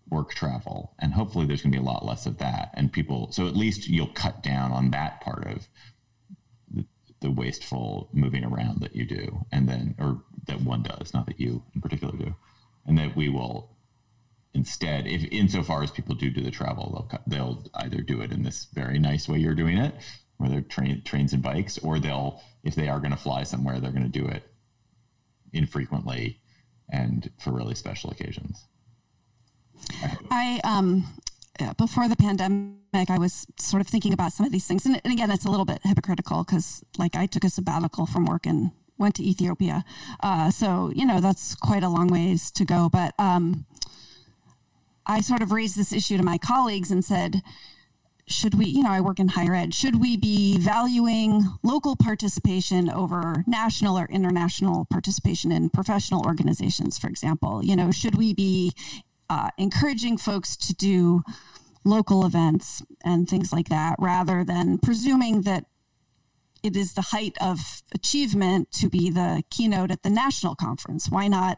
work 0.10 0.34
travel. 0.34 0.96
And 1.00 1.14
hopefully 1.14 1.46
there's 1.46 1.62
going 1.62 1.72
to 1.72 1.78
be 1.78 1.84
a 1.84 1.86
lot 1.86 2.06
less 2.06 2.26
of 2.26 2.38
that. 2.40 2.72
And 2.74 2.92
people 2.92 3.32
so 3.32 3.48
at 3.48 3.56
least 3.56 3.88
you'll 3.88 4.08
cut 4.08 4.44
down 4.44 4.72
on 4.72 4.92
that 4.92 5.22
part 5.22 5.48
of 5.48 5.68
the, 6.72 6.86
the, 7.20 7.32
wasteful 7.32 8.10
moving 8.12 8.44
around 8.44 8.82
that 8.82 8.96
you 8.96 9.06
do. 9.06 9.46
And 9.52 9.68
then 9.68 9.96
or 10.00 10.24
that 10.48 10.62
one 10.62 10.84
does 10.84 11.14
not 11.14 11.28
that 11.28 11.40
you 11.40 11.64
in 11.76 11.82
particular 11.82 12.16
do. 12.18 12.36
And 12.86 12.98
that 12.98 13.16
we 13.16 13.30
will 13.30 13.76
instead 14.54 15.06
if 15.06 15.24
insofar 15.32 15.84
as 15.84 15.92
people 15.92 16.16
do 16.16 16.30
do 16.32 16.42
the 16.42 16.50
travel 16.50 17.08
they'll 17.08 17.22
they'll 17.28 17.66
either 17.76 18.02
do 18.02 18.20
it 18.20 18.32
in 18.32 18.42
this 18.42 18.68
very 18.74 18.98
nice 18.98 19.30
way 19.30 19.38
you're 19.38 19.54
doing 19.54 19.78
it 19.78 19.94
where 20.40 20.50
they're 20.50 20.62
train, 20.62 21.02
trains 21.04 21.34
and 21.34 21.44
bikes 21.44 21.78
or 21.78 22.00
they'll 22.00 22.42
if 22.64 22.74
they 22.74 22.90
are 22.90 23.00
going 23.00 23.12
to 23.12 23.18
fly 23.18 23.44
somewhere 23.44 23.80
they're 23.80 23.92
going 23.92 24.10
to 24.10 24.20
do 24.20 24.26
it 24.26 24.44
infrequently 25.54 26.40
and 26.92 27.30
for 27.40 27.52
really 27.52 27.76
special 27.76 28.10
occasions. 28.10 28.66
I 30.32 30.60
um 30.64 31.06
before 31.78 32.08
the 32.08 32.16
pandemic, 32.16 33.10
I 33.10 33.18
was 33.18 33.46
sort 33.60 33.82
of 33.82 33.88
thinking 33.88 34.14
about 34.14 34.34
some 34.34 34.46
of 34.46 34.52
these 34.52 34.66
things, 34.66 34.86
and, 34.86 35.02
and 35.04 35.12
again, 35.12 35.32
it's 35.32 35.46
a 35.46 35.50
little 35.50 35.66
bit 35.66 35.80
hypocritical 35.84 36.44
because 36.44 36.84
like 36.98 37.16
I 37.16 37.26
took 37.26 37.44
a 37.44 37.50
sabbatical 37.50 38.06
from 38.06 38.26
work 38.26 38.46
and 38.46 38.72
went 38.98 39.16
to 39.16 39.24
Ethiopia, 39.24 39.84
uh, 40.22 40.52
so 40.52 40.92
you 40.96 41.06
know 41.06 41.20
that's 41.20 41.56
quite 41.56 41.84
a 41.84 41.90
long 41.90 42.08
ways 42.08 42.52
to 42.52 42.66
go. 42.66 42.90
But 42.90 43.14
um, 43.20 43.66
I 45.06 45.22
sort 45.22 45.42
of 45.42 45.52
raised 45.52 45.78
this 45.78 45.92
issue 45.92 46.18
to 46.18 46.24
my 46.24 46.38
colleagues 46.38 46.92
and 46.92 47.04
said, 47.04 47.42
should 48.30 48.54
we, 48.56 48.66
you 48.66 48.84
know, 48.84 48.92
I 48.92 49.02
work 49.02 49.20
in 49.20 49.30
higher 49.30 49.56
ed, 49.56 49.74
should 49.74 50.00
we 50.00 50.16
be 50.16 50.58
valuing 50.60 51.44
local 51.64 51.96
participation 51.96 52.90
over 52.90 53.44
national 53.48 53.98
or 53.98 54.06
international 54.06 54.86
participation 54.86 55.52
in 55.52 55.70
professional 55.70 56.26
organizations, 56.26 56.98
for 56.98 57.08
example? 57.08 57.64
You 57.64 57.76
know, 57.76 57.92
should 57.92 58.16
we 58.16 58.34
be 58.34 58.74
uh, 59.30 59.50
encouraging 59.58 60.18
folks 60.18 60.56
to 60.58 60.74
do 60.74 61.24
local 61.84 62.26
events 62.26 62.84
and 63.04 63.28
things 63.28 63.52
like 63.52 63.70
that 63.70 63.96
rather 64.00 64.44
than 64.44 64.78
presuming 64.78 65.42
that 65.42 65.66
it 66.62 66.76
is 66.76 66.94
the 66.94 67.02
height 67.02 67.38
of 67.40 67.60
achievement 67.94 68.72
to 68.72 68.90
be 68.90 69.10
the 69.10 69.44
keynote 69.50 69.92
at 69.92 70.04
the 70.04 70.10
national 70.10 70.56
conference. 70.56 71.10
Why 71.10 71.28
not? 71.28 71.58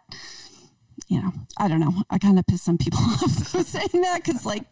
You 1.08 1.22
know, 1.22 1.34
I 1.58 1.68
don't 1.68 1.80
know. 1.80 2.04
I 2.10 2.20
kind 2.20 2.38
of 2.38 2.46
piss 2.46 2.62
some 2.62 2.78
people 2.78 3.00
off 3.24 3.32
saying 3.66 4.02
that 4.02 4.22
because, 4.24 4.46
like, 4.46 4.64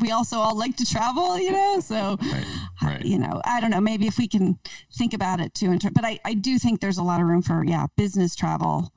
we 0.00 0.10
also 0.10 0.38
all 0.38 0.56
like 0.56 0.76
to 0.76 0.84
travel, 0.84 1.38
you 1.38 1.52
know. 1.52 1.80
So, 1.80 2.16
right, 2.20 2.46
right. 2.82 3.04
you 3.04 3.18
know, 3.18 3.40
I 3.44 3.60
don't 3.60 3.70
know. 3.70 3.80
Maybe 3.80 4.06
if 4.06 4.18
we 4.18 4.28
can 4.28 4.58
think 4.96 5.14
about 5.14 5.40
it 5.40 5.54
too. 5.54 5.78
But 5.92 6.04
I, 6.04 6.18
I 6.24 6.34
do 6.34 6.58
think 6.58 6.80
there's 6.80 6.98
a 6.98 7.02
lot 7.02 7.20
of 7.20 7.26
room 7.26 7.42
for 7.42 7.64
yeah, 7.64 7.86
business 7.96 8.34
travel. 8.34 8.92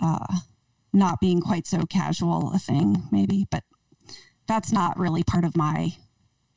Uh, 0.00 0.38
not 0.94 1.20
being 1.20 1.40
quite 1.40 1.66
so 1.66 1.82
casual 1.86 2.52
a 2.54 2.58
thing, 2.58 3.02
maybe, 3.10 3.46
but 3.50 3.64
that's 4.46 4.72
not 4.72 4.98
really 4.98 5.24
part 5.24 5.44
of 5.44 5.56
my. 5.56 5.96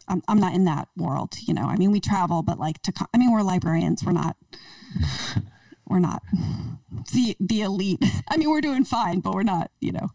I'm, 0.08 0.22
I'm 0.28 0.40
not 0.40 0.54
in 0.54 0.66
that 0.66 0.88
world, 0.96 1.36
you 1.42 1.54
know. 1.54 1.66
I 1.66 1.76
mean, 1.76 1.92
we 1.92 2.00
travel, 2.00 2.44
but 2.44 2.60
like 2.60 2.82
to, 2.84 2.94
I 3.14 3.18
mean, 3.18 3.32
we're 3.32 3.42
librarians. 3.42 4.04
We're 4.06 4.14
not, 4.14 4.38
we're 5.88 6.00
not 6.00 6.22
the 7.14 7.36
the 7.40 7.62
elite. 7.62 8.04
I 8.30 8.38
mean, 8.38 8.50
we're 8.50 8.62
doing 8.62 8.86
fine, 8.86 9.20
but 9.20 9.34
we're 9.34 9.44
not, 9.44 9.72
you 9.82 9.92
know, 9.92 10.10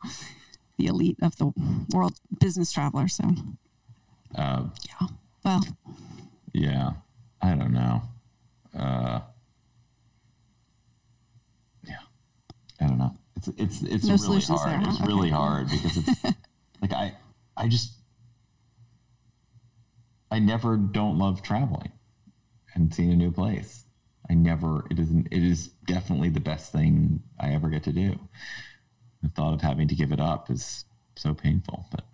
the 0.83 0.89
elite 0.89 1.17
of 1.23 1.37
the 1.37 1.53
world 1.95 2.15
business 2.41 2.73
traveler. 2.73 3.07
So, 3.07 3.25
uh, 4.37 4.65
yeah. 4.87 5.09
Well, 5.45 5.65
yeah. 6.53 6.91
I 7.41 7.55
don't 7.55 7.73
know. 7.73 8.03
Uh, 8.77 9.21
yeah. 11.87 11.97
I 12.81 12.87
don't 12.87 12.99
know. 12.99 13.17
It's 13.37 13.49
it's 13.57 13.83
it's 13.83 14.05
no 14.05 14.17
really 14.17 14.41
hard. 14.41 14.71
There, 14.71 14.79
huh? 14.79 14.91
It's 14.91 15.01
really 15.01 15.31
hard 15.31 15.69
because 15.71 15.97
it's 15.97 16.25
like 16.83 16.93
I 16.93 17.15
I 17.57 17.69
just 17.69 17.93
I 20.31 20.39
never 20.39 20.77
don't 20.77 21.19
love 21.19 21.43
traveling 21.43 21.93
and 22.75 22.95
seeing 22.95 23.13
a 23.13 23.17
new 23.17 23.33
place. 23.33 23.85
I 24.31 24.35
never 24.35 24.85
it 24.91 24.99
isn't 24.99 25.29
it 25.31 25.43
is 25.43 25.69
definitely 25.87 26.29
the 26.29 26.41
best 26.41 26.73
thing 26.73 27.23
I 27.39 27.53
ever 27.53 27.69
get 27.69 27.83
to 27.85 27.93
do. 27.93 28.19
The 29.23 29.29
thought 29.29 29.55
of 29.55 29.61
having 29.61 29.89
to 29.89 29.95
give 29.95 30.13
it 30.13 30.21
up 30.21 30.51
is 30.51 30.85
so 31.15 31.35
painful, 31.35 31.87
but 31.91 32.05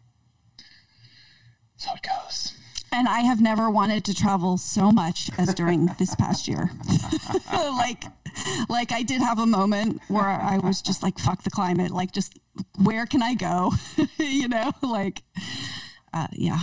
so 1.77 1.91
it 1.95 2.03
goes. 2.03 2.55
And 2.91 3.09
I 3.09 3.21
have 3.21 3.41
never 3.41 3.71
wanted 3.71 4.05
to 4.07 4.15
travel 4.15 4.57
so 4.57 4.91
much 4.91 5.31
as 5.39 5.55
during 5.55 5.87
this 5.99 6.15
past 6.15 6.49
year. 6.49 6.71
like 7.53 8.05
like 8.69 8.93
I 8.93 9.03
did 9.03 9.21
have 9.21 9.39
a 9.39 9.47
moment 9.47 10.01
where 10.09 10.25
I 10.25 10.59
was 10.59 10.83
just 10.83 11.03
like, 11.03 11.19
fuck 11.19 11.43
the 11.43 11.51
climate. 11.51 11.91
Like, 11.91 12.13
just 12.13 12.39
where 12.83 13.07
can 13.07 13.23
I 13.23 13.35
go? 13.35 13.73
you 14.19 14.49
know, 14.49 14.73
like, 14.83 15.23
uh, 16.13 16.29
yeah. 16.33 16.61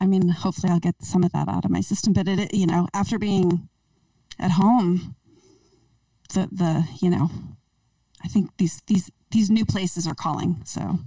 I 0.00 0.06
mean, 0.06 0.28
hopefully 0.28 0.72
I'll 0.72 0.80
get 0.80 0.96
some 1.02 1.24
of 1.24 1.32
that 1.32 1.48
out 1.48 1.64
of 1.64 1.70
my 1.70 1.80
system. 1.80 2.12
But 2.12 2.28
it, 2.28 2.54
you 2.54 2.66
know, 2.66 2.88
after 2.94 3.18
being 3.18 3.68
at 4.38 4.52
home, 4.52 5.16
the 6.32 6.48
the 6.52 6.86
you 7.00 7.10
know, 7.10 7.30
I 8.22 8.28
think 8.28 8.56
these 8.58 8.82
these 8.86 9.10
these 9.30 9.50
new 9.50 9.64
places 9.64 10.06
are 10.06 10.14
calling. 10.14 10.60
So, 10.64 10.98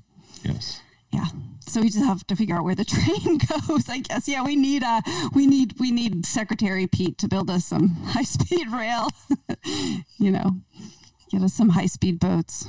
yes, 0.44 0.82
yeah. 1.12 1.26
so 1.68 1.82
we 1.82 1.90
just 1.90 2.06
have 2.06 2.26
to 2.28 2.36
figure 2.36 2.56
out 2.56 2.64
where 2.64 2.76
the 2.76 2.86
train 2.96 3.38
goes. 3.40 3.90
I 3.90 4.00
guess. 4.00 4.28
Yeah, 4.28 4.44
we 4.44 4.56
need 4.56 4.84
uh 4.84 5.02
we 5.34 5.48
need 5.48 5.80
we 5.80 5.92
need 5.92 6.26
Secretary 6.26 6.88
Pete 6.88 7.18
to 7.20 7.28
build 7.28 7.50
us 7.50 7.66
some 7.66 7.90
high 8.06 8.24
speed 8.24 8.68
rail. 8.72 9.08
you 10.18 10.32
know, 10.32 10.52
get 11.30 11.42
us 11.42 11.54
some 11.54 11.70
high 11.70 11.88
speed 11.88 12.20
boats 12.20 12.68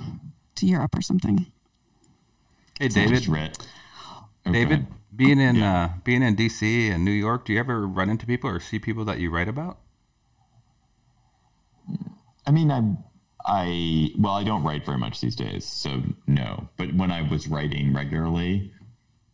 to 0.57 0.67
Europe 0.67 0.95
or 0.97 1.03
something. 1.03 1.47
Hey, 2.79 2.89
So 2.89 3.01
I 3.01 3.05
David. 3.07 3.23
just 3.23 3.29
Okay. 4.45 4.53
David, 4.65 4.87
being 5.15 5.39
in 5.39 5.63
uh, 5.63 5.95
being 6.05 6.23
in 6.23 6.35
DC 6.35 6.91
and 6.91 7.05
New 7.05 7.13
York, 7.13 7.45
do 7.45 7.53
you 7.53 7.61
ever 7.61 7.87
run 7.87 8.11
into 8.11 8.27
people 8.27 8.51
or 8.51 8.59
see 8.59 8.79
people 8.79 9.05
that 9.05 9.21
you 9.21 9.31
write 9.31 9.49
about? 9.49 9.79
I 12.47 12.51
mean, 12.51 12.71
I'm, 12.73 12.99
I, 13.45 14.11
well, 14.19 14.35
I 14.35 14.45
don't 14.45 14.63
write 14.63 14.85
very 14.85 14.99
much 14.99 15.21
these 15.21 15.37
days, 15.37 15.65
so 15.65 16.03
no. 16.27 16.69
But 16.77 16.95
when 16.95 17.11
I 17.11 17.23
was 17.29 17.49
writing 17.49 17.93
regularly, 17.93 18.73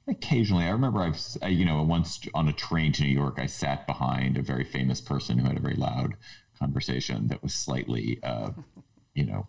occasionally, 0.07 0.65
I 0.65 0.71
remember 0.71 1.01
I've, 1.01 1.21
I, 1.43 1.49
you 1.49 1.65
know, 1.65 1.83
once 1.83 2.21
on 2.35 2.49
a 2.49 2.53
train 2.53 2.93
to 2.93 3.03
New 3.03 3.11
York, 3.11 3.39
I 3.39 3.47
sat 3.47 3.87
behind 3.87 4.37
a 4.37 4.43
very 4.43 4.65
famous 4.65 5.01
person 5.01 5.39
who 5.39 5.47
had 5.47 5.57
a 5.57 5.61
very 5.61 5.77
loud 5.77 6.17
conversation 6.59 7.29
that 7.29 7.43
was 7.43 7.55
slightly, 7.55 8.19
uh, 8.23 8.51
you 9.15 9.27
know, 9.27 9.47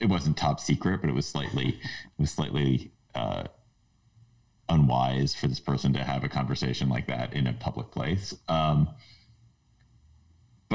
it 0.00 0.06
wasn't 0.06 0.36
top 0.36 0.60
secret, 0.60 1.00
but 1.00 1.10
it 1.10 1.14
was 1.14 1.26
slightly, 1.26 1.68
it 1.68 2.20
was 2.20 2.30
slightly, 2.30 2.92
uh, 3.14 3.44
unwise 4.68 5.34
for 5.34 5.46
this 5.46 5.60
person 5.60 5.92
to 5.92 6.02
have 6.02 6.24
a 6.24 6.28
conversation 6.28 6.88
like 6.88 7.06
that 7.06 7.32
in 7.32 7.46
a 7.46 7.52
public 7.52 7.90
place. 7.90 8.34
Um, 8.48 8.88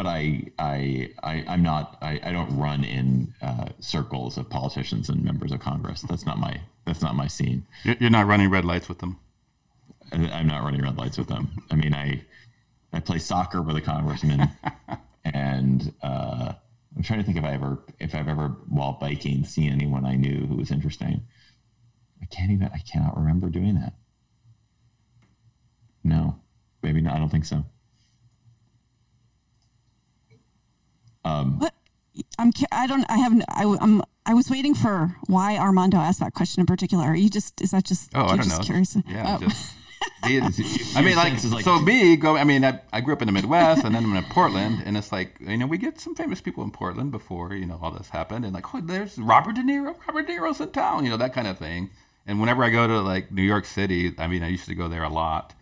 but 0.02 0.10
I, 0.10 0.46
I, 0.58 1.10
I, 1.22 1.46
I'm 1.48 1.62
not. 1.62 2.00
I, 2.02 2.20
I 2.24 2.32
don't 2.32 2.58
run 2.58 2.84
in 2.84 3.36
uh, 3.40 3.68
circles 3.80 4.36
of 4.36 4.50
politicians 4.50 5.10
and 5.10 5.24
members 5.24 5.52
of 5.52 5.60
Congress. 5.60 6.02
That's 6.02 6.26
not 6.26 6.40
my. 6.40 6.60
That's 6.88 7.04
not 7.04 7.14
my 7.14 7.28
scene. 7.28 7.68
You're 7.84 8.10
not 8.10 8.26
running 8.26 8.50
red 8.50 8.66
lights 8.66 8.90
with 8.90 8.98
them. 8.98 9.20
I'm 10.12 10.48
not 10.48 10.64
running 10.64 10.82
red 10.82 10.98
lights 10.98 11.20
with 11.20 11.28
them. 11.28 11.52
I 11.70 11.76
mean, 11.76 11.94
I, 11.94 12.24
I 12.92 13.00
play 13.00 13.20
soccer 13.20 13.62
with 13.62 13.76
a 13.76 13.82
congressman, 13.82 14.50
and 15.24 15.94
uh, 16.02 16.54
I'm 16.98 17.04
trying 17.04 17.20
to 17.20 17.24
think 17.26 17.38
if 17.38 17.44
I 17.44 17.54
ever, 17.54 17.78
if 18.00 18.16
I've 18.16 18.28
ever 18.28 18.48
while 18.70 18.94
biking 18.94 19.46
seen 19.46 19.72
anyone 19.72 20.04
I 20.04 20.16
knew 20.16 20.48
who 20.48 20.56
was 20.56 20.72
interesting. 20.72 21.22
I 22.20 22.26
can't 22.26 22.50
even. 22.50 22.72
I 22.74 22.80
cannot 22.80 23.16
remember 23.18 23.50
doing 23.50 23.76
that. 23.76 23.94
No, 26.04 26.40
maybe 26.82 27.02
not. 27.02 27.16
I 27.16 27.20
don't 27.20 27.30
think 27.30 27.46
so. 27.46 27.66
Um, 31.26 31.60
what? 31.60 31.74
I'm. 32.38 32.52
I 32.72 32.88
don't. 32.88 33.06
I 33.10 33.18
haven't. 33.18 33.44
I, 33.50 33.64
I'm 33.80 34.02
I 34.26 34.34
was 34.34 34.50
waiting 34.50 34.76
for 34.76 35.16
why 35.28 35.58
Armando 35.58 35.98
asked 35.98 36.20
that 36.20 36.34
question 36.34 36.60
in 36.62 36.66
particular. 36.66 37.06
Are 37.06 37.16
you 37.16 37.30
just? 37.30 37.62
Is 37.62 37.72
that 37.72 37.86
just? 37.86 38.10
Oh, 38.14 38.22
I 38.22 38.28
you're 38.28 38.38
don't 38.38 38.44
just 38.46 38.60
know. 38.62 38.66
Curious? 38.66 38.98
Yeah, 39.08 39.38
Oh. 39.42 39.46
just. 39.48 39.74
I 40.24 41.02
mean, 41.04 41.16
like, 41.16 41.44
like- 41.52 41.64
so 41.64 41.80
me 41.80 42.16
go. 42.16 42.36
I 42.36 42.44
mean, 42.44 42.66
I, 42.66 42.80
I 42.92 43.02
grew 43.02 43.14
up 43.14 43.22
in 43.22 43.28
the 43.28 43.32
Midwest, 43.32 43.84
and 43.86 43.94
then 43.94 44.04
I'm 44.04 44.16
in 44.16 44.24
Portland, 44.26 44.82
and 44.86 44.98
it's 44.98 45.12
like 45.12 45.38
you 45.40 45.58
know 45.58 45.68
we 45.68 45.78
get 45.78 46.00
some 46.00 46.16
famous 46.16 46.42
people 46.42 46.64
in 46.64 46.72
Portland 46.72 47.12
before 47.12 47.54
you 47.54 47.66
know 47.68 47.80
all 47.82 47.92
this 47.92 48.10
happened, 48.10 48.44
and 48.46 48.54
like 48.54 48.74
oh, 48.74 48.82
there's 48.82 49.18
Robert 49.20 49.56
De 49.56 49.62
Niro. 49.62 49.96
Robert 50.08 50.28
De 50.28 50.34
Niro's 50.34 50.60
in 50.60 50.70
town, 50.72 51.04
you 51.06 51.12
know 51.12 51.18
that 51.18 51.34
kind 51.34 51.48
of 51.48 51.58
thing. 51.60 51.92
And 52.28 52.40
whenever 52.40 52.64
I 52.64 52.70
go 52.70 52.88
to 52.88 53.00
like 53.02 53.32
New 53.32 53.42
York 53.44 53.66
City, 53.66 54.14
I 54.18 54.28
mean, 54.28 54.42
I 54.44 54.48
used 54.48 54.66
to 54.66 54.76
go 54.76 54.88
there 54.90 55.04
a 55.04 55.10
lot. 55.10 55.54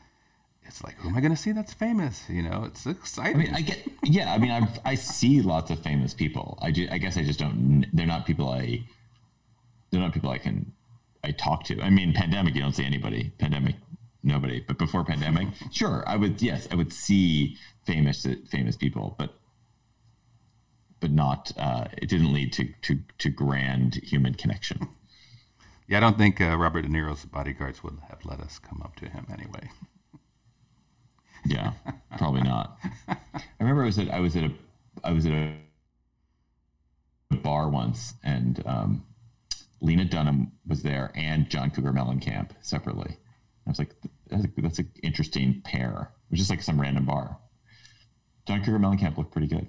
It's 0.69 0.83
like, 0.83 0.95
who 0.99 1.09
am 1.09 1.15
I 1.15 1.19
going 1.19 1.31
to 1.31 1.37
see 1.37 1.51
that's 1.51 1.73
famous? 1.73 2.29
You 2.29 2.43
know, 2.43 2.63
it's 2.63 2.85
exciting. 2.85 3.35
I 3.35 3.43
mean, 3.43 3.55
I 3.55 3.61
get, 3.61 3.87
yeah. 4.03 4.31
I 4.31 4.37
mean, 4.37 4.51
I 4.51 4.67
I 4.85 4.93
see 4.95 5.41
lots 5.41 5.71
of 5.71 5.79
famous 5.79 6.13
people. 6.13 6.59
I, 6.61 6.71
ju- 6.71 6.87
I 6.91 6.99
guess 6.99 7.17
I 7.17 7.23
just 7.23 7.39
don't. 7.39 7.87
They're 7.91 8.05
not 8.05 8.27
people 8.27 8.49
I. 8.49 8.83
They're 9.89 9.99
not 9.99 10.13
people 10.13 10.29
I 10.29 10.37
can. 10.37 10.71
I 11.23 11.31
talk 11.31 11.63
to. 11.65 11.81
I 11.81 11.89
mean, 11.89 12.13
pandemic, 12.13 12.53
you 12.53 12.61
don't 12.61 12.75
see 12.75 12.85
anybody. 12.85 13.31
Pandemic, 13.39 13.77
nobody. 14.21 14.59
But 14.59 14.77
before 14.77 15.03
pandemic, 15.03 15.47
sure, 15.71 16.03
I 16.05 16.15
would. 16.17 16.39
Yes, 16.39 16.67
I 16.71 16.75
would 16.75 16.93
see 16.93 17.57
famous 17.83 18.27
famous 18.51 18.77
people, 18.77 19.15
but 19.17 19.33
but 20.99 21.09
not. 21.09 21.51
Uh, 21.57 21.85
it 21.97 22.09
didn't 22.09 22.31
lead 22.31 22.53
to 22.53 22.69
to 22.83 22.99
to 23.17 23.29
grand 23.29 23.95
human 23.95 24.35
connection. 24.35 24.87
yeah, 25.87 25.97
I 25.97 25.99
don't 25.99 26.19
think 26.19 26.39
uh, 26.39 26.55
Robert 26.55 26.83
De 26.83 26.89
Niro's 26.89 27.25
bodyguards 27.25 27.83
would 27.83 27.97
have 28.07 28.23
let 28.23 28.39
us 28.39 28.59
come 28.59 28.83
up 28.83 28.95
to 28.97 29.09
him 29.09 29.25
anyway. 29.33 29.71
Yeah, 31.45 31.73
probably 32.17 32.41
not. 32.41 32.77
I 33.07 33.17
remember 33.59 33.83
I 33.83 33.85
was 33.85 33.99
at 33.99 34.09
I 34.13 34.19
was 34.19 34.35
at 34.35 34.43
a 34.43 34.51
I 35.03 35.11
was 35.11 35.25
at 35.25 35.31
a 35.31 35.55
bar 37.35 37.69
once, 37.69 38.13
and 38.23 38.61
um, 38.65 39.05
Lena 39.81 40.05
Dunham 40.05 40.51
was 40.67 40.83
there, 40.83 41.11
and 41.15 41.49
John 41.49 41.71
Cougar 41.71 41.93
Mellencamp 41.93 42.51
separately. 42.61 43.17
I 43.65 43.69
was 43.69 43.79
like, 43.79 43.95
that's, 44.27 44.45
a, 44.45 44.47
that's 44.57 44.79
an 44.79 44.91
interesting 45.03 45.61
pair. 45.63 46.11
It 46.27 46.31
was 46.31 46.39
just 46.39 46.49
like 46.49 46.63
some 46.63 46.79
random 46.81 47.05
bar. 47.05 47.37
John 48.47 48.63
Cougar 48.63 48.79
Mellencamp 48.79 49.17
looked 49.17 49.31
pretty 49.31 49.47
good. 49.47 49.67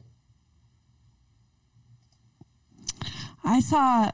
I 3.45 3.61
saw. 3.61 4.11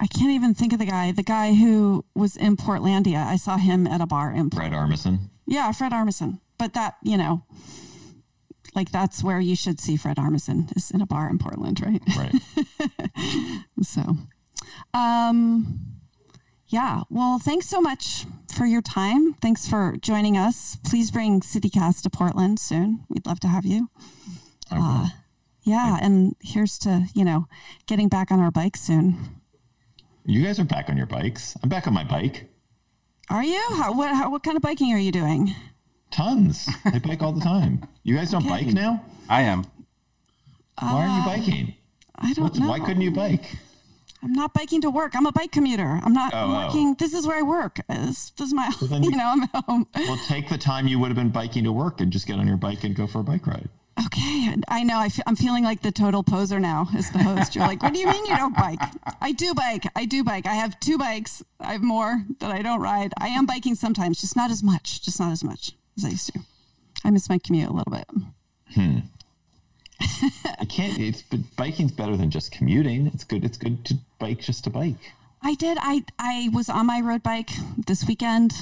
I 0.00 0.06
can't 0.06 0.30
even 0.30 0.54
think 0.54 0.72
of 0.72 0.78
the 0.78 0.86
guy. 0.86 1.10
The 1.10 1.24
guy 1.24 1.54
who 1.54 2.04
was 2.14 2.36
in 2.36 2.56
Portlandia. 2.56 3.26
I 3.26 3.36
saw 3.36 3.56
him 3.56 3.86
at 3.86 4.00
a 4.00 4.06
bar 4.06 4.32
in. 4.32 4.50
Port- 4.50 4.62
Fred 4.62 4.72
Armisen. 4.72 5.30
yeah, 5.46 5.70
Fred 5.72 5.92
Armisen. 5.92 6.40
But 6.58 6.74
that 6.74 6.96
you 7.02 7.16
know, 7.16 7.44
like 8.74 8.90
that's 8.90 9.22
where 9.22 9.40
you 9.40 9.56
should 9.56 9.80
see 9.80 9.96
Fred 9.96 10.16
Armisen 10.16 10.76
is 10.76 10.90
in 10.90 11.00
a 11.00 11.06
bar 11.06 11.28
in 11.30 11.38
Portland, 11.38 11.80
right? 11.80 12.02
Right. 12.16 12.34
So, 13.82 14.16
um, 14.92 15.80
yeah. 16.66 17.02
Well, 17.10 17.38
thanks 17.38 17.66
so 17.68 17.80
much 17.80 18.26
for 18.52 18.66
your 18.66 18.82
time. 18.82 19.34
Thanks 19.34 19.68
for 19.68 19.96
joining 20.00 20.36
us. 20.36 20.76
Please 20.84 21.10
bring 21.10 21.42
City 21.42 21.70
Cast 21.70 22.02
to 22.04 22.10
Portland 22.10 22.58
soon. 22.58 23.04
We'd 23.08 23.24
love 23.26 23.40
to 23.40 23.48
have 23.48 23.64
you. 23.64 23.88
Will. 24.70 25.06
Yeah, 25.62 25.98
and 26.00 26.34
here's 26.42 26.78
to 26.78 27.06
you 27.14 27.24
know 27.24 27.46
getting 27.86 28.08
back 28.08 28.30
on 28.30 28.40
our 28.40 28.50
bikes 28.50 28.80
soon. 28.80 29.40
you 30.24 30.42
guys 30.44 30.58
are 30.58 30.64
back 30.64 30.88
on 30.90 30.96
your 30.96 31.06
bikes. 31.06 31.56
I'm 31.62 31.68
back 31.68 31.86
on 31.86 31.94
my 31.94 32.04
bike. 32.04 32.48
Are 33.30 33.44
you? 33.44 33.62
How, 33.76 33.92
what 33.92 34.14
how, 34.14 34.30
what 34.30 34.42
kind 34.42 34.56
of 34.56 34.62
biking 34.62 34.92
are 34.92 34.98
you 34.98 35.12
doing? 35.12 35.54
Tons. 36.10 36.68
I 36.84 36.98
bike 36.98 37.22
all 37.22 37.32
the 37.32 37.40
time. 37.40 37.82
You 38.02 38.16
guys 38.16 38.30
don't 38.30 38.42
Okay. 38.46 38.64
bike 38.64 38.74
now? 38.74 39.04
I 39.28 39.42
am. 39.42 39.64
Why 40.80 40.88
aren't 40.92 41.12
you 41.12 41.20
uh, 41.20 41.36
biking? 41.36 41.74
I 42.16 42.32
don't 42.32 42.44
What's, 42.44 42.58
know. 42.58 42.68
why 42.68 42.80
couldn't 42.80 43.02
you 43.02 43.10
bike? 43.10 43.56
I'm 44.22 44.32
not 44.32 44.52
biking 44.52 44.80
to 44.80 44.90
work. 44.90 45.14
I'm 45.14 45.26
a 45.26 45.32
bike 45.32 45.52
commuter. 45.52 46.00
I'm 46.02 46.12
not 46.12 46.32
Oh, 46.34 46.38
oh. 46.46 46.66
working. 46.66 46.94
This 46.98 47.14
is 47.14 47.26
where 47.26 47.38
I 47.38 47.42
work. 47.42 47.80
This, 47.88 48.30
this 48.30 48.48
is 48.48 48.54
my, 48.54 48.70
then 48.82 49.02
you 49.04 49.10
you- 49.10 49.16
know, 49.16 49.26
I'm 49.28 49.42
at 49.44 49.64
home. 49.66 49.86
Well, 49.94 50.18
take 50.26 50.48
the 50.48 50.58
time 50.58 50.88
you 50.88 50.98
would 50.98 51.08
have 51.08 51.16
been 51.16 51.30
biking 51.30 51.64
to 51.64 51.72
work 51.72 52.00
and 52.00 52.10
just 52.12 52.26
get 52.26 52.38
on 52.38 52.46
your 52.48 52.56
bike 52.56 52.82
and 52.84 52.96
go 52.96 53.06
for 53.06 53.20
a 53.20 53.24
bike 53.24 53.46
ride. 53.46 53.68
Okay, 54.06 54.54
I 54.68 54.84
know. 54.84 54.96
I 54.98 55.08
fe- 55.08 55.22
I'm 55.26 55.34
feeling 55.34 55.64
like 55.64 55.82
the 55.82 55.90
total 55.90 56.22
poser 56.22 56.60
now 56.60 56.86
as 56.96 57.10
the 57.10 57.18
host. 57.18 57.56
You're 57.56 57.66
like, 57.66 57.82
what 57.82 57.92
do 57.92 57.98
you 57.98 58.06
mean 58.06 58.24
you 58.26 58.36
don't 58.36 58.56
bike? 58.56 58.78
I 59.20 59.32
do 59.32 59.54
bike. 59.54 59.86
I 59.96 60.04
do 60.04 60.22
bike. 60.22 60.46
I 60.46 60.54
have 60.54 60.78
two 60.78 60.98
bikes. 60.98 61.42
I 61.58 61.72
have 61.72 61.82
more 61.82 62.22
that 62.38 62.52
I 62.52 62.62
don't 62.62 62.80
ride. 62.80 63.12
I 63.18 63.26
am 63.28 63.44
biking 63.44 63.74
sometimes, 63.74 64.20
just 64.20 64.36
not 64.36 64.52
as 64.52 64.62
much. 64.62 65.02
Just 65.02 65.18
not 65.18 65.32
as 65.32 65.42
much 65.42 65.72
as 65.98 66.04
I 66.04 66.08
used 66.10 66.32
to. 66.32 66.40
I 67.04 67.10
miss 67.10 67.28
my 67.28 67.38
commute 67.38 67.68
a 67.68 67.72
little 67.72 67.92
bit. 67.92 68.06
Hmm. 68.74 68.98
I 70.60 70.64
can't. 70.64 70.98
It's 70.98 71.22
but 71.22 71.40
biking's 71.56 71.92
better 71.92 72.16
than 72.16 72.30
just 72.30 72.52
commuting. 72.52 73.06
It's 73.08 73.24
good. 73.24 73.44
It's 73.44 73.58
good 73.58 73.84
to 73.86 73.94
bike 74.18 74.40
just 74.40 74.64
to 74.64 74.70
bike. 74.70 75.12
I 75.42 75.54
did. 75.54 75.78
I 75.80 76.04
I 76.18 76.50
was 76.52 76.68
on 76.68 76.86
my 76.86 77.00
road 77.00 77.22
bike 77.22 77.50
this 77.86 78.04
weekend, 78.06 78.52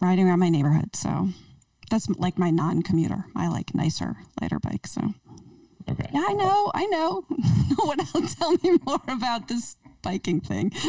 riding 0.00 0.28
around 0.28 0.40
my 0.40 0.48
neighborhood. 0.48 0.94
So 0.96 1.28
that's 1.90 2.08
like 2.10 2.38
my 2.38 2.50
non-commuter. 2.50 3.26
I 3.36 3.48
like 3.48 3.74
nicer, 3.74 4.16
lighter 4.40 4.58
bike. 4.58 4.86
So 4.86 5.14
Okay. 5.88 6.08
yeah, 6.12 6.24
I 6.28 6.32
know. 6.34 6.70
I 6.74 6.86
know. 6.86 7.24
no 7.78 7.84
one 7.86 8.00
else 8.00 8.34
tell 8.34 8.52
me 8.62 8.78
more 8.84 9.00
about 9.08 9.48
this 9.48 9.76
biking 10.02 10.40
thing. 10.40 10.72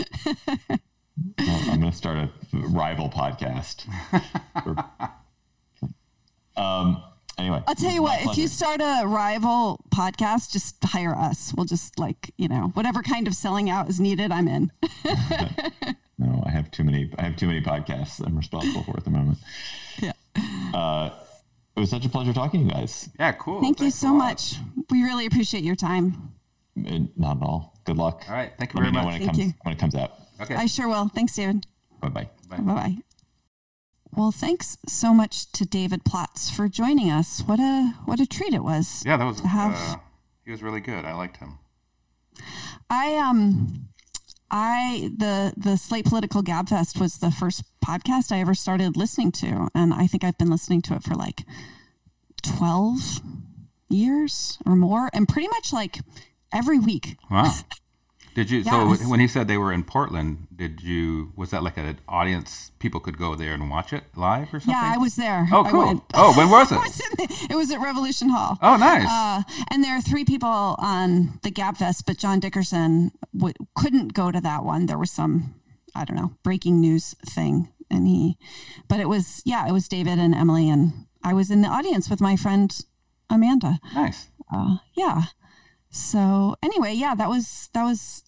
Well, 1.37 1.59
I'm 1.69 1.81
going 1.81 1.91
to 1.91 1.97
start 1.97 2.17
a 2.17 2.29
rival 2.53 3.09
podcast. 3.09 3.83
um. 6.59 7.03
Anyway, 7.37 7.63
I'll 7.67 7.75
tell 7.75 7.91
you 7.91 8.01
my 8.01 8.17
what, 8.25 8.31
if 8.31 8.37
you 8.37 8.49
start 8.49 8.81
a 8.81 9.07
rival 9.07 9.79
podcast, 9.91 10.51
just 10.51 10.75
hire 10.83 11.15
us. 11.15 11.53
We'll 11.55 11.65
just 11.65 11.97
like, 11.97 12.33
you 12.37 12.49
know, 12.49 12.71
whatever 12.73 13.01
kind 13.01 13.27
of 13.27 13.33
selling 13.33 13.69
out 13.69 13.87
is 13.87 13.97
needed, 14.01 14.29
I'm 14.29 14.49
in. 14.49 14.69
no, 16.17 16.43
I 16.45 16.49
have 16.49 16.69
too 16.69 16.83
many. 16.83 17.09
I 17.17 17.23
have 17.23 17.37
too 17.37 17.47
many 17.47 17.61
podcasts 17.61 18.19
I'm 18.25 18.35
responsible 18.35 18.83
for 18.83 18.97
at 18.97 19.05
the 19.05 19.09
moment. 19.11 19.37
yeah. 20.01 20.11
Uh, 20.73 21.11
it 21.77 21.79
was 21.79 21.89
such 21.89 22.05
a 22.05 22.09
pleasure 22.09 22.33
talking 22.33 22.59
to 22.59 22.65
you 22.65 22.71
guys. 22.73 23.09
Yeah, 23.17 23.31
cool. 23.31 23.61
Thank 23.61 23.79
you 23.79 23.85
Thanks 23.85 23.95
a 23.95 23.99
so 24.01 24.13
much. 24.13 24.55
We 24.89 25.03
really 25.03 25.25
appreciate 25.25 25.63
your 25.63 25.75
time. 25.77 26.33
And 26.75 27.09
not 27.17 27.37
at 27.37 27.43
all. 27.43 27.79
Good 27.85 27.95
luck. 27.97 28.25
All 28.27 28.35
right, 28.35 28.51
thank 28.57 28.73
you 28.73 28.81
Let 28.81 28.87
me 28.87 28.91
very 28.91 28.91
know 28.91 29.09
much. 29.09 29.13
when 29.13 29.15
it 29.15 29.25
Thank 29.25 29.37
comes 29.37 29.47
you. 29.47 29.53
when 29.63 29.73
it 29.75 29.79
comes 29.79 29.95
out. 29.95 30.11
Okay. 30.41 30.55
I 30.55 30.65
sure 30.65 30.89
will. 30.89 31.07
Thanks, 31.07 31.33
David. 31.35 31.65
Bye 32.01 32.09
bye. 32.09 32.29
Bye. 32.49 32.57
Bye 32.57 32.73
bye. 32.73 32.97
Well, 34.15 34.31
thanks 34.31 34.77
so 34.87 35.13
much 35.13 35.51
to 35.53 35.65
David 35.65 36.03
Plotz 36.03 36.51
for 36.51 36.67
joining 36.67 37.09
us. 37.11 37.41
What 37.45 37.59
a 37.59 37.93
what 38.05 38.19
a 38.19 38.25
treat 38.25 38.53
it 38.53 38.63
was. 38.63 39.03
Yeah, 39.05 39.17
that 39.17 39.25
was. 39.25 39.41
to 39.41 39.47
have- 39.47 39.73
Uh, 39.75 39.95
he 40.45 40.51
was 40.51 40.63
really 40.63 40.81
good. 40.81 41.05
I 41.05 41.13
liked 41.13 41.37
him. 41.37 41.59
I 42.89 43.15
um 43.17 43.87
I 44.49 45.11
the 45.15 45.53
the 45.55 45.77
Slate 45.77 46.05
Political 46.05 46.41
Gabfest 46.43 46.99
was 46.99 47.17
the 47.17 47.29
first 47.31 47.63
podcast 47.85 48.31
I 48.31 48.39
ever 48.39 48.55
started 48.55 48.97
listening 48.97 49.31
to, 49.33 49.69
and 49.75 49.93
I 49.93 50.07
think 50.07 50.23
I've 50.23 50.37
been 50.39 50.49
listening 50.49 50.81
to 50.83 50.95
it 50.95 51.03
for 51.03 51.13
like 51.13 51.43
twelve 52.41 53.21
years 53.89 54.57
or 54.65 54.75
more, 54.75 55.09
and 55.13 55.27
pretty 55.27 55.47
much 55.49 55.71
like 55.71 55.99
every 56.51 56.79
week. 56.79 57.15
Wow. 57.29 57.53
Did 58.35 58.49
you? 58.51 58.59
Yes. 58.59 58.99
So 59.01 59.09
when 59.09 59.19
he 59.19 59.27
said 59.27 59.47
they 59.47 59.57
were 59.57 59.73
in 59.73 59.83
Portland, 59.83 60.47
did 60.55 60.81
you? 60.81 61.31
Was 61.35 61.49
that 61.51 61.63
like 61.63 61.77
an 61.77 61.99
audience? 62.07 62.71
People 62.79 62.99
could 62.99 63.17
go 63.17 63.35
there 63.35 63.53
and 63.53 63.69
watch 63.69 63.91
it 63.91 64.03
live 64.15 64.47
or 64.53 64.59
something? 64.59 64.71
Yeah, 64.71 64.93
I 64.95 64.97
was 64.97 65.15
there. 65.15 65.47
Oh, 65.51 65.65
cool. 65.69 66.05
Oh, 66.13 66.33
when 66.37 66.49
was 66.49 66.71
it? 66.71 66.75
was 66.79 66.97
the- 66.97 67.47
it 67.49 67.55
was 67.55 67.71
at 67.71 67.79
Revolution 67.81 68.29
Hall. 68.29 68.57
Oh, 68.61 68.77
nice. 68.77 69.07
Uh, 69.09 69.43
and 69.71 69.83
there 69.83 69.95
are 69.97 70.01
three 70.01 70.23
people 70.25 70.75
on 70.79 71.39
the 71.43 71.51
Gabfest, 71.51 72.03
but 72.05 72.17
John 72.17 72.39
Dickerson 72.39 73.11
w- 73.35 73.53
couldn't 73.75 74.13
go 74.13 74.31
to 74.31 74.39
that 74.41 74.63
one. 74.63 74.85
There 74.85 74.97
was 74.97 75.11
some, 75.11 75.55
I 75.95 76.05
don't 76.05 76.15
know, 76.15 76.31
breaking 76.43 76.79
news 76.79 77.15
thing, 77.25 77.69
and 77.91 78.07
he, 78.07 78.37
but 78.87 78.99
it 78.99 79.09
was 79.09 79.41
yeah, 79.45 79.67
it 79.67 79.71
was 79.73 79.87
David 79.87 80.19
and 80.19 80.33
Emily, 80.35 80.69
and 80.69 80.93
I 81.23 81.33
was 81.33 81.49
in 81.51 81.61
the 81.61 81.67
audience 81.67 82.09
with 82.09 82.21
my 82.21 82.35
friend 82.35 82.77
Amanda. 83.29 83.79
nice. 83.93 84.27
Uh, 84.53 84.77
yeah. 84.95 85.23
So 85.89 86.55
anyway, 86.61 86.93
yeah, 86.93 87.15
that 87.15 87.29
was 87.29 87.69
that 87.73 87.83
was, 87.83 88.23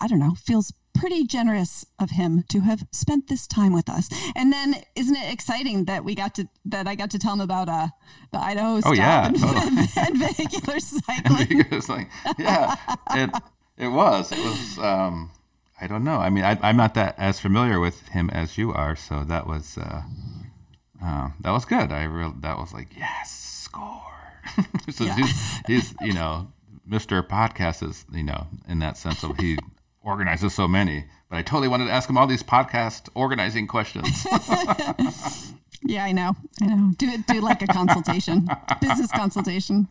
I 0.00 0.06
don't 0.08 0.18
know, 0.18 0.34
feels 0.34 0.72
pretty 0.94 1.24
generous 1.26 1.84
of 1.98 2.10
him 2.10 2.42
to 2.48 2.60
have 2.60 2.86
spent 2.90 3.28
this 3.28 3.46
time 3.46 3.72
with 3.74 3.88
us. 3.90 4.08
And 4.34 4.52
then 4.52 4.76
isn't 4.94 5.14
it 5.16 5.30
exciting 5.32 5.84
that 5.86 6.04
we 6.04 6.14
got 6.14 6.34
to 6.36 6.48
that 6.66 6.86
I 6.88 6.94
got 6.94 7.10
to 7.10 7.18
tell 7.18 7.34
him 7.34 7.40
about 7.40 7.68
uh 7.68 7.88
the 8.32 8.38
Idaho 8.38 8.80
stop 8.80 8.96
yeah, 8.96 9.26
and, 9.26 9.36
totally. 9.40 9.86
and 9.96 10.18
vehicular 10.18 10.80
cycling. 10.80 12.08
Yeah, 12.38 12.76
it 13.10 13.30
it 13.76 13.88
was. 13.88 14.32
It 14.32 14.38
was. 14.38 14.78
Um, 14.78 15.30
I 15.78 15.86
don't 15.86 16.04
know. 16.04 16.16
I 16.16 16.30
mean, 16.30 16.42
I, 16.44 16.58
I'm 16.62 16.78
not 16.78 16.94
that 16.94 17.14
as 17.18 17.38
familiar 17.38 17.78
with 17.78 18.08
him 18.08 18.30
as 18.30 18.56
you 18.56 18.72
are, 18.72 18.96
so 18.96 19.24
that 19.24 19.46
was 19.46 19.76
uh, 19.76 20.02
uh, 21.04 21.28
that 21.40 21.50
was 21.50 21.66
good. 21.66 21.92
I 21.92 22.04
real 22.04 22.32
that 22.40 22.56
was 22.56 22.72
like 22.72 22.96
yes, 22.96 23.30
score. 23.64 24.02
so 24.90 25.04
Yeah. 25.04 25.16
he's, 25.16 25.58
he's 25.66 25.94
you 26.00 26.14
know 26.14 26.48
Mr. 26.88 27.26
Podcast 27.26 27.88
is 27.88 28.04
you 28.12 28.22
know 28.22 28.46
in 28.68 28.78
that 28.78 28.96
sense 28.96 29.22
of 29.22 29.36
he 29.38 29.58
organizes 30.02 30.54
so 30.54 30.68
many. 30.68 31.04
But 31.28 31.36
I 31.36 31.42
totally 31.42 31.68
wanted 31.68 31.86
to 31.86 31.92
ask 31.92 32.08
him 32.08 32.16
all 32.16 32.26
these 32.26 32.42
podcast 32.42 33.08
organizing 33.14 33.66
questions. 33.66 34.24
yeah, 35.82 36.04
I 36.04 36.12
know. 36.12 36.36
I 36.62 36.66
know. 36.66 36.92
Do 36.96 37.08
it 37.08 37.26
do 37.26 37.40
like 37.40 37.62
a 37.62 37.66
consultation. 37.66 38.48
Business 38.80 39.10
consultation. 39.10 39.88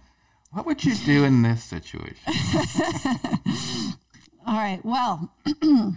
what 0.51 0.65
would 0.65 0.83
you 0.85 0.95
do 0.95 1.25
in 1.25 1.41
this 1.41 1.63
situation? 1.63 2.17
All 4.47 4.53
right. 4.55 4.79
Well, 4.83 5.33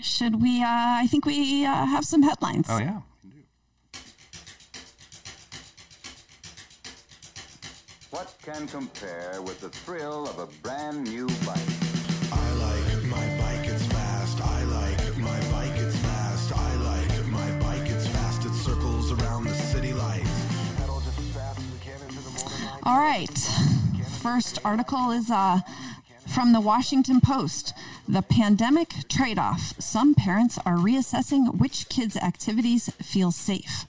should 0.00 0.40
we 0.40 0.62
uh 0.62 0.66
I 0.68 1.06
think 1.08 1.24
we 1.26 1.64
uh, 1.64 1.86
have 1.86 2.04
some 2.04 2.22
headlines. 2.22 2.66
Oh 2.70 2.78
yeah. 2.78 3.00
What 8.16 8.34
can 8.42 8.66
compare 8.66 9.42
with 9.42 9.60
the 9.60 9.68
thrill 9.68 10.26
of 10.26 10.38
a 10.38 10.46
brand 10.62 11.04
new 11.04 11.26
bike? 11.44 11.58
I 12.32 12.50
like 12.54 13.04
my 13.04 13.26
bike, 13.36 13.68
it's 13.68 13.84
fast. 13.88 14.40
I 14.40 14.64
like 14.64 15.18
my 15.18 15.38
bike, 15.52 15.78
it's 15.78 15.96
fast. 15.96 16.56
I 16.56 16.76
like 16.76 17.26
my 17.26 17.58
bike, 17.58 17.90
it's 17.90 18.06
fast. 18.06 18.46
It 18.46 18.54
circles 18.54 19.12
around 19.12 19.44
the 19.44 19.54
city 19.54 19.92
lights. 19.92 20.30
Pedal 20.78 21.00
just 21.00 21.18
as 21.18 21.26
fast 21.34 21.58
as 21.58 21.70
we 21.70 21.78
can 21.80 22.00
into 22.08 22.22
the 22.22 22.30
morning 22.30 22.64
light. 22.64 22.80
All 22.84 22.98
right. 22.98 23.38
First 24.22 24.60
article 24.64 25.10
is 25.10 25.30
uh, 25.30 25.60
from 26.26 26.54
the 26.54 26.60
Washington 26.62 27.20
Post. 27.20 27.74
The 28.08 28.22
pandemic 28.22 28.94
trade 29.10 29.38
off. 29.38 29.74
Some 29.78 30.14
parents 30.14 30.58
are 30.64 30.76
reassessing 30.76 31.58
which 31.58 31.90
kids' 31.90 32.16
activities 32.16 32.88
feel 33.02 33.30
safe. 33.30 33.84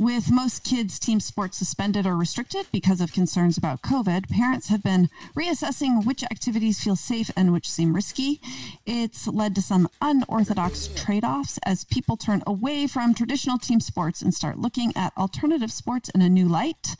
With 0.00 0.30
most 0.30 0.64
kids' 0.64 0.98
team 0.98 1.20
sports 1.20 1.58
suspended 1.58 2.06
or 2.06 2.16
restricted 2.16 2.66
because 2.72 3.02
of 3.02 3.12
concerns 3.12 3.58
about 3.58 3.82
COVID, 3.82 4.30
parents 4.30 4.68
have 4.68 4.82
been 4.82 5.10
reassessing 5.36 6.06
which 6.06 6.24
activities 6.24 6.82
feel 6.82 6.96
safe 6.96 7.30
and 7.36 7.52
which 7.52 7.68
seem 7.68 7.94
risky. 7.94 8.40
It's 8.86 9.26
led 9.26 9.54
to 9.56 9.60
some 9.60 9.90
unorthodox 10.00 10.88
trade 10.96 11.22
offs 11.22 11.58
as 11.66 11.84
people 11.84 12.16
turn 12.16 12.42
away 12.46 12.86
from 12.86 13.12
traditional 13.12 13.58
team 13.58 13.78
sports 13.78 14.22
and 14.22 14.32
start 14.32 14.58
looking 14.58 14.96
at 14.96 15.12
alternative 15.18 15.70
sports 15.70 16.08
in 16.08 16.22
a 16.22 16.30
new 16.30 16.48
light. 16.48 16.96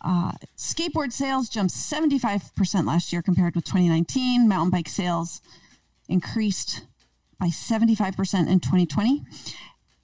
Uh, 0.00 0.34
skateboard 0.56 1.12
sales 1.12 1.48
jumped 1.48 1.74
75% 1.74 2.86
last 2.86 3.12
year 3.12 3.22
compared 3.22 3.56
with 3.56 3.64
2019. 3.64 4.46
Mountain 4.46 4.70
bike 4.70 4.88
sales 4.88 5.42
increased 6.08 6.82
by 7.40 7.48
75% 7.48 8.48
in 8.48 8.60
2020. 8.60 9.24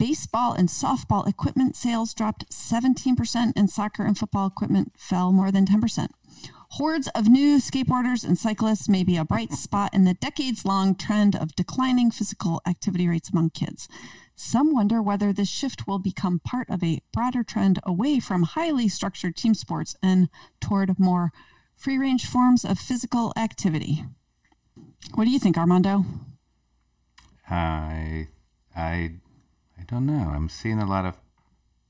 Baseball 0.00 0.54
and 0.54 0.70
softball 0.70 1.28
equipment 1.28 1.76
sales 1.76 2.14
dropped 2.14 2.48
17%, 2.48 3.52
and 3.54 3.68
soccer 3.68 4.02
and 4.02 4.16
football 4.16 4.46
equipment 4.46 4.94
fell 4.96 5.30
more 5.30 5.52
than 5.52 5.66
10%. 5.66 6.08
Hordes 6.70 7.08
of 7.08 7.28
new 7.28 7.58
skateboarders 7.58 8.24
and 8.24 8.38
cyclists 8.38 8.88
may 8.88 9.04
be 9.04 9.18
a 9.18 9.26
bright 9.26 9.52
spot 9.52 9.92
in 9.92 10.04
the 10.04 10.14
decades 10.14 10.64
long 10.64 10.94
trend 10.94 11.36
of 11.36 11.54
declining 11.54 12.10
physical 12.10 12.62
activity 12.66 13.08
rates 13.08 13.28
among 13.28 13.50
kids. 13.50 13.90
Some 14.34 14.72
wonder 14.72 15.02
whether 15.02 15.34
this 15.34 15.50
shift 15.50 15.86
will 15.86 15.98
become 15.98 16.40
part 16.42 16.70
of 16.70 16.82
a 16.82 17.02
broader 17.12 17.44
trend 17.44 17.78
away 17.84 18.20
from 18.20 18.44
highly 18.44 18.88
structured 18.88 19.36
team 19.36 19.52
sports 19.52 19.96
and 20.02 20.30
toward 20.62 20.98
more 20.98 21.30
free 21.76 21.98
range 21.98 22.24
forms 22.24 22.64
of 22.64 22.78
physical 22.78 23.34
activity. 23.36 24.06
What 25.14 25.26
do 25.26 25.30
you 25.30 25.38
think, 25.38 25.58
Armando? 25.58 26.06
I, 27.50 28.28
I, 28.74 29.16
don't 29.90 30.06
know. 30.06 30.30
I'm 30.32 30.48
seeing 30.48 30.78
a 30.78 30.86
lot 30.86 31.04
of 31.04 31.16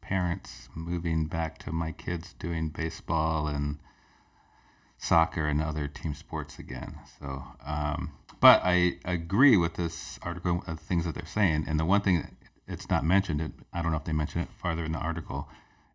parents 0.00 0.68
moving 0.74 1.26
back 1.26 1.58
to 1.58 1.72
my 1.72 1.92
kids 1.92 2.34
doing 2.38 2.70
baseball 2.70 3.46
and 3.46 3.78
soccer 4.96 5.46
and 5.46 5.62
other 5.62 5.86
team 5.86 6.14
sports 6.14 6.58
again. 6.58 6.98
So, 7.20 7.44
um, 7.64 8.12
but 8.40 8.62
I 8.64 8.96
agree 9.04 9.56
with 9.56 9.74
this 9.74 10.18
article, 10.22 10.64
uh, 10.66 10.76
things 10.76 11.04
that 11.04 11.14
they're 11.14 11.26
saying. 11.26 11.66
And 11.68 11.78
the 11.78 11.84
one 11.84 12.00
thing 12.00 12.36
it's 12.66 12.88
not 12.88 13.04
mentioned, 13.04 13.40
it, 13.40 13.52
I 13.72 13.82
don't 13.82 13.92
know 13.92 13.98
if 13.98 14.04
they 14.04 14.12
mention 14.12 14.40
it 14.40 14.48
farther 14.56 14.84
in 14.84 14.92
the 14.92 14.98
article, 14.98 15.48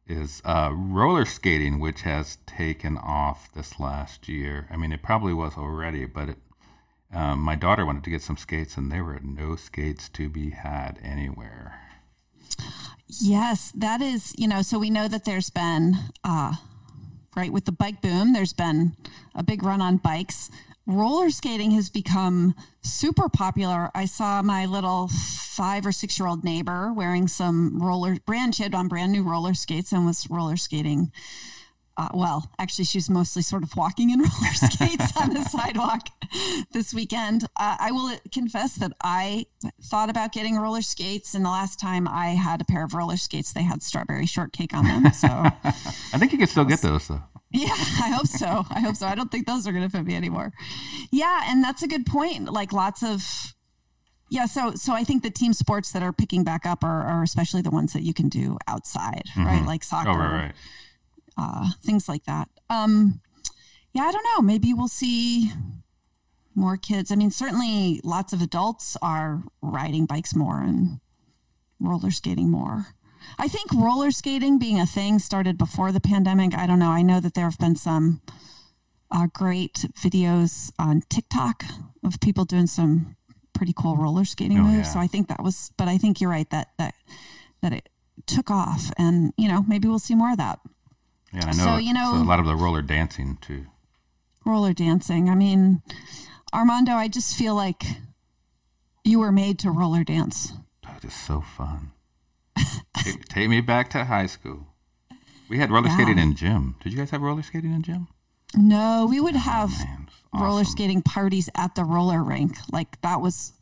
is 0.08 0.42
uh, 0.46 0.72
roller 0.72 1.26
skating, 1.26 1.80
which 1.80 2.02
has 2.02 2.38
taken 2.46 2.98
off 2.98 3.52
this 3.54 3.80
last 3.80 4.30
year. 4.30 4.68
I 4.70 4.78
mean, 4.78 4.92
it 4.92 5.02
probably 5.02 5.34
was 5.34 5.58
already, 5.58 6.06
but 6.06 6.30
it, 6.30 6.38
um, 7.12 7.40
my 7.40 7.56
daughter 7.56 7.86
wanted 7.86 8.04
to 8.04 8.10
get 8.12 8.22
some 8.22 8.38
skates, 8.38 8.78
and 8.78 8.92
there 8.92 9.04
were 9.04 9.20
no 9.24 9.56
skates 9.56 10.08
to 10.10 10.30
be 10.30 10.52
had 10.52 11.00
anywhere. 11.02 11.85
Yes, 13.08 13.72
that 13.76 14.02
is, 14.02 14.34
you 14.38 14.48
know, 14.48 14.62
so 14.62 14.80
we 14.80 14.90
know 14.90 15.08
that 15.08 15.26
there's 15.26 15.50
been, 15.50 15.96
uh, 16.24 16.54
right, 17.36 17.52
with 17.52 17.66
the 17.66 17.72
bike 17.72 18.02
boom, 18.02 18.34
there's 18.34 18.54
been 18.54 18.96
a 19.36 19.44
big 19.44 19.64
run 19.64 19.82
on 19.82 19.98
bikes. 19.98 20.50
Roller 20.88 21.30
skating 21.32 21.72
has 21.72 21.90
become 21.90 22.54
super 22.82 23.30
popular. 23.30 23.90
I 23.96 24.06
saw 24.06 24.42
my 24.42 24.66
little 24.66 25.08
five 25.08 25.86
or 25.86 25.92
six 25.92 26.20
year 26.20 26.28
old 26.28 26.44
neighbor 26.44 26.94
wearing 26.94 27.28
some 27.28 27.82
roller 27.82 28.18
brand, 28.26 28.56
she 28.56 28.64
had 28.64 28.76
on 28.76 28.88
brand 28.88 29.12
new 29.12 29.24
roller 29.24 29.54
skates 29.54 29.92
and 29.92 30.06
was 30.06 30.30
roller 30.30 30.58
skating. 30.58 31.12
Uh, 31.98 32.10
well, 32.14 32.52
actually, 32.60 32.84
she 32.84 32.98
was 32.98 33.10
mostly 33.10 33.42
sort 33.42 33.64
of 33.64 33.76
walking 33.78 34.10
in 34.10 34.20
roller 34.20 34.54
skates 34.54 35.16
on 35.16 35.34
the 35.34 35.44
sidewalk 35.46 36.08
this 36.74 36.94
weekend. 36.94 37.46
Uh, 37.56 37.78
I 37.80 37.92
will 37.92 38.12
confess 38.34 38.76
that 38.76 38.92
I 39.02 39.46
thought 39.84 40.10
about 40.10 40.34
getting 40.34 40.58
roller 40.58 40.82
skates, 40.82 41.34
and 41.34 41.46
the 41.46 41.50
last 41.50 41.80
time 41.80 42.08
I 42.08 42.30
had 42.30 42.60
a 42.62 42.66
pair 42.66 42.84
of 42.84 42.94
roller 42.94 43.16
skates, 43.18 43.54
they 43.54 43.64
had 43.64 43.82
strawberry 43.82 44.26
shortcake 44.26 44.74
on 44.74 44.84
them. 44.86 45.14
So, 45.14 45.28
I 45.32 46.18
think 46.18 46.34
you 46.34 46.38
can 46.38 46.48
still 46.48 46.66
get 46.66 46.82
those 46.82 47.08
though. 47.08 47.22
yeah, 47.52 47.70
I 47.72 48.10
hope 48.10 48.28
so. 48.28 48.66
I 48.70 48.82
hope 48.82 48.98
so. 48.98 49.08
I 49.08 49.16
don't 49.16 49.32
think 49.32 49.48
those 49.48 49.66
are 49.66 49.72
going 49.72 49.84
to 49.84 49.90
fit 49.90 50.06
me 50.06 50.16
anymore. 50.16 50.52
Yeah, 51.12 51.44
and 51.46 51.64
that's 51.64 51.82
a 51.82 51.88
good 51.88 52.06
point. 52.06 52.52
Like 52.52 52.74
lots 52.74 53.04
of. 53.04 53.24
Yeah, 54.30 54.48
so 54.48 54.74
so 54.74 54.92
I 54.92 55.04
think 55.06 55.24
the 55.24 55.30
team 55.30 55.54
sports 55.54 55.92
that 55.92 56.02
are 56.04 56.12
picking 56.12 56.44
back 56.44 56.66
up 56.66 56.84
are, 56.84 57.04
are 57.04 57.24
especially 57.24 57.62
the 57.62 57.70
ones 57.70 57.94
that 57.94 58.02
you 58.02 58.14
can 58.14 58.28
do 58.28 58.58
outside, 58.68 59.22
right? 59.38 59.64
Like 59.66 59.84
soccer, 59.84 60.10
Oh, 60.10 60.18
right, 60.18 60.34
right. 60.46 60.56
Uh, 61.38 61.70
things 61.84 62.08
like 62.10 62.24
that. 62.26 62.50
Um, 62.70 63.22
yeah, 63.94 64.04
I 64.04 64.12
don't 64.12 64.24
know. 64.36 64.42
Maybe 64.42 64.74
we'll 64.74 64.88
see 64.88 65.52
more 66.54 66.78
kids. 66.78 67.12
I 67.12 67.16
mean, 67.16 67.32
certainly 67.32 68.00
lots 68.04 68.34
of 68.34 68.42
adults 68.42 68.96
are 69.02 69.44
riding 69.62 70.06
bikes 70.06 70.36
more 70.36 70.62
and 70.62 71.00
roller 71.80 72.12
skating 72.12 72.50
more. 72.50 72.88
I 73.38 73.48
think 73.48 73.74
roller 73.74 74.12
skating 74.12 74.60
being 74.60 74.80
a 74.80 74.86
thing 74.86 75.20
started 75.20 75.58
before 75.58 75.92
the 75.92 76.00
pandemic. 76.00 76.56
I 76.56 76.68
don't 76.68 76.80
know. 76.80 76.92
I 76.92 77.02
know 77.02 77.20
that 77.20 77.34
there 77.34 77.46
have 77.46 77.58
been 77.58 77.76
some 77.76 78.22
uh, 79.12 79.28
great 79.34 79.86
videos 79.98 80.72
on 80.80 81.02
TikTok 81.10 81.64
of 82.04 82.20
people 82.22 82.46
doing 82.46 82.68
some 82.68 83.16
pretty 83.54 83.74
cool 83.76 83.98
roller 83.98 84.26
skating 84.26 84.60
Oh, 84.60 84.64
moves. 84.64 84.88
yeah. 84.88 84.94
So 84.94 85.00
I 85.00 85.08
think 85.08 85.28
that 85.30 85.42
was, 85.44 85.72
but 85.78 85.88
I 85.88 85.98
think 85.98 86.22
you're 86.22 86.30
right 86.30 86.50
that 86.52 86.70
that 86.78 86.94
that 87.62 87.74
it 87.74 87.90
took 88.28 88.52
off, 88.52 88.92
and 88.98 89.34
you 89.38 89.48
know 89.48 89.64
maybe 89.68 89.88
we'll 89.88 90.00
see 90.00 90.16
more 90.16 90.32
of 90.32 90.38
that. 90.38 90.60
Yeah, 91.36 91.48
I 91.48 91.52
know, 91.52 91.64
So, 91.66 91.78
you 91.78 91.94
know- 91.94 92.16
a 92.16 92.24
lot 92.24 92.40
of 92.40 92.46
the 92.46 92.56
roller 92.56 92.82
dancing 92.82 93.38
too. 93.42 93.66
roller 94.46 94.74
dancing. 94.74 95.30
I 95.30 95.36
mean, 95.36 95.82
Armando, 96.54 96.94
I 96.94 97.08
just 97.08 97.36
feel 97.36 97.56
like 97.56 97.84
You 99.04 99.20
were 99.20 99.32
made 99.32 99.60
to 99.60 99.70
roller 99.70 100.04
dance. 100.04 100.54
That 100.84 101.04
is 101.06 101.14
so 101.14 101.40
fun. 101.42 101.92
take, 102.98 103.28
take 103.28 103.50
me 103.50 103.62
back 103.62 103.90
to 103.92 104.06
high 104.06 104.26
school. 104.26 104.66
We 105.48 105.60
had 105.60 105.70
roller 105.70 105.88
Yeah. 105.90 105.94
skating 105.98 106.18
in 106.18 106.36
gym. 106.36 106.76
Did 106.82 106.92
you 106.94 106.98
guys 106.98 107.12
have 107.12 107.22
roller 107.22 107.44
skating 107.44 107.72
in 107.72 107.84
gym? 107.84 108.08
No, 108.56 109.06
we 109.08 109.20
would 109.20 109.36
have 109.36 109.70
Man, 109.78 110.08
it's 110.10 110.42
roller 110.42 110.64
skating 110.64 111.02
parties 111.04 111.50
at 111.54 111.76
the 111.76 111.84
roller 111.84 112.24
rink. 112.24 112.58
Like 112.72 113.00
that 113.02 113.22
was, 113.22 113.54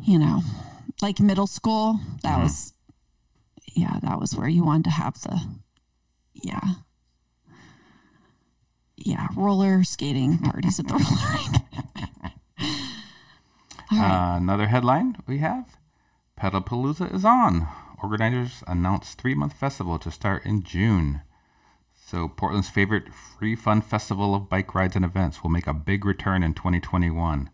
you 0.00 0.18
know, 0.18 0.42
like 1.02 1.20
middle 1.20 1.46
school. 1.46 2.00
That 2.22 2.34
Mm-hmm. 2.36 2.42
was, 2.44 2.72
yeah, 3.74 3.98
that 4.00 4.18
was 4.20 4.34
where 4.34 4.48
you 4.48 4.64
wanted 4.64 4.84
to 4.84 4.90
have 4.92 5.20
the, 5.20 5.40
yeah, 6.42 6.74
yeah, 8.96 9.28
roller 9.36 9.84
skating 9.84 10.38
parties 10.38 10.80
at 10.80 10.88
the 10.88 10.94
roller. 10.94 11.06
All 13.92 13.98
right. 13.98 14.34
Uh, 14.34 14.36
another 14.38 14.66
headline 14.66 15.16
we 15.26 15.38
have 15.38 15.76
Pedalpalooza 16.40 17.14
is 17.14 17.24
on. 17.24 17.68
Organizers 18.02 18.62
announced 18.66 19.20
three 19.20 19.34
month 19.34 19.52
festival 19.54 19.98
to 19.98 20.10
start 20.10 20.44
in 20.44 20.62
June. 20.62 21.22
So, 21.94 22.28
Portland's 22.28 22.68
favorite 22.68 23.12
free 23.12 23.56
fun 23.56 23.80
festival 23.80 24.34
of 24.34 24.48
bike 24.48 24.74
rides 24.74 24.96
and 24.96 25.04
events 25.04 25.42
will 25.42 25.50
make 25.50 25.66
a 25.66 25.74
big 25.74 26.04
return 26.04 26.42
in 26.42 26.54
2021. 26.54 27.50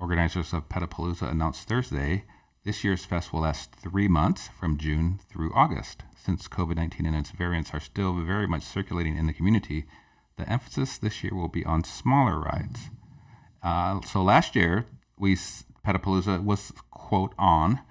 Organizers 0.00 0.52
of 0.52 0.68
Pedalpalooza 0.68 1.30
announced 1.30 1.66
Thursday 1.66 2.24
this 2.66 2.82
year's 2.82 3.04
fest 3.04 3.32
will 3.32 3.42
last 3.42 3.72
three 3.76 4.08
months 4.08 4.48
from 4.48 4.76
June 4.76 5.20
through 5.30 5.52
August. 5.54 6.02
Since 6.16 6.48
COVID 6.48 6.74
19 6.74 7.06
and 7.06 7.14
its 7.14 7.30
variants 7.30 7.72
are 7.72 7.78
still 7.78 8.12
very 8.12 8.48
much 8.48 8.64
circulating 8.64 9.16
in 9.16 9.28
the 9.28 9.32
community, 9.32 9.84
the 10.36 10.50
emphasis 10.50 10.98
this 10.98 11.22
year 11.22 11.32
will 11.32 11.48
be 11.48 11.64
on 11.64 11.84
smaller 11.84 12.40
rides. 12.40 12.90
Uh, 13.62 14.00
so 14.00 14.20
last 14.20 14.56
year, 14.56 14.86
we 15.16 15.36
Pedalpalooza 15.86 16.42
was 16.42 16.72
quote 16.90 17.34
on, 17.38 17.82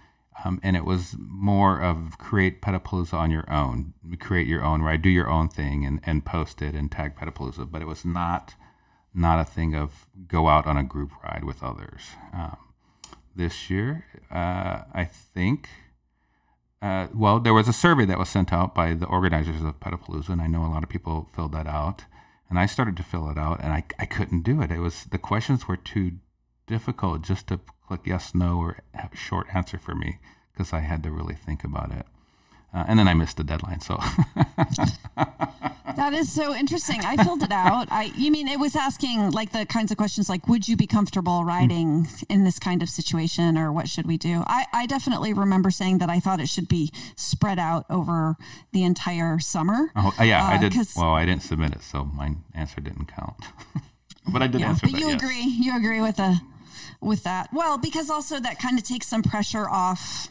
um, 0.44 0.60
and 0.62 0.76
it 0.76 0.84
was 0.84 1.16
more 1.18 1.82
of 1.82 2.18
create 2.18 2.62
Pedalpalooza 2.62 3.14
on 3.14 3.32
your 3.32 3.50
own, 3.50 3.94
create 4.20 4.46
your 4.46 4.62
own 4.62 4.82
ride, 4.82 5.02
do 5.02 5.10
your 5.10 5.30
own 5.30 5.48
thing, 5.48 5.86
and, 5.86 6.02
and 6.04 6.26
post 6.26 6.62
it 6.62 6.76
and 6.76 6.92
tag 6.92 7.16
Pedalpalooza. 7.16 7.72
But 7.72 7.82
it 7.82 7.88
was 7.88 8.04
not 8.04 8.56
not 9.14 9.40
a 9.40 9.46
thing 9.46 9.74
of 9.74 10.06
go 10.28 10.50
out 10.50 10.68
on 10.68 10.76
a 10.76 10.84
group 10.84 11.12
ride 11.24 11.46
with 11.46 11.64
others. 11.64 12.02
Um, 12.34 12.58
this 13.36 13.70
year, 13.70 14.06
uh, 14.32 14.84
I 14.94 15.06
think. 15.06 15.70
Uh, 16.82 17.08
well, 17.14 17.40
there 17.40 17.54
was 17.54 17.68
a 17.68 17.74
survey 17.74 18.06
that 18.06 18.20
was 18.20 18.30
sent 18.30 18.54
out 18.54 18.76
by 18.76 18.94
the 18.94 19.08
organizers 19.08 19.62
of 19.62 19.80
Pedalpalooza, 19.80 20.30
and 20.30 20.42
I 20.42 20.48
know 20.48 20.64
a 20.64 20.70
lot 20.70 20.84
of 20.84 20.90
people 20.90 21.30
filled 21.36 21.54
that 21.54 21.68
out. 21.68 22.06
And 22.50 22.60
I 22.60 22.68
started 22.68 22.96
to 22.98 23.04
fill 23.04 23.30
it 23.30 23.38
out, 23.38 23.60
and 23.64 23.74
I, 23.74 23.84
I 23.98 24.06
couldn't 24.06 24.44
do 24.44 24.62
it. 24.62 24.72
It 24.72 24.80
was 24.80 25.06
the 25.06 25.18
questions 25.18 25.68
were 25.68 25.78
too 25.78 26.12
difficult 26.68 27.24
just 27.24 27.48
to 27.48 27.60
click 27.88 28.02
yes, 28.06 28.36
no, 28.36 28.58
or 28.58 28.78
short 29.14 29.48
answer 29.54 29.80
for 29.80 29.96
me 29.96 30.20
because 30.54 30.74
I 30.74 30.80
had 30.80 31.04
to 31.04 31.12
really 31.12 31.36
think 31.36 31.64
about 31.64 31.92
it. 31.92 32.06
Uh, 32.76 32.84
and 32.88 33.00
then 33.00 33.08
I 33.08 33.14
missed 33.14 33.38
the 33.38 33.44
deadline, 33.44 33.80
so 33.80 33.98
That 35.96 36.14
is 36.14 36.30
so 36.30 36.54
interesting. 36.54 37.00
I 37.06 37.16
filled 37.24 37.42
it 37.42 37.52
out. 37.52 37.88
I 37.90 38.12
you 38.18 38.30
mean 38.30 38.50
it 38.50 38.60
was 38.60 38.76
asking 38.76 39.32
like 39.32 39.54
the 39.54 39.66
kinds 39.66 39.92
of 39.92 39.98
questions 39.98 40.28
like 40.28 40.48
would 40.48 40.68
you 40.68 40.76
be 40.76 40.88
comfortable 40.88 41.46
riding 41.46 42.08
in 42.30 42.44
this 42.44 42.60
kind 42.60 42.84
of 42.84 42.90
situation 42.90 43.58
or 43.58 43.72
what 43.72 43.88
should 43.88 44.06
we 44.06 44.18
do? 44.18 44.44
I, 44.46 44.66
I 44.74 44.86
definitely 44.88 45.32
remember 45.34 45.72
saying 45.72 46.00
that 46.00 46.10
I 46.10 46.20
thought 46.20 46.42
it 46.42 46.50
should 46.50 46.68
be 46.68 46.92
spread 47.16 47.60
out 47.60 47.86
over 47.90 48.36
the 48.74 48.84
entire 48.84 49.40
summer. 49.40 49.92
oh, 49.96 50.14
yeah, 50.22 50.44
I 50.44 50.58
did. 50.58 50.76
Well, 50.98 51.14
I 51.14 51.26
didn't 51.26 51.44
submit 51.44 51.72
it, 51.72 51.82
so 51.82 52.04
my 52.04 52.36
answer 52.54 52.82
didn't 52.82 53.06
count. 53.06 53.38
but 54.28 54.42
I 54.42 54.48
did 54.48 54.62
yeah, 54.62 54.70
answer 54.70 54.88
but 54.88 54.92
that. 54.92 55.00
you 55.00 55.10
yes. 55.10 55.24
agree. 55.24 55.44
You 55.44 55.78
agree 55.78 56.02
with 56.02 56.18
the 56.18 56.40
with 57.00 57.24
that. 57.24 57.50
Well, 57.54 57.78
because 57.78 58.10
also 58.10 58.40
that 58.40 58.60
kind 58.60 58.78
of 58.78 58.84
takes 58.84 59.08
some 59.08 59.24
pressure 59.24 59.70
off. 59.70 60.30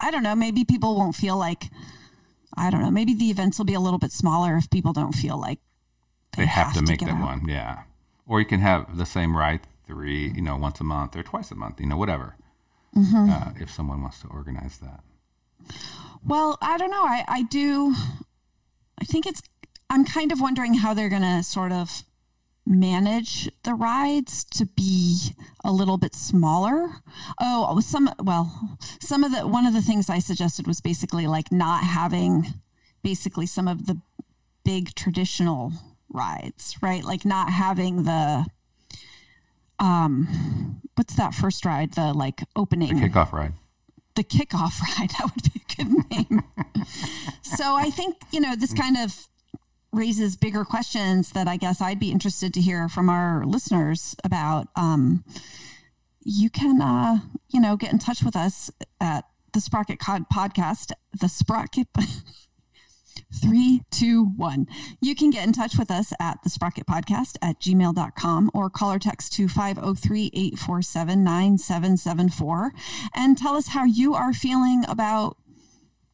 I 0.00 0.10
don't 0.10 0.22
know. 0.22 0.34
Maybe 0.34 0.64
people 0.64 0.96
won't 0.96 1.14
feel 1.14 1.36
like. 1.36 1.64
I 2.56 2.70
don't 2.70 2.82
know. 2.82 2.90
Maybe 2.90 3.14
the 3.14 3.30
events 3.30 3.58
will 3.58 3.64
be 3.64 3.74
a 3.74 3.80
little 3.80 3.98
bit 3.98 4.12
smaller 4.12 4.56
if 4.56 4.70
people 4.70 4.92
don't 4.92 5.12
feel 5.12 5.38
like 5.40 5.58
They 6.36 6.46
have, 6.46 6.72
to 6.74 6.82
make 6.82 7.00
that 7.00 7.10
out. 7.10 7.20
one, 7.20 7.48
yeah. 7.48 7.82
Or 8.26 8.38
you 8.38 8.46
can 8.46 8.60
have 8.60 8.96
the 8.96 9.06
same 9.06 9.36
ride 9.36 9.60
three, 9.86 10.30
you 10.30 10.40
know, 10.40 10.56
once 10.56 10.80
a 10.80 10.84
month 10.84 11.16
or 11.16 11.22
twice 11.22 11.50
a 11.50 11.56
month, 11.56 11.80
you 11.80 11.86
know, 11.86 11.96
whatever. 11.96 12.36
Mm-hmm. 12.96 13.28
Uh, 13.30 13.52
if 13.60 13.70
someone 13.70 14.02
wants 14.02 14.20
to 14.20 14.28
organize 14.28 14.78
that. 14.78 15.00
Well, 16.24 16.58
I 16.62 16.78
don't 16.78 16.90
know. 16.90 17.04
I, 17.04 17.24
I 17.26 17.42
do. 17.42 17.94
I 19.00 19.04
think 19.04 19.26
it's. 19.26 19.42
I'm 19.90 20.04
kind 20.04 20.32
of 20.32 20.40
wondering 20.40 20.74
how 20.74 20.94
they're 20.94 21.08
going 21.08 21.22
to 21.22 21.42
sort 21.42 21.72
of 21.72 22.04
manage 22.66 23.50
the 23.62 23.74
rides 23.74 24.44
to 24.44 24.64
be 24.66 25.34
a 25.62 25.70
little 25.72 25.98
bit 25.98 26.14
smaller. 26.14 26.88
Oh, 27.40 27.78
some. 27.80 28.10
Well, 28.22 28.78
some 29.00 29.22
of 29.24 29.32
the 29.32 29.46
one 29.46 29.66
of 29.66 29.74
the 29.74 29.82
things 29.82 30.08
I 30.08 30.18
suggested 30.18 30.66
was 30.66 30.80
basically 30.80 31.26
like 31.26 31.52
not 31.52 31.84
having 31.84 32.46
basically 33.02 33.46
some 33.46 33.68
of 33.68 33.86
the 33.86 34.00
big 34.64 34.94
traditional 34.94 35.72
rides, 36.08 36.76
right? 36.80 37.04
Like 37.04 37.24
not 37.24 37.50
having 37.52 38.04
the. 38.04 38.46
Um, 39.78 40.80
what's 40.94 41.14
that 41.16 41.34
first 41.34 41.64
ride? 41.64 41.92
The 41.94 42.12
like 42.12 42.42
opening 42.56 43.00
the 43.00 43.08
Kickoff 43.08 43.32
ride. 43.32 43.52
the 44.14 44.24
kickoff 44.24 44.80
ride. 44.98 45.10
That 45.10 45.30
would 45.34 45.52
be 45.52 45.60
a 45.60 45.74
good 45.84 46.10
name. 46.10 46.42
so 47.42 47.74
I 47.74 47.90
think, 47.90 48.16
you 48.30 48.40
know, 48.40 48.54
this 48.56 48.72
kind 48.72 48.96
of 48.96 49.26
raises 49.94 50.36
bigger 50.36 50.64
questions 50.64 51.30
that 51.30 51.48
I 51.48 51.56
guess 51.56 51.80
I'd 51.80 52.00
be 52.00 52.10
interested 52.10 52.52
to 52.54 52.60
hear 52.60 52.88
from 52.88 53.08
our 53.08 53.44
listeners 53.44 54.16
about. 54.24 54.68
Um, 54.76 55.24
you 56.24 56.50
can, 56.50 56.80
uh, 56.80 57.18
you 57.48 57.60
know, 57.60 57.76
get 57.76 57.92
in 57.92 57.98
touch 57.98 58.22
with 58.22 58.34
us 58.34 58.70
at 59.00 59.24
the 59.52 59.60
Sprocket 59.60 59.98
Cod 59.98 60.24
podcast, 60.32 60.92
the 61.18 61.28
Sprocket. 61.28 61.88
Three, 63.32 63.82
two, 63.90 64.24
one. 64.36 64.66
You 65.00 65.14
can 65.14 65.30
get 65.30 65.46
in 65.46 65.52
touch 65.52 65.76
with 65.76 65.90
us 65.90 66.12
at 66.20 66.42
the 66.42 66.50
Sprocket 66.50 66.86
Podcast 66.86 67.36
at 67.42 67.60
gmail.com 67.60 68.50
or 68.54 68.70
call 68.70 68.92
or 68.92 68.98
text 68.98 69.32
to 69.34 69.48
503 69.48 70.30
847 70.32 71.24
9774 71.24 72.72
and 73.14 73.36
tell 73.36 73.54
us 73.56 73.68
how 73.68 73.84
you 73.84 74.14
are 74.14 74.32
feeling 74.32 74.84
about 74.88 75.36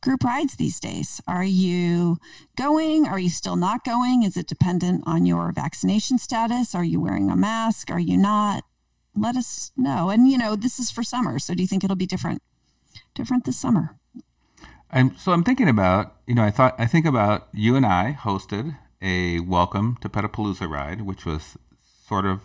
group 0.03 0.25
rides 0.25 0.57
these 0.57 0.81
days. 0.81 1.21
Are 1.27 1.45
you 1.45 2.19
going? 2.57 3.07
Are 3.07 3.19
you 3.19 3.31
still 3.31 3.57
not 3.57 3.85
going? 3.85 4.23
Is 4.23 4.37
it 4.37 4.47
dependent 4.47 5.05
on 5.07 5.27
your 5.27 5.53
vaccination 5.53 6.19
status? 6.19 6.75
Are 6.75 6.85
you 6.85 7.01
wearing 7.01 7.31
a 7.31 7.37
mask? 7.37 7.91
Are 7.91 8.01
you 8.01 8.17
not? 8.17 8.65
Let 9.15 9.37
us 9.37 9.73
know. 9.77 10.11
And, 10.11 10.29
you 10.29 10.39
know, 10.39 10.57
this 10.57 10.79
is 10.79 10.91
for 10.91 11.03
summer. 11.03 11.39
So 11.39 11.55
do 11.55 11.63
you 11.63 11.67
think 11.67 11.85
it'll 11.85 11.97
be 11.97 12.07
different? 12.07 12.43
Different 13.15 13.45
this 13.45 13.59
summer? 13.59 13.97
I'm 14.93 15.17
so 15.17 15.31
I'm 15.31 15.45
thinking 15.45 15.69
about 15.69 16.17
you 16.27 16.35
know 16.35 16.43
I 16.43 16.51
thought 16.51 16.75
I 16.77 16.87
think 16.87 17.07
about 17.07 17.47
you 17.53 17.77
and 17.77 17.87
I 17.87 18.17
hosted 18.21 18.77
a 19.01 19.39
welcome 19.39 19.97
to 20.01 20.09
Pedalpalooza 20.09 20.69
ride, 20.69 21.03
which 21.03 21.25
was 21.25 21.57
sort 22.09 22.27
of 22.27 22.41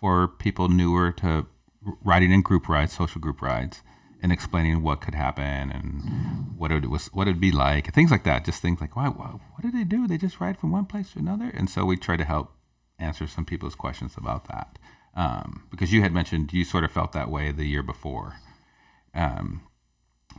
for 0.00 0.26
people 0.26 0.68
newer 0.68 1.12
to 1.12 1.46
riding 2.02 2.32
in 2.32 2.40
group 2.40 2.66
rides, 2.66 2.94
social 2.94 3.20
group 3.20 3.42
rides, 3.42 3.82
and 4.22 4.32
explaining 4.32 4.82
what 4.82 5.00
could 5.00 5.14
happen 5.14 5.70
and 5.70 6.56
what 6.56 6.70
it 6.70 6.88
was 6.88 7.08
what 7.08 7.28
it'd 7.28 7.40
be 7.40 7.52
like, 7.52 7.92
things 7.92 8.10
like 8.10 8.24
that. 8.24 8.44
Just 8.44 8.62
things 8.62 8.80
like, 8.80 8.96
wow, 8.96 9.14
wow, 9.18 9.40
what 9.52 9.62
did 9.62 9.74
they 9.74 9.84
do? 9.84 10.06
They 10.06 10.18
just 10.18 10.40
ride 10.40 10.58
from 10.58 10.70
one 10.70 10.86
place 10.86 11.12
to 11.12 11.18
another, 11.18 11.50
and 11.52 11.68
so 11.68 11.84
we 11.84 11.96
try 11.96 12.16
to 12.16 12.24
help 12.24 12.52
answer 12.98 13.26
some 13.26 13.44
people's 13.44 13.74
questions 13.74 14.14
about 14.16 14.46
that 14.46 14.78
um, 15.14 15.64
because 15.70 15.92
you 15.92 16.02
had 16.02 16.12
mentioned 16.12 16.52
you 16.52 16.64
sort 16.64 16.84
of 16.84 16.92
felt 16.92 17.12
that 17.12 17.30
way 17.30 17.52
the 17.52 17.64
year 17.64 17.82
before. 17.82 18.36
Um, 19.14 19.62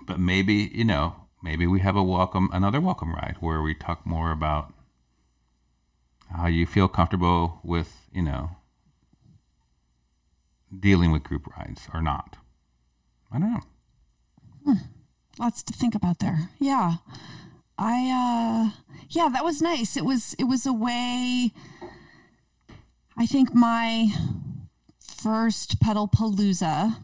but 0.06 0.20
maybe 0.20 0.72
you 0.74 0.84
know 0.84 1.16
maybe 1.44 1.68
we 1.68 1.80
have 1.80 1.96
a 1.96 2.04
welcome 2.04 2.50
another 2.52 2.82
welcome 2.82 3.14
ride 3.14 3.38
where 3.40 3.62
we 3.62 3.76
talk 3.76 4.06
more 4.06 4.32
about 4.32 4.74
how 6.36 6.48
you 6.48 6.66
feel 6.66 6.88
comfortable 6.88 7.60
with 7.64 8.08
you 8.12 8.22
know 8.22 8.52
dealing 10.78 11.12
with 11.12 11.24
group 11.24 11.46
rides 11.56 11.88
or 11.94 12.02
not 12.02 12.38
i 13.32 13.38
don't 13.38 13.54
know 13.54 13.62
lots 15.40 15.64
to 15.64 15.74
think 15.74 15.96
about 15.96 16.20
there. 16.20 16.50
Yeah. 16.60 16.96
I 17.78 18.72
uh 18.72 18.80
yeah, 19.10 19.30
that 19.30 19.44
was 19.44 19.62
nice. 19.62 19.98
It 19.98 20.06
was 20.06 20.36
it 20.40 20.46
was 20.46 20.66
a 20.66 20.74
way 20.74 21.52
I 23.18 23.26
think 23.26 23.54
my 23.54 24.10
first 25.00 25.80
Pedalpalooza 25.80 26.98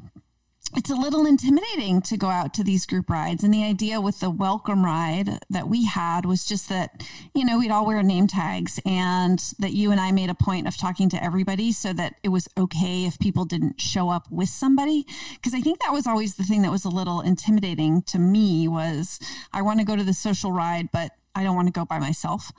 it's 0.76 0.90
a 0.90 0.96
little 0.96 1.26
intimidating 1.26 2.02
to 2.04 2.18
go 2.18 2.28
out 2.28 2.54
to 2.54 2.64
these 2.64 2.86
group 2.86 3.10
rides. 3.10 3.44
And 3.44 3.54
the 3.54 3.64
idea 3.64 4.00
with 4.00 4.20
the 4.20 4.30
welcome 4.30 4.86
ride 4.86 5.40
that 5.50 5.68
we 5.68 5.86
had 5.86 6.26
was 6.26 6.46
just 6.46 6.70
that, 6.70 7.04
you 7.34 7.44
know, 7.44 7.58
we'd 7.60 7.72
all 7.72 7.86
wear 7.86 8.02
name 8.04 8.28
tags 8.28 8.80
and 8.86 9.40
that 9.60 9.74
you 9.74 9.92
and 9.92 10.00
I 10.00 10.12
made 10.12 10.30
a 10.30 10.36
point 10.36 10.68
of 10.68 10.78
talking 10.78 11.10
to 11.10 11.24
everybody 11.24 11.72
so 11.72 11.94
that 11.94 12.16
it 12.24 12.30
was 12.30 12.48
okay 12.58 13.06
if 13.06 13.18
people 13.20 13.46
didn't 13.46 13.82
show 13.82 14.10
up 14.10 14.32
with 14.32 14.50
somebody. 14.50 15.06
Cause 15.44 15.54
I 15.54 15.62
think 15.62 15.80
that 15.80 15.94
was 15.94 16.06
always 16.06 16.36
the 16.36 16.44
thing 16.44 16.62
that 16.62 16.72
was 16.72 16.86
a 16.86 16.90
little 16.90 17.22
intimidating 17.22 18.02
to 18.04 18.20
me 18.20 18.68
was 18.68 19.20
I 19.52 19.62
want 19.62 19.80
to 19.80 19.86
go 19.86 19.96
to 19.96 20.04
the 20.04 20.14
social 20.14 20.52
ride, 20.52 20.90
but 20.92 21.12
I 21.36 21.44
don't 21.44 21.56
want 21.56 21.68
to 21.68 21.72
go 21.72 21.86
by 21.86 22.00
myself. 22.00 22.52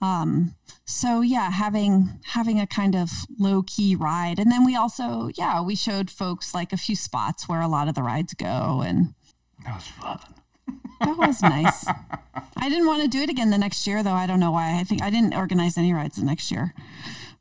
Um, 0.00 0.54
so 0.84 1.20
yeah, 1.22 1.50
having 1.50 2.20
having 2.24 2.60
a 2.60 2.66
kind 2.66 2.94
of 2.94 3.10
low 3.38 3.62
key 3.62 3.94
ride, 3.96 4.38
and 4.38 4.50
then 4.52 4.64
we 4.64 4.76
also 4.76 5.30
yeah 5.36 5.60
we 5.62 5.74
showed 5.74 6.10
folks 6.10 6.54
like 6.54 6.72
a 6.72 6.76
few 6.76 6.94
spots 6.96 7.48
where 7.48 7.60
a 7.60 7.68
lot 7.68 7.88
of 7.88 7.94
the 7.94 8.02
rides 8.02 8.34
go, 8.34 8.82
and 8.86 9.14
That 9.64 9.74
was 9.74 9.86
fun. 9.88 10.18
that 11.00 11.16
was 11.16 11.42
nice. 11.42 11.86
I 12.56 12.68
didn't 12.68 12.86
want 12.86 13.02
to 13.02 13.08
do 13.08 13.20
it 13.22 13.30
again 13.30 13.50
the 13.50 13.58
next 13.58 13.86
year 13.86 14.02
though. 14.02 14.12
I 14.12 14.26
don't 14.26 14.40
know 14.40 14.50
why. 14.52 14.78
I 14.78 14.84
think 14.84 15.02
I 15.02 15.10
didn't 15.10 15.34
organize 15.34 15.78
any 15.78 15.92
rides 15.92 16.16
the 16.16 16.24
next 16.24 16.50
year, 16.50 16.74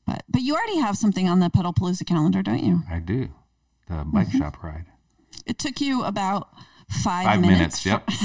but 0.05 0.23
but 0.29 0.41
you 0.41 0.55
already 0.55 0.79
have 0.79 0.97
something 0.97 1.27
on 1.27 1.39
the 1.39 1.49
Pedalpalooza 1.49 2.05
calendar, 2.07 2.41
don't 2.41 2.63
you? 2.63 2.81
I 2.89 2.99
do. 2.99 3.29
The 3.89 4.03
bike 4.05 4.27
Mm-hmm. 4.27 4.37
shop 4.39 4.63
ride. 4.63 4.85
It 5.45 5.57
took 5.59 5.79
you 5.81 6.03
about 6.03 6.49
five, 6.89 7.25
Five 7.25 7.41
minutes. 7.41 7.85
Yep. 7.85 8.05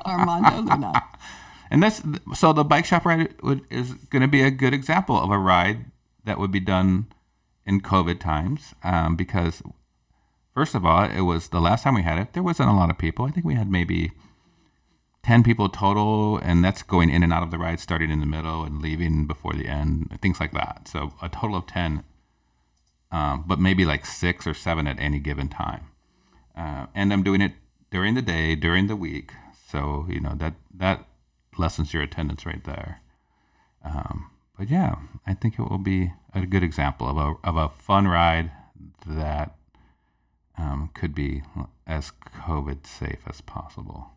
Armando 0.06 0.62
Luna. 0.62 0.92
And 1.70 1.82
this, 1.82 2.02
so 2.34 2.52
the 2.52 2.64
bike 2.64 2.84
shop 2.84 3.04
ride 3.04 3.34
would, 3.42 3.62
is 3.70 3.94
going 4.10 4.22
to 4.22 4.28
be 4.28 4.42
a 4.42 4.50
good 4.50 4.74
example 4.74 5.18
of 5.18 5.30
a 5.30 5.38
ride 5.38 5.86
that 6.24 6.38
would 6.38 6.50
be 6.52 6.60
done 6.60 7.06
in 7.64 7.80
COVID 7.80 8.20
times 8.20 8.74
um, 8.84 9.16
because 9.16 9.62
first 10.54 10.74
of 10.74 10.84
all, 10.84 11.04
it 11.04 11.22
was 11.22 11.48
the 11.48 11.60
last 11.60 11.84
time 11.84 11.94
we 11.94 12.02
had 12.02 12.18
it. 12.18 12.32
There 12.34 12.42
wasn't 12.42 12.68
a 12.68 12.74
lot 12.74 12.90
of 12.90 12.98
people. 12.98 13.24
I 13.24 13.30
think 13.30 13.46
we 13.46 13.54
had 13.54 13.70
maybe 13.70 14.12
ten 15.22 15.42
people 15.42 15.68
total, 15.68 16.38
and 16.38 16.64
that's 16.64 16.82
going 16.82 17.10
in 17.10 17.22
and 17.22 17.32
out 17.32 17.42
of 17.42 17.50
the 17.50 17.58
ride, 17.58 17.80
starting 17.80 18.10
in 18.10 18.20
the 18.20 18.26
middle 18.26 18.64
and 18.64 18.82
leaving 18.82 19.26
before 19.26 19.52
the 19.54 19.66
end, 19.66 20.18
things 20.20 20.40
like 20.40 20.52
that. 20.52 20.88
So 20.88 21.12
a 21.22 21.28
total 21.28 21.56
of 21.56 21.66
ten, 21.66 22.04
um, 23.12 23.44
but 23.46 23.60
maybe 23.60 23.84
like 23.84 24.06
six 24.06 24.46
or 24.46 24.54
seven 24.54 24.86
at 24.86 24.98
any 24.98 25.18
given 25.20 25.48
time. 25.48 25.86
Uh, 26.56 26.86
and 26.94 27.12
I'm 27.12 27.22
doing 27.22 27.40
it 27.40 27.52
during 27.90 28.14
the 28.14 28.22
day, 28.22 28.56
during 28.56 28.88
the 28.88 28.96
week. 28.96 29.32
So 29.68 30.06
you 30.08 30.20
know 30.20 30.34
that 30.36 30.54
that 30.74 31.06
lessens 31.56 31.94
your 31.94 32.02
attendance 32.02 32.44
right 32.44 32.64
there. 32.64 33.00
Um, 33.84 34.30
but 34.58 34.70
yeah, 34.70 34.96
I 35.26 35.34
think 35.34 35.58
it 35.58 35.70
will 35.70 35.78
be 35.78 36.12
a 36.34 36.46
good 36.46 36.62
example 36.62 37.08
of 37.08 37.16
a 37.16 37.34
of 37.48 37.56
a 37.56 37.68
fun 37.68 38.08
ride 38.08 38.50
that 39.06 39.54
um, 40.58 40.90
could 40.94 41.14
be 41.14 41.42
as 41.86 42.12
COVID 42.46 42.86
safe 42.86 43.20
as 43.26 43.40
possible. 43.40 44.10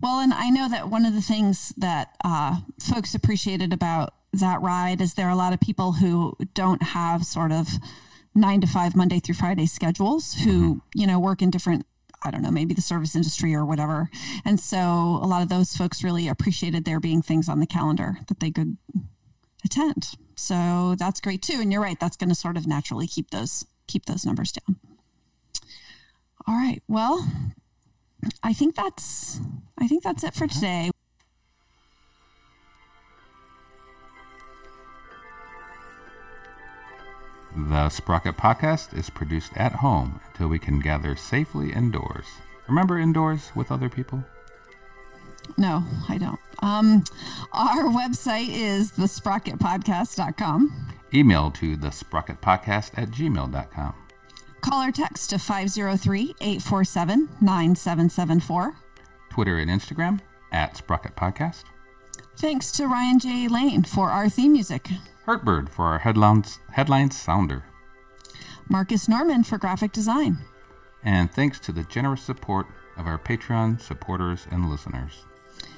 Well, 0.00 0.20
and 0.20 0.32
I 0.32 0.48
know 0.48 0.68
that 0.68 0.88
one 0.88 1.04
of 1.04 1.14
the 1.14 1.20
things 1.20 1.74
that 1.76 2.16
uh, 2.24 2.60
folks 2.80 3.14
appreciated 3.14 3.72
about 3.72 4.14
that 4.32 4.62
ride 4.62 5.00
is 5.00 5.14
there 5.14 5.26
are 5.26 5.32
a 5.32 5.36
lot 5.36 5.52
of 5.52 5.60
people 5.60 5.92
who 5.92 6.36
don't 6.54 6.82
have 6.82 7.26
sort 7.26 7.52
of 7.52 7.68
nine 8.34 8.60
to 8.60 8.66
five 8.66 8.94
Monday 8.94 9.20
through 9.20 9.34
Friday 9.34 9.66
schedules 9.66 10.34
who, 10.34 10.76
mm-hmm. 10.76 10.78
you 10.94 11.06
know, 11.06 11.18
work 11.18 11.42
in 11.42 11.50
different, 11.50 11.86
I 12.22 12.30
don't 12.30 12.42
know, 12.42 12.50
maybe 12.50 12.74
the 12.74 12.82
service 12.82 13.16
industry 13.16 13.54
or 13.54 13.64
whatever. 13.64 14.10
And 14.44 14.60
so 14.60 14.78
a 14.78 15.26
lot 15.26 15.42
of 15.42 15.48
those 15.48 15.74
folks 15.74 16.04
really 16.04 16.28
appreciated 16.28 16.84
there 16.84 17.00
being 17.00 17.22
things 17.22 17.48
on 17.48 17.60
the 17.60 17.66
calendar 17.66 18.18
that 18.28 18.40
they 18.40 18.50
could 18.50 18.76
attend. 19.64 20.10
So 20.36 20.94
that's 20.98 21.20
great 21.20 21.42
too. 21.42 21.58
And 21.60 21.72
you're 21.72 21.82
right, 21.82 21.98
that's 21.98 22.16
going 22.16 22.30
to 22.30 22.34
sort 22.34 22.56
of 22.56 22.66
naturally 22.66 23.06
keep 23.06 23.30
those 23.30 23.64
keep 23.86 24.06
those 24.06 24.24
numbers 24.24 24.52
down. 24.52 24.76
All 26.46 26.54
right. 26.54 26.82
Well, 26.88 27.28
I 28.42 28.52
think 28.52 28.74
that's 28.74 29.40
I 29.78 29.86
think 29.86 30.02
that's 30.02 30.24
it 30.24 30.34
for 30.34 30.46
today. 30.46 30.90
The 37.56 37.88
Sprocket 37.88 38.36
Podcast 38.36 38.96
is 38.96 39.10
produced 39.10 39.52
at 39.56 39.72
home 39.72 40.20
until 40.28 40.48
we 40.48 40.58
can 40.58 40.80
gather 40.80 41.16
safely 41.16 41.72
indoors. 41.72 42.26
Remember 42.68 42.98
indoors 42.98 43.50
with 43.54 43.72
other 43.72 43.88
people? 43.88 44.24
No, 45.56 45.84
I 46.08 46.16
don't. 46.18 46.38
Um, 46.60 47.02
our 47.52 47.84
website 47.84 48.48
is 48.50 48.92
thesprocketpodcast.com. 48.92 50.86
Email 51.12 51.50
to 51.52 51.76
the 51.76 51.88
sprocketpodcast 51.88 52.92
at 52.96 53.10
gmail.com. 53.10 53.94
Call 54.60 54.82
or 54.88 54.92
text 54.92 55.30
to 55.30 55.38
503 55.38 56.34
847 56.40 57.28
9774. 57.40 58.76
Twitter 59.30 59.58
and 59.58 59.70
Instagram 59.70 60.20
at 60.52 60.76
Sprocket 60.76 61.16
Podcast. 61.16 61.64
Thanks 62.36 62.70
to 62.72 62.86
Ryan 62.86 63.18
J. 63.18 63.48
Lane 63.48 63.82
for 63.82 64.10
our 64.10 64.28
theme 64.28 64.52
music, 64.52 64.88
Hurtbird 65.26 65.68
for 65.68 65.84
our 65.86 65.98
headlines, 65.98 66.58
headlines 66.72 67.18
sounder. 67.20 67.64
Marcus 68.68 69.08
Norman 69.08 69.42
for 69.44 69.58
graphic 69.58 69.92
design, 69.92 70.38
And 71.02 71.30
thanks 71.32 71.58
to 71.60 71.72
the 71.72 71.82
generous 71.84 72.22
support 72.22 72.66
of 72.96 73.06
our 73.06 73.18
Patreon 73.18 73.80
supporters 73.80 74.46
and 74.50 74.68
listeners. 74.70 75.24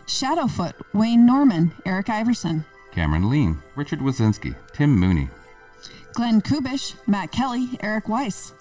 Shadowfoot, 0.06 0.74
Wayne 0.92 1.24
Norman, 1.24 1.72
Eric 1.86 2.10
Iverson, 2.10 2.64
Cameron 2.90 3.30
Lean, 3.30 3.62
Richard 3.76 4.00
Wazinski, 4.00 4.54
Tim 4.72 4.90
Mooney, 4.98 5.28
Glenn 6.12 6.42
Kubish, 6.42 6.94
Matt 7.06 7.32
Kelly, 7.32 7.78
Eric 7.80 8.08
Weiss, 8.08 8.52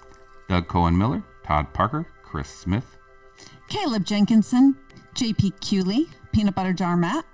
Doug 0.47 0.67
Cohen 0.67 0.97
Miller, 0.97 1.23
Todd 1.43 1.73
Parker, 1.73 2.05
Chris 2.23 2.47
Smith, 2.47 2.97
Caleb 3.67 4.05
Jenkinson, 4.05 4.75
JP 5.15 5.53
Cooley, 5.67 6.07
Peanut 6.31 6.55
Butter 6.55 6.73
Jar 6.73 6.95
Matt, 6.95 7.25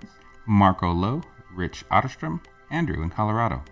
Marco 0.46 0.90
Lowe, 0.90 1.22
Rich 1.54 1.84
Otterstrom, 1.90 2.40
Andrew 2.70 3.02
in 3.02 3.10
Colorado, 3.10 3.62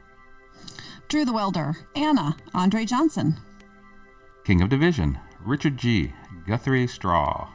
Drew 1.09 1.24
the 1.24 1.32
Welder, 1.32 1.76
Anna, 1.94 2.36
Andre 2.55 2.84
Johnson, 2.84 3.36
King 4.44 4.62
of 4.62 4.68
Division, 4.68 5.18
Richard 5.40 5.76
G., 5.76 6.12
Guthrie 6.47 6.86
Straw, 6.86 7.49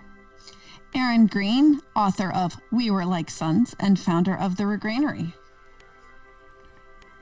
Aaron 0.93 1.27
Green, 1.27 1.81
author 1.95 2.31
of 2.31 2.57
We 2.71 2.91
Were 2.91 3.05
Like 3.05 3.29
Sons 3.29 3.75
and 3.79 3.99
founder 3.99 4.37
of 4.37 4.57
The 4.57 4.63
Regranary. 4.63 5.33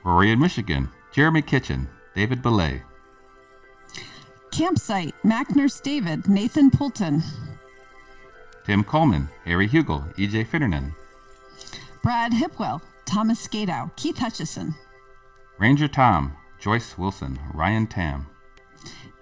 Rory 0.04 0.30
in 0.30 0.38
Michigan, 0.38 0.88
Jeremy 1.12 1.42
Kitchen, 1.42 1.88
David 2.14 2.42
Belay, 2.42 2.82
Campsite, 4.50 5.14
Mac 5.24 5.54
Nurse 5.54 5.80
David, 5.80 6.28
Nathan 6.28 6.70
Poulton, 6.70 7.22
Tim 8.64 8.82
Coleman, 8.82 9.28
Harry 9.44 9.68
Hugel, 9.68 10.12
EJ 10.16 10.46
Finnernan, 10.46 10.94
Brad 12.02 12.32
Hipwell, 12.32 12.80
Thomas 13.10 13.44
Skadow, 13.44 13.90
Keith 13.96 14.18
Hutchison, 14.18 14.72
Ranger 15.58 15.88
Tom, 15.88 16.36
Joyce 16.60 16.96
Wilson, 16.96 17.40
Ryan 17.52 17.88
Tam, 17.88 18.28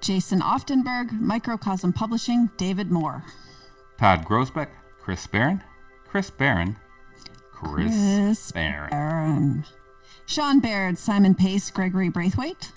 Jason 0.03 0.41
Oftenberg, 0.43 1.19
Microcosm 1.19 1.95
Publishing, 1.95 2.51
David 2.59 2.91
Moore, 2.91 3.25
Todd 3.97 4.27
Grosbeck, 4.27 4.69
Chris 5.01 5.27
Barron, 5.27 5.65
Chris 6.07 6.29
Barron, 6.29 6.77
Chris, 7.51 7.87
Chris 7.87 8.53
Barron, 8.53 8.93
Aaron, 8.93 9.65
Sean 10.27 10.61
Baird, 10.61 10.99
Simon 10.99 11.35
Pace, 11.35 11.71
Gregory 11.71 12.11
Braithwaite, 12.11 12.71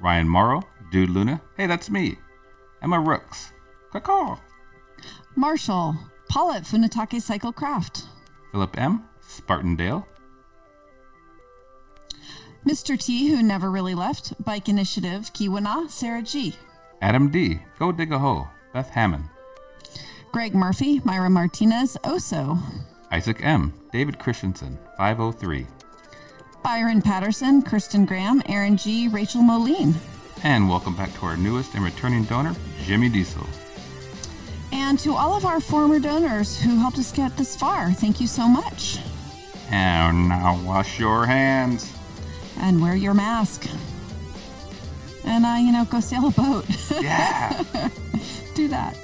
Ryan 0.00 0.28
Morrow, 0.28 0.64
Dude 0.90 1.08
Luna, 1.08 1.40
hey, 1.56 1.66
that's 1.66 1.88
me, 1.88 2.18
Emma 2.82 3.00
Rooks, 3.00 3.54
Caw 3.90 4.36
Marshall, 5.34 5.96
Paul 6.28 6.52
at 6.52 6.64
Funatake 6.64 7.22
Cycle 7.22 7.54
Craft, 7.54 8.04
Philip 8.50 8.78
M., 8.78 9.08
Spartandale, 9.26 10.04
Mr. 12.66 12.98
T, 12.98 13.28
who 13.28 13.42
never 13.42 13.70
really 13.70 13.94
left, 13.94 14.32
Bike 14.44 14.68
Initiative, 14.68 15.32
Kiwana, 15.32 15.90
Sarah 15.90 16.22
G, 16.22 16.54
Adam 17.00 17.28
D., 17.30 17.60
Go 17.78 17.90
Dig 17.92 18.12
a 18.12 18.18
Hole, 18.18 18.48
Beth 18.72 18.88
Hammond, 18.90 19.24
Greg 20.30 20.54
Murphy, 20.54 21.00
Myra 21.04 21.28
Martinez, 21.28 21.96
Oso, 22.04 22.58
Isaac 23.10 23.44
M., 23.44 23.72
David 23.92 24.18
Christensen, 24.18 24.78
503, 24.96 25.66
Byron 26.62 27.02
Patterson, 27.02 27.62
Kirsten 27.62 28.06
Graham, 28.06 28.40
Aaron 28.46 28.76
G, 28.76 29.08
Rachel 29.08 29.42
Moline. 29.42 29.94
and 30.44 30.68
welcome 30.68 30.94
back 30.96 31.12
to 31.14 31.26
our 31.26 31.36
newest 31.36 31.74
and 31.74 31.84
returning 31.84 32.22
donor, 32.24 32.54
Jimmy 32.84 33.08
Diesel. 33.08 33.46
And 34.70 34.98
to 35.00 35.14
all 35.14 35.34
of 35.34 35.44
our 35.44 35.60
former 35.60 35.98
donors 35.98 36.58
who 36.58 36.76
helped 36.78 36.98
us 36.98 37.12
get 37.12 37.36
this 37.36 37.56
far, 37.56 37.90
thank 37.92 38.20
you 38.20 38.26
so 38.26 38.46
much. 38.48 38.98
And 39.70 40.28
now 40.28 40.58
wash 40.64 40.98
your 40.98 41.26
hands. 41.26 41.92
And 42.58 42.80
wear 42.80 42.94
your 42.94 43.14
mask. 43.14 43.66
And, 45.24 45.44
uh, 45.46 45.56
you 45.60 45.72
know, 45.72 45.84
go 45.84 46.00
sail 46.00 46.28
a 46.28 46.30
boat. 46.30 46.66
Yeah. 47.00 47.62
Do 48.54 48.68
that. 48.68 48.96